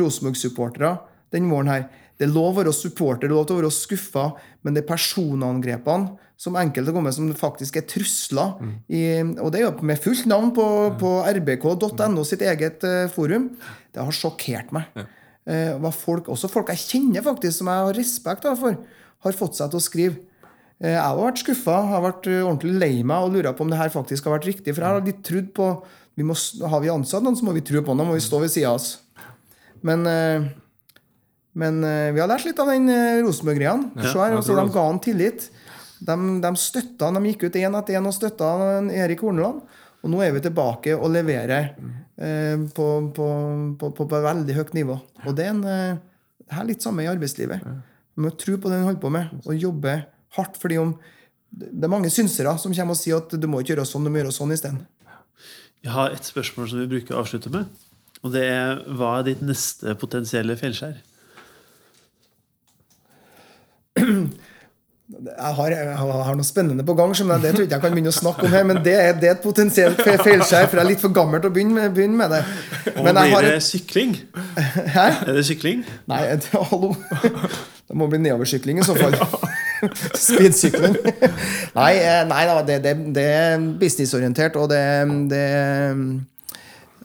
[0.00, 0.94] Rosenborg-supportere
[1.34, 1.84] den våren her.
[2.16, 4.24] Det er lov å være supporter, det er lov til å være skuffa,
[4.64, 8.54] men det er personangrepene som enkelte kommer med, som faktisk er trusler.
[8.88, 9.02] I,
[9.42, 10.64] og det er jo med fullt navn på,
[11.00, 13.50] på rbk.no sitt eget eh, forum.
[13.92, 14.88] Det har sjokkert meg.
[14.96, 15.08] Ja.
[15.76, 18.78] hva folk, også folk jeg kjenner, faktisk, som jeg har respekt for,
[19.26, 20.22] har fått seg til å skrive.
[20.80, 23.82] Eh, Jeg har vært skuffa, har vært ordentlig lei meg og lurer på om det
[23.82, 24.74] her faktisk har vært riktig.
[24.74, 25.68] For jeg har litt trodd på
[26.14, 26.34] vi må,
[26.70, 28.70] Har vi ansatt noen, så må vi tro på noen, må vi stå ved sida
[28.70, 28.90] av oss.
[29.84, 30.46] Men, eh,
[31.58, 33.74] men eh, vi har lært litt av den eh, Rosenborg-greia.
[33.98, 35.48] Ja, de ga han tillit.
[36.04, 39.64] De, de støtta han, de gikk ut én etter én og støtta han, Erik Horneland.
[40.04, 43.28] Og nå er vi tilbake og leverer eh, på, på,
[43.80, 44.98] på, på, på veldig høyt nivå.
[45.24, 46.00] Og det er, en,
[46.44, 47.64] det er litt samme i arbeidslivet.
[48.14, 49.98] Vi må tro på det vi holder på med, og jobbe
[50.36, 50.58] hardt.
[50.60, 50.94] fordi om
[51.54, 54.10] det er mange synsere som kommer og sier at du må ikke gjøre sånn, du
[54.12, 54.80] må gjøre sånn isteden.
[55.84, 57.66] Jeg har et spørsmål som vi bruker å avslutte med.
[58.24, 60.94] Og det er hva er ditt neste potensielle feilskjær?
[65.14, 67.82] Jeg har, jeg har noe spennende på gang, som jeg, det tror jeg ikke jeg
[67.84, 68.64] kan begynne å snakke om her.
[68.70, 71.42] Men det er, det er et potensielt fe- feilskjær, for jeg er litt for gammel
[71.44, 72.40] til å begynne med, begynne med det.
[72.94, 74.14] Og Men jeg blir det sykling?
[74.96, 75.04] Hæ?
[75.28, 75.84] Er det sykling?
[76.10, 76.94] Nei, det, hallo.
[77.84, 79.14] Det må bli nedoversykling i så fall.
[80.26, 80.98] Speedsykling.
[81.78, 84.84] Nei, eh, nei da, det, det, det er businessorientert, og det,
[85.30, 85.44] det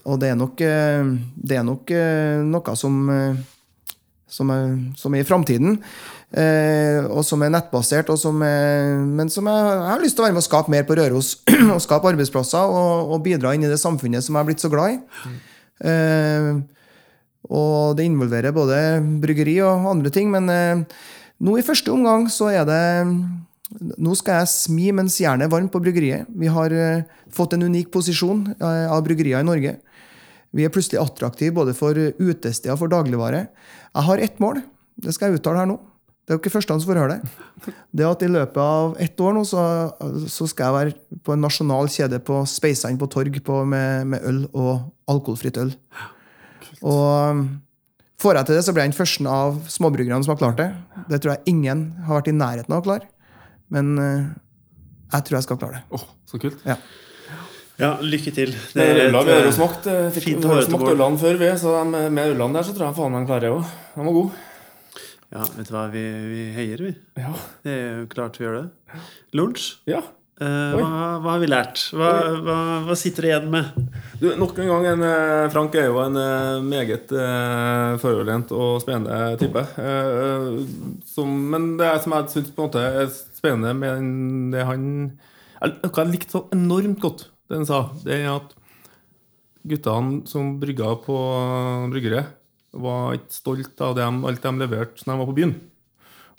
[0.06, 3.02] Og det er nok, eh, det er nok eh, noe som,
[4.26, 5.78] som, er, som er i framtiden.
[6.30, 10.28] Eh, og som er nettbasert, som er, men som jeg, jeg har lyst til å
[10.28, 11.32] være med å skape mer på Røros.
[11.76, 14.70] og skape arbeidsplasser og, og bidra inn i det samfunnet som jeg har blitt så
[14.72, 15.00] glad i.
[15.90, 16.52] Eh,
[17.50, 18.78] og det involverer både
[19.24, 20.84] bryggeri og andre ting, men eh,
[21.40, 22.82] nå i første omgang så er det
[24.02, 26.26] Nå skal jeg smi mens jernet er varmt på bryggeriet.
[26.34, 29.76] Vi har eh, fått en unik posisjon eh, av bryggerier i Norge.
[30.58, 33.44] Vi er plutselig attraktive både for utesteder og for dagligvare.
[33.94, 34.64] Jeg har ett mål.
[34.98, 35.78] Det skal jeg uttale her nå.
[36.30, 37.72] Det er jo ikke første gang som får høre det.
[37.90, 39.62] Det at i løpet av ett år nå så,
[40.30, 44.28] så skal jeg være på en nasjonal kjede på Speisand på torg på, med, med
[44.30, 45.72] øl og alkoholfritt øl.
[46.86, 47.46] Og
[48.20, 50.70] får jeg til det, så blir jeg den første av småbryggerne som har klart det.
[51.12, 53.08] Det tror jeg ingen har vært i nærheten av å klare.
[53.74, 54.26] Men eh,
[55.14, 55.84] jeg tror jeg skal klare det.
[55.98, 56.66] Åh, så kult.
[56.68, 56.76] Ja.
[57.80, 58.52] Ja, lykke til.
[58.76, 59.86] Det er et, øla vi har jo eh, smakt.
[59.88, 62.74] eh, Fikk, fint vi har smakt ølene før, vi, så de, med ølene der så
[62.76, 63.70] tror jeg faen han klarer det òg.
[63.96, 64.38] Han var god.
[65.30, 66.92] Ja, vet du hva, vi, vi heier, vi.
[67.22, 67.32] Ja.
[67.64, 69.00] Det er jo klart vi gjør det.
[69.38, 69.70] Lunsj.
[69.88, 70.02] ja.
[70.40, 70.80] Oi.
[70.80, 70.90] hva,
[71.20, 71.82] hva har vi lært?
[71.92, 72.10] Hva,
[72.46, 72.58] hva,
[72.88, 73.74] hva sitter du igjen med?
[74.22, 78.78] Du, nok en gang, en, eh, Frank er jo en eh, meget uh, foroverlent og
[78.84, 79.64] spennende type.
[79.76, 80.62] Uh,
[81.08, 84.86] som, men det er som jeg syns på en måte er spennende med det han
[85.60, 88.54] jeg- jeg likte så enormt godt, det han sa, det er at
[89.68, 91.18] guttene som brygga på
[91.92, 92.30] bryggeriet,
[92.80, 95.54] var ikke stolt av dem, de, alt de leverte når de var på byen.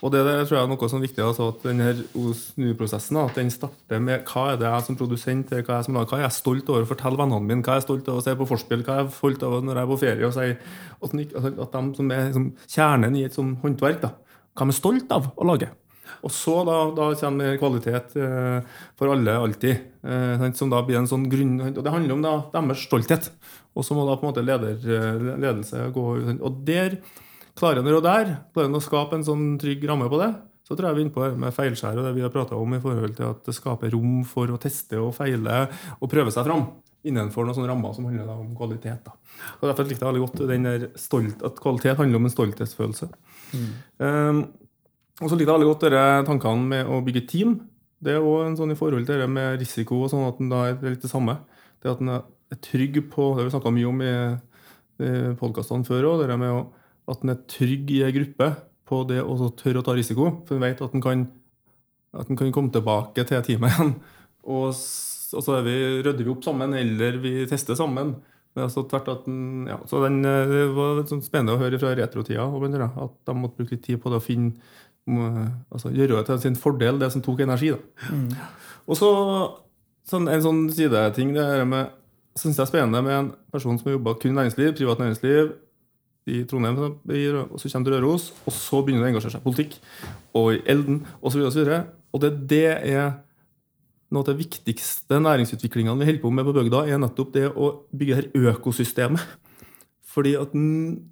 [0.01, 1.91] Og det der tror jeg er noe som er viktig, altså at denne
[2.39, 5.99] snuprosessen at den starter med hva er det jeg som produsent hva er jeg som
[5.99, 8.23] lager, hva er jeg stolt over å fortelle vennene mine, hva er jeg stolt over
[8.23, 10.35] å se på forspill, hva er jeg stolt over når jeg er på ferie og
[10.39, 14.15] sier at, altså, at de som er liksom, kjernen i et sånt håndverk, da,
[14.57, 15.71] hva de er stolt av å lage.
[16.27, 21.09] Og så da, da kommer kvalitet eh, for alle alltid, eh, som da blir en
[21.09, 23.31] sånn grunn Og det handler om da, deres stolthet.
[23.73, 26.07] Og så må da på en måte leder, eh, ledelse gå
[26.37, 26.99] Og der
[27.61, 30.33] klarer en å der, klarer en å skape en sånn trygg ramme på det,
[30.67, 32.77] så tror jeg vi er inne på med feilskjær og det vi har prata om
[32.77, 35.65] i forhold til at det skaper rom for å teste og feile
[35.99, 36.69] og prøve seg fram
[37.07, 39.07] innenfor noen sånne rammer som handler om kvalitet.
[39.07, 39.15] Da.
[39.59, 43.09] Og Derfor likte jeg veldig godt den der stolt, at kvalitet handler om en stolthetsfølelse.
[43.99, 44.43] Um,
[45.21, 47.57] og så likte jeg veldig godt dere tankene med å bygge team.
[48.01, 50.53] Det er også en sånn i forhold til det med risiko og sånn at en
[50.53, 51.39] da er er litt det samme.
[51.81, 54.15] Det at en er trygg på Det har vi snakka mye om i,
[55.01, 55.11] i
[55.41, 56.63] podkastene før òg, det med å,
[57.11, 58.53] at en er trygg i ei gruppe
[58.91, 60.31] på det å så tørre å ta risiko.
[60.49, 61.27] For en vet at en kan,
[62.39, 63.95] kan komme tilbake til teamet igjen.
[64.51, 68.15] Og, og så er vi, rydder vi opp sammen, eller vi tester sammen.
[68.57, 71.79] Men altså tvert at den, ja, så den, eh, Det var sånn spennende å høre
[71.79, 74.57] fra retrotida at de måtte bruke litt tid på det å finne
[75.71, 77.73] altså, gjøre det til sin fordel, det som tok energi.
[77.73, 78.49] Da.
[78.91, 79.11] Og så
[80.11, 81.95] sånn, en sånn sideting det er med,
[82.39, 85.53] synes jeg er spennende med en person som har jobba kun i næringsliv, privat næringsliv
[86.29, 89.47] i Trondheim, og så kommer til Røros, og så begynner det å engasjere seg i
[89.47, 89.79] politikk
[90.37, 91.41] og i Elden osv.
[91.41, 91.83] Og, så videre.
[92.13, 93.13] og det, det er
[94.11, 97.71] noe av det viktigste næringsutviklingene vi holder på med på bygda, er nettopp det å
[97.95, 99.39] bygge dette økosystemet.
[100.11, 100.55] Fordi at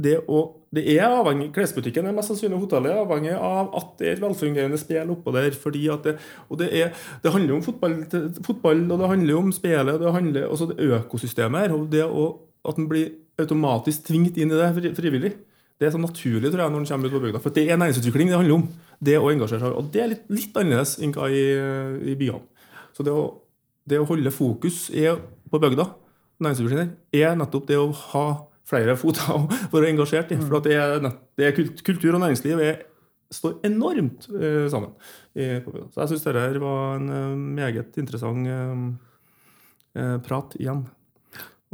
[0.03, 0.41] det, å,
[0.75, 4.25] det er avhengig, Klesbutikken er mest sannsynlig hotellet er avhengig av at det er et
[4.25, 5.55] velfungerende spill oppå der.
[5.55, 6.17] fordi at det,
[6.51, 6.91] og det, er,
[7.23, 7.95] det handler om fotball,
[8.43, 11.77] fotball, og det handler om spillet, og det handler også det økosystemet her.
[11.79, 12.27] og det å,
[12.69, 15.35] At en blir automatisk tvingt inn i det frivillig.
[15.79, 17.41] Det er så naturlig tror jeg, når en kommer ut på bygda.
[17.43, 18.65] For det er næringsutvikling det handler om.
[18.99, 19.77] Det å engasjere seg.
[19.79, 21.45] Og det er litt, litt annerledes enn hva i,
[22.11, 22.43] i byene.
[22.97, 23.29] Så det å,
[23.87, 25.87] det å holde fokus er, på bygda,
[26.43, 28.27] næringsutvikling er nettopp det å ha
[28.69, 30.41] flere foter å være engasjert i.
[30.43, 32.83] For at det er, nett, det er kult, kultur og næringsliv er,
[33.33, 34.97] står enormt uh, sammen.
[35.39, 35.93] I, på bygda.
[35.95, 40.89] Så jeg syns dette var en uh, meget interessant uh, prat igjen.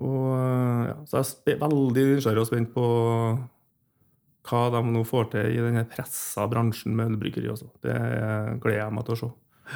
[0.03, 2.87] Og, eh, ja, så jeg er veldig nysgjerrig og spent på
[4.45, 7.49] hva de nå får til i denne pressa bransjen med ølbryggeri.
[7.53, 7.71] Også.
[7.85, 7.95] Det
[8.63, 9.31] gleder jeg meg til å se.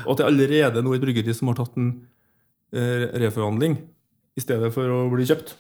[0.05, 1.93] Og at det allerede nå er et bryggeri som har tatt en
[2.77, 3.79] eh, reforhandling
[4.39, 5.57] i stedet for å bli kjøpt.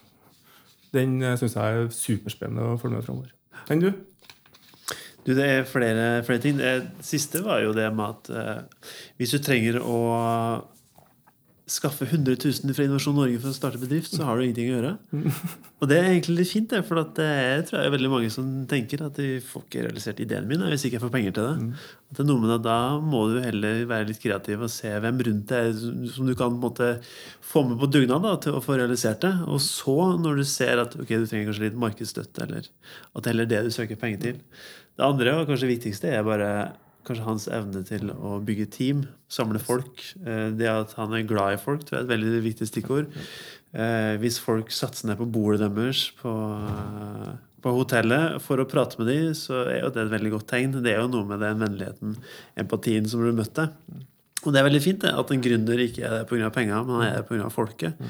[0.94, 3.32] Den uh, syns jeg er superspennende å følge med framover.
[3.68, 3.90] Enn du?
[5.26, 6.60] Du, det er flere, flere ting.
[6.60, 9.98] Det siste var jo det med at eh, hvis du trenger å
[11.72, 14.76] skaffe 100 000 fra Innovasjon Norge for å starte bedrift, så har du ingenting å
[14.76, 14.92] gjøre.
[15.78, 19.04] Og det er egentlig litt fint, for det er tror jeg, veldig mange som tenker
[19.06, 21.84] at de får ikke realisert ideen min hvis ikke jeg får penger til det.
[22.08, 24.94] At det er noe med det, Da må du heller være litt kreativ og se
[25.04, 25.84] hvem rundt deg
[26.16, 26.90] som du kan måte
[27.44, 29.34] få med på dugnad da, til å få realisert det.
[29.46, 33.26] Og så, når du ser at okay, du trenger kanskje litt markedsstøtte, eller at det
[33.26, 34.44] er heller det du søker penger til.
[34.98, 36.50] Det andre, og kanskje viktigste, er bare
[37.08, 39.02] kanskje hans evne til å bygge team,
[39.32, 40.02] samle folk.
[40.22, 43.10] Eh, det at han er glad i folk, tror jeg er et veldig viktig stikkord.
[43.72, 46.32] Eh, hvis folk satser ned på bordet deres på,
[47.64, 50.78] på hotellet for å prate med dem, så er jo det et veldig godt tegn.
[50.84, 52.16] Det er jo noe med den vennligheten,
[52.62, 53.68] empatien, som du møtte.
[54.46, 56.50] Og det er veldig fint det, at en gründer ikke er der pga.
[56.54, 57.50] penger, men han er der pga.
[57.50, 58.08] folket.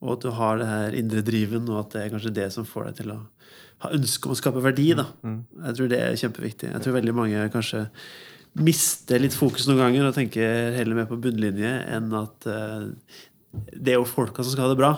[0.00, 2.68] Og at du har det her indre driven, og at det er kanskje det som
[2.68, 3.20] får deg til å
[3.80, 4.92] ha ønske om å skape verdi.
[4.96, 5.06] da.
[5.66, 6.72] Jeg tror det er kjempeviktig.
[6.72, 7.86] Jeg tror veldig mange kanskje
[8.58, 12.90] mister litt fokus noen ganger og tenker heller mer på bunnlinje enn at uh,
[13.74, 14.92] det er jo folka som skal ha det bra.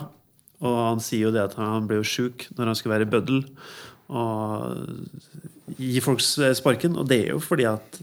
[0.63, 3.43] Og han sier jo det at han ble jo sjuk når han skulle være bøddel
[4.13, 6.97] og gi folk sparken.
[6.99, 7.99] Og det er jo fordi at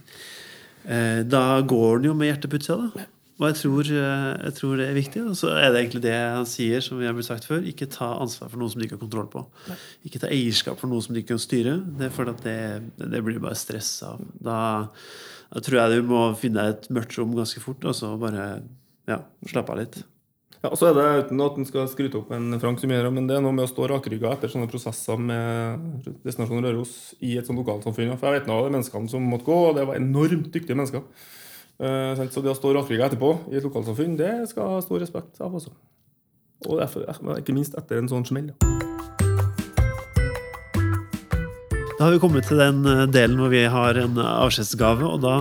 [0.86, 2.90] uh, da går han jo med hjertet på utsida.
[2.94, 3.08] da.
[3.40, 5.22] Og jeg tror, jeg tror, det er viktig.
[5.30, 7.64] Og så er det egentlig det han sier, som vi har blitt sagt før.
[7.64, 9.46] Ikke ta ansvar for noe som du ikke har kontroll på.
[10.04, 11.78] Ikke ta eierskap for noe som du ikke kan styre.
[11.96, 12.58] Det er fordi at det,
[13.00, 14.20] det blir bare stress av.
[14.36, 14.58] Da,
[15.48, 18.50] da, tror jeg du må finne et mørkt rom ganske fort, og så bare
[19.08, 20.00] ja, slappe av litt.
[20.60, 23.24] Ja, og så er det uten at en skal skryte opp en Frank Sumera, men
[23.24, 27.48] det er noe med å stå rakrygga etter sånne prosesser med Destinasjon Røros i et
[27.48, 28.18] sånt lokalsamfunn.
[28.20, 30.76] For jeg vet nå av de menneskene som måtte gå, og det var enormt dyktige
[30.76, 31.08] mennesker.
[31.80, 35.40] Uh, så det å stå rakrygga etterpå i et lokalsamfunn, det skal ha stor respekt
[35.40, 35.54] av.
[35.56, 35.72] Også.
[36.68, 37.06] Og derfor,
[37.40, 38.50] ikke minst etter en sånn smell.
[41.96, 45.08] Da har vi kommet til den delen hvor vi har en avskjedsgave.
[45.08, 45.40] Og da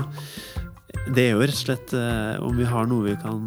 [1.10, 1.94] Det er jo rett og slett
[2.46, 3.46] om vi har noe vi kan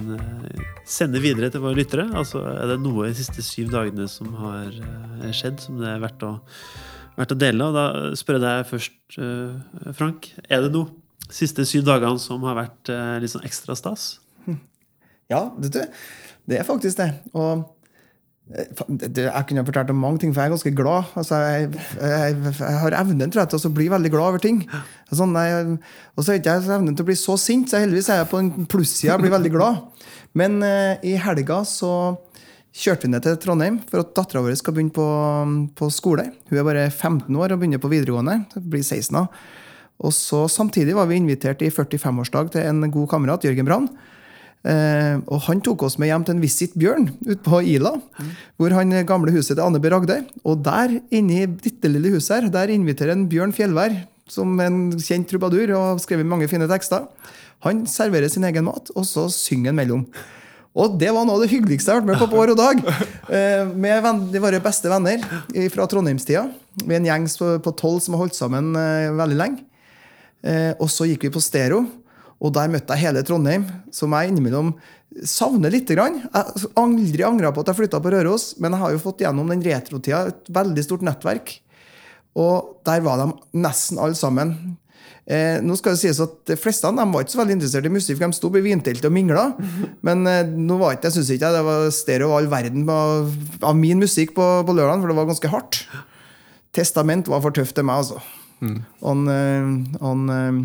[0.89, 2.09] sende videre til våre lyttere.
[2.12, 4.73] Altså er det noe de siste syv dagene som har
[5.32, 6.32] skjedd, som det er verdt å,
[7.20, 7.69] verdt å dele.
[7.69, 8.98] Og da spør jeg deg først,
[10.01, 10.32] Frank.
[10.48, 11.02] Er det noe
[11.33, 14.17] siste syv dagene som har vært eh, litt sånn ekstra stas?
[15.33, 16.03] Ja, vet du.
[16.51, 17.09] det er faktisk det.
[17.33, 17.63] Og
[18.91, 21.13] det, jeg kunne fortalt om mange ting, for jeg er ganske glad.
[21.17, 21.69] Altså, jeg,
[22.01, 24.61] jeg, jeg, har evnen tror jeg, til å bli veldig glad over ting.
[25.13, 28.23] Sånn, og så har ikke jeg evnen til å bli så sint, så heldigvis er
[28.23, 30.05] jeg på en plussida og blir veldig glad.
[30.39, 31.93] Men eh, i helga så
[32.73, 35.09] kjørte vi ned til Trondheim for at dattera vår skal begynne på,
[35.79, 36.31] på, skole.
[36.51, 38.39] Hun er bare 15 år og begynner på videregående.
[38.57, 39.29] Blir 16 år.
[40.03, 43.89] Og så Samtidig var vi invitert i 45-årsdag til en god kamerat, Jørgen Brann.
[44.62, 47.97] Eh, og Han tok oss med hjem til en Visit Bjørn ute på Ila.
[47.99, 48.33] Mm.
[48.59, 49.91] Hvor han gamle huset til Anne B.
[49.91, 50.23] Ragde.
[50.45, 53.97] Og der inne i dette lille huset her, der inviterer en Bjørn Fjellvær,
[54.31, 57.09] som en kjent trubadur og har skrevet mange fine tekster.
[57.66, 60.07] Han serverer sin egen mat, og så synger han mellom.
[60.73, 62.62] Og det var noe av det hyggeligste jeg har vært med på på år og
[62.62, 62.87] dag.
[63.33, 65.23] Eh, med våre beste venner
[65.73, 66.43] fra trondheimstida.
[66.85, 67.29] Er en gjeng
[67.65, 69.62] på tolv som har holdt sammen eh, veldig lenge.
[70.43, 71.85] Eh, og så gikk vi på stereo,
[72.43, 74.74] og der møtte jeg hele Trondheim, som jeg innimellom
[75.28, 75.90] savner litt.
[75.93, 76.23] Grann.
[76.24, 79.23] Jeg har aldri angra på at jeg flytta på Røros, men jeg har jo fått
[79.23, 81.59] gjennom den retrotida et veldig stort nettverk.
[82.39, 83.28] Og der var de
[83.60, 84.55] nesten alle sammen.
[85.23, 87.86] Eh, nå skal det sies at De fleste av dem var ikke så veldig interessert
[87.86, 88.19] i musikk.
[88.19, 89.51] De sto på vinteltet og mingla.
[90.06, 93.31] Men eh, nå var ikke, jeg synes ikke det var stereo all verden av,
[93.62, 95.82] av min musikk på, på lørdag, for det var ganske hardt.
[96.74, 98.23] Testament var for tøft til meg, altså.
[98.62, 98.78] Mm.
[99.02, 99.26] Han,
[99.98, 100.60] han,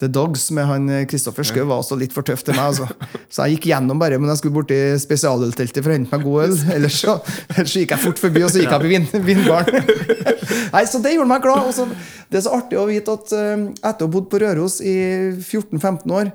[0.00, 2.72] The Dogs med han Kristoffer Schou var også litt for tøff til meg.
[2.72, 2.88] Altså.
[3.28, 6.46] Så jeg gikk gjennom bare, men jeg skulle borti spesialølteltet for å hente meg god
[6.46, 6.56] øl.
[6.78, 7.18] Ellers så,
[7.52, 9.92] ellers så gikk jeg fort forbi, og så gikk jeg på vin, vinbaren.
[10.74, 11.68] Nei, så det gjorde meg glad.
[11.68, 11.86] Også,
[12.32, 14.96] det er så artig å vite at etter å ha bodd på Røros i
[15.36, 16.32] 14-15 år,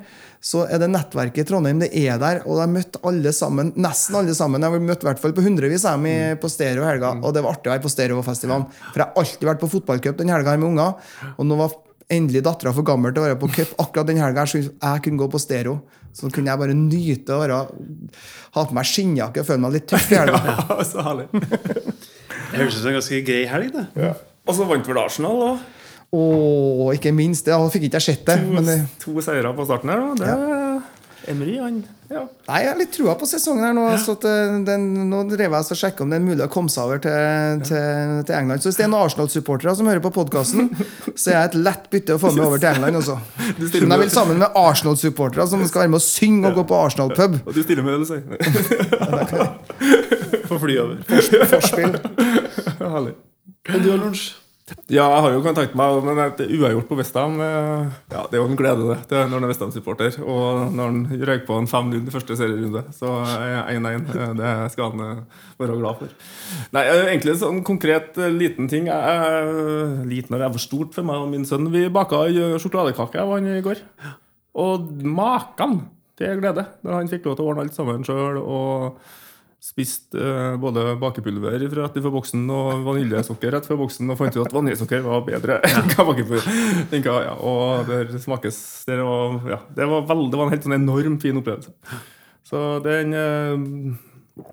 [0.47, 1.81] så er det nettverket i Trondheim.
[1.81, 3.73] Det er der, og jeg har møtt alle sammen.
[3.83, 4.63] Nesten alle sammen.
[4.63, 6.39] Jeg har møtt i hvert fall på hundrevis av dem mm.
[6.39, 7.09] på Stereo helga.
[7.19, 8.67] Og det var artig å være på Stereofestivalen.
[8.85, 11.11] For jeg har alltid vært på fotballcup den helga med unger.
[11.35, 11.75] Og nå var
[12.15, 14.47] endelig dattera for gammel til å være på cup akkurat den helga.
[14.47, 15.81] Så jeg kunne gå på stereo.
[16.15, 17.61] Så kunne jeg bare nyte å være,
[18.55, 20.39] ha på meg skinnjakke og føle meg litt tøff i helga.
[20.47, 21.27] Ja, så herlig.
[21.33, 23.89] det høres ut som en ganske grei helg, det.
[23.99, 24.15] Ja.
[24.47, 25.65] Og så vant vel Arsenal òg.
[26.15, 27.49] Og ikke minst.
[27.49, 28.37] Jeg fikk ikke sett det.
[28.39, 30.05] To, men, to seire på starten her.
[30.15, 30.21] Da.
[30.21, 30.67] Det, ja.
[31.27, 32.21] Emery, han ja.
[32.47, 33.83] Nei, Jeg har litt trua på sesongen her nå.
[33.99, 36.87] Så eh, den, nå drev jeg og sjekka om det er mulig å komme seg
[36.87, 38.63] over til, til, til, England.
[38.63, 40.69] Så hvis det er noen Arsenal-supportere som hører på podkasten,
[41.19, 43.17] så er jeg et lett bytte å få med over til England også.
[43.57, 46.79] Men jeg vil sammen med Arsenal-supportere som skal være med å synge og gå på
[46.85, 47.37] Arsenal-pub.
[47.43, 48.23] Og du stiller med øl, sier
[50.47, 50.95] Få fly over.
[51.51, 51.91] Forspill.
[52.79, 53.19] Herlig.
[53.67, 54.46] Og du har lunsj?
[54.91, 58.35] Ja, jeg har jo kontakt med meg men et uavgjort på Westham eh, ja, Det
[58.35, 60.17] er jo en glede det, det er når han er Westham-supporter.
[60.27, 64.09] Og når han røyk på en 5-0 i første serierunde, så er 1-1.
[64.41, 66.15] Det skal han eh, være glad for.
[66.75, 68.89] Nei, eh, egentlig en sånn konkret liten ting.
[68.91, 69.53] Jeg,
[70.09, 71.71] liten er for stort for meg og min sønn.
[71.71, 72.25] Vi baka
[72.59, 73.85] sjokoladekake av han i går.
[74.59, 75.79] Og maken
[76.19, 78.41] til glede når han fikk lov til å ordne alt sammen sjøl.
[79.57, 84.43] Spist uh, både bakepulver rett fra boksen og vaniljesukker rett fra boksen, og fant ut
[84.43, 86.45] at vaniljesukker var bedre enn bakepulver.
[87.01, 90.77] Ja, og det smakes det var, ja, det, var veld, det var en helt sånn
[90.77, 91.73] enormt fin opplevelse.
[92.47, 93.97] Så den uh,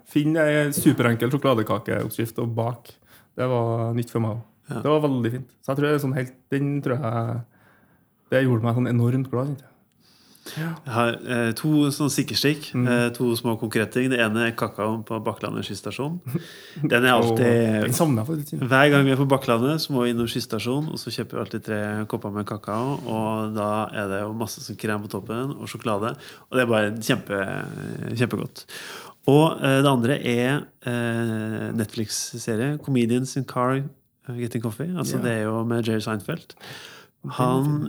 [0.09, 2.89] Finn ei superenkel sjokoladekakeoppskrift og bak.
[3.37, 4.43] Det var nytt for meg òg.
[4.71, 4.81] Ja.
[4.81, 5.51] Det var veldig fint.
[5.61, 7.41] Så jeg tror det er sånn helt, den tror jeg
[8.33, 9.53] Det gjorde meg sånn enormt glad.
[9.53, 9.74] Ikke?
[10.53, 12.67] Jeg har eh, to sånn sikkerstikk.
[12.77, 12.89] Mm.
[12.91, 14.11] Eh, to små konkrete ting.
[14.13, 16.19] Det ene er kakaoen på Bakklandet skistasjon.
[16.93, 20.91] Den er alltid oh, Hver gang vi er på Bakklandet, så må vi innom skistasjon,
[20.93, 21.81] og så kjøper vi alltid tre
[22.11, 22.99] kopper med kakao.
[23.01, 26.13] Og da er det jo masse sånn krem på toppen og sjokolade.
[26.51, 27.43] Og det er bare kjempe,
[28.13, 28.67] kjempegodt.
[29.33, 30.55] Og eh, det andre er
[30.85, 32.77] eh, Netflix-serie.
[32.79, 33.81] 'Comedians in Car
[34.29, 34.93] Getting Coffee'.
[34.93, 35.25] Altså yeah.
[35.25, 36.53] Det er jo med Jerry Seinfeld.
[37.41, 37.89] Han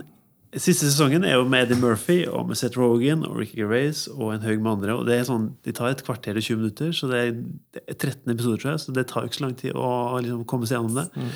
[0.56, 4.30] Siste sesongen er jo med Eddie Murphy og med Seth Rogan og Ricky Gervais og
[4.32, 4.94] en haug med andre.
[4.96, 7.34] og det er sånn, De tar et kvarter og 20 minutter, så det er,
[7.76, 8.82] det er 13 episoder, tror jeg.
[8.86, 11.06] Så det tar jo ikke så lang tid å liksom, komme seg gjennom det.
[11.12, 11.34] Mm.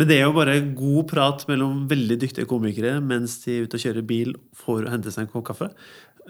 [0.00, 3.76] Men det er jo bare god prat mellom veldig dyktige komikere mens de er ute
[3.76, 5.68] og kjører bil for å hente seg en kopp kaffe.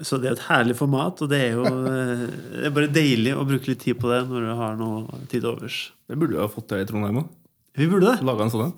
[0.03, 3.45] Så det er et herlig format, og det er jo det er bare deilig å
[3.47, 5.85] bruke litt tid på det når du har noe tid overs.
[6.11, 7.31] Det burde vi ha fått til i Trondheim òg.
[7.79, 8.27] Vi burde det.
[8.27, 8.75] Laga en sånn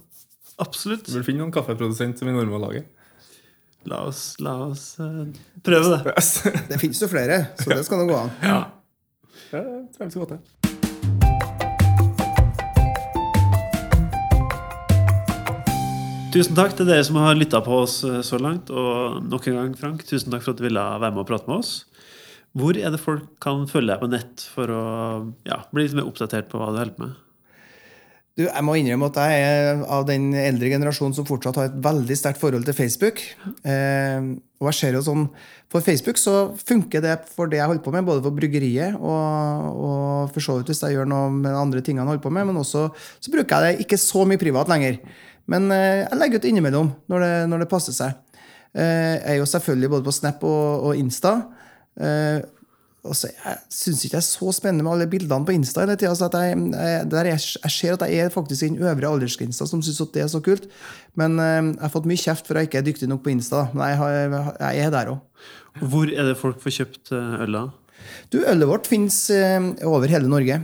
[0.60, 1.06] Absolutt.
[1.06, 2.84] Du burde finne noen kaffeprodusent som vi nordmenn lager.
[3.84, 5.26] La oss, la oss uh,
[5.64, 6.14] prøve det.
[6.70, 8.30] det fins jo flere, så det skal nå gå an.
[8.40, 8.60] Ja.
[9.50, 10.44] Det tror jeg vi skal gå til.
[16.34, 18.72] Tusen takk til dere som har lytta på oss eh, så langt.
[18.74, 21.46] Og nok en gang, Frank, tusen takk for at du ville være med og prate
[21.46, 21.84] med oss.
[22.58, 24.82] Hvor er det folk kan følge deg på nett for å
[25.46, 27.14] ja, bli litt mer oppdatert på hva du holder på med?
[28.34, 31.76] Du, jeg må innrømme at jeg er av den eldre generasjonen som fortsatt har et
[31.84, 33.20] veldig sterkt forhold til Facebook.
[33.62, 34.26] Eh,
[34.58, 35.28] og jeg ser jo sånn,
[35.70, 39.70] For Facebook så funker det for det jeg holder på med, både for bryggeriet og,
[39.86, 42.46] og for så vidt hvis jeg gjør noe med andre tingene jeg holder på med,
[42.50, 44.98] men også så bruker jeg det ikke så mye privat lenger.
[45.50, 48.18] Men eh, jeg legger ut innimellom når det, når det passer seg.
[48.74, 51.36] Eh, jeg er jo selvfølgelig både på Snap og, og Insta.
[51.94, 52.42] Eh,
[53.04, 55.82] Altså, jeg syns ikke det er så spennende med alle bildene på Insta.
[55.84, 59.10] hele tiden, altså jeg, jeg, jeg, jeg, ser at jeg er faktisk i den øvre
[59.10, 60.64] aldersgrensa som syns det er så kult.
[61.14, 63.34] Men uh, jeg har fått mye kjeft for at jeg ikke er dyktig nok på
[63.34, 63.66] Insta.
[63.74, 65.48] Men jeg, har, jeg er der òg.
[65.84, 67.64] Hvor er det folk får kjøpt øl øla?
[68.32, 70.58] Du, Ølet vårt finnes uh, over hele Norge.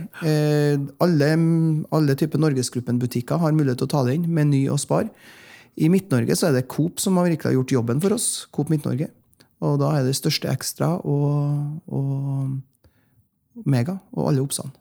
[1.01, 1.29] Alle,
[1.93, 4.29] alle typer Norgesgruppen-butikker har mulighet til å ta det inn.
[4.33, 5.09] Meny og Spar.
[5.77, 8.47] I Midt-Norge så er det Coop som har virkelig gjort jobben for oss.
[8.53, 9.13] Coop Midt-Norge.
[9.61, 14.73] Og da er det største ekstra og, og Mega og alle Obsene.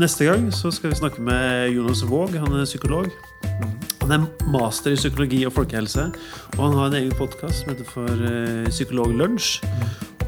[0.00, 2.34] Neste gang så skal vi snakke med Jonas Våg.
[2.40, 3.10] Han er psykolog.
[4.02, 6.08] Han er master i psykologi og folkehelse.
[6.56, 9.60] Og han har en egen podkast som heter for Psykolog Psykologlunsj.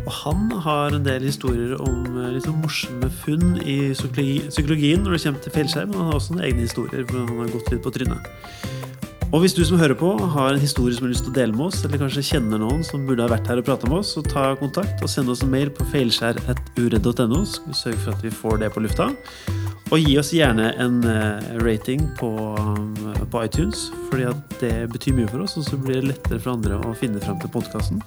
[0.06, 5.16] Og han har en del historier om uh, litt sånn morsomme funn i psykologien når
[5.16, 5.90] det kommer til fjellskjerm.
[5.90, 8.30] Men han har også egne historier hvor han har gått litt på trynet.
[9.34, 11.56] Og hvis du som hører på har en historie som har lyst til å dele
[11.56, 14.12] med oss, eller kanskje kjenner noen som burde ha vært her og prata med oss,
[14.14, 18.22] så ta kontakt og send oss en mail på feilskjær.uredd.no, skal vi sørge for at
[18.22, 19.08] vi får det på lufta.
[19.90, 22.94] Og gi oss gjerne en eh, rating på, um,
[23.30, 26.54] på iTunes, fordi at det betyr mye for oss, og så blir det lettere for
[26.54, 28.02] andre å finne frem til podkasten.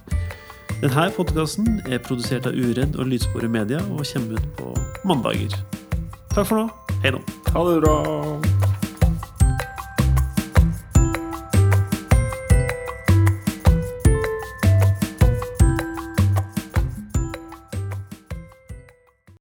[0.79, 4.71] Denne podkasten er produsert av Uredd og Lydsporet Media og kommer ut på
[5.07, 5.59] mandager.
[6.31, 6.95] Takk for nå.
[7.03, 7.23] Hei nå.
[7.51, 8.58] Ha det bra.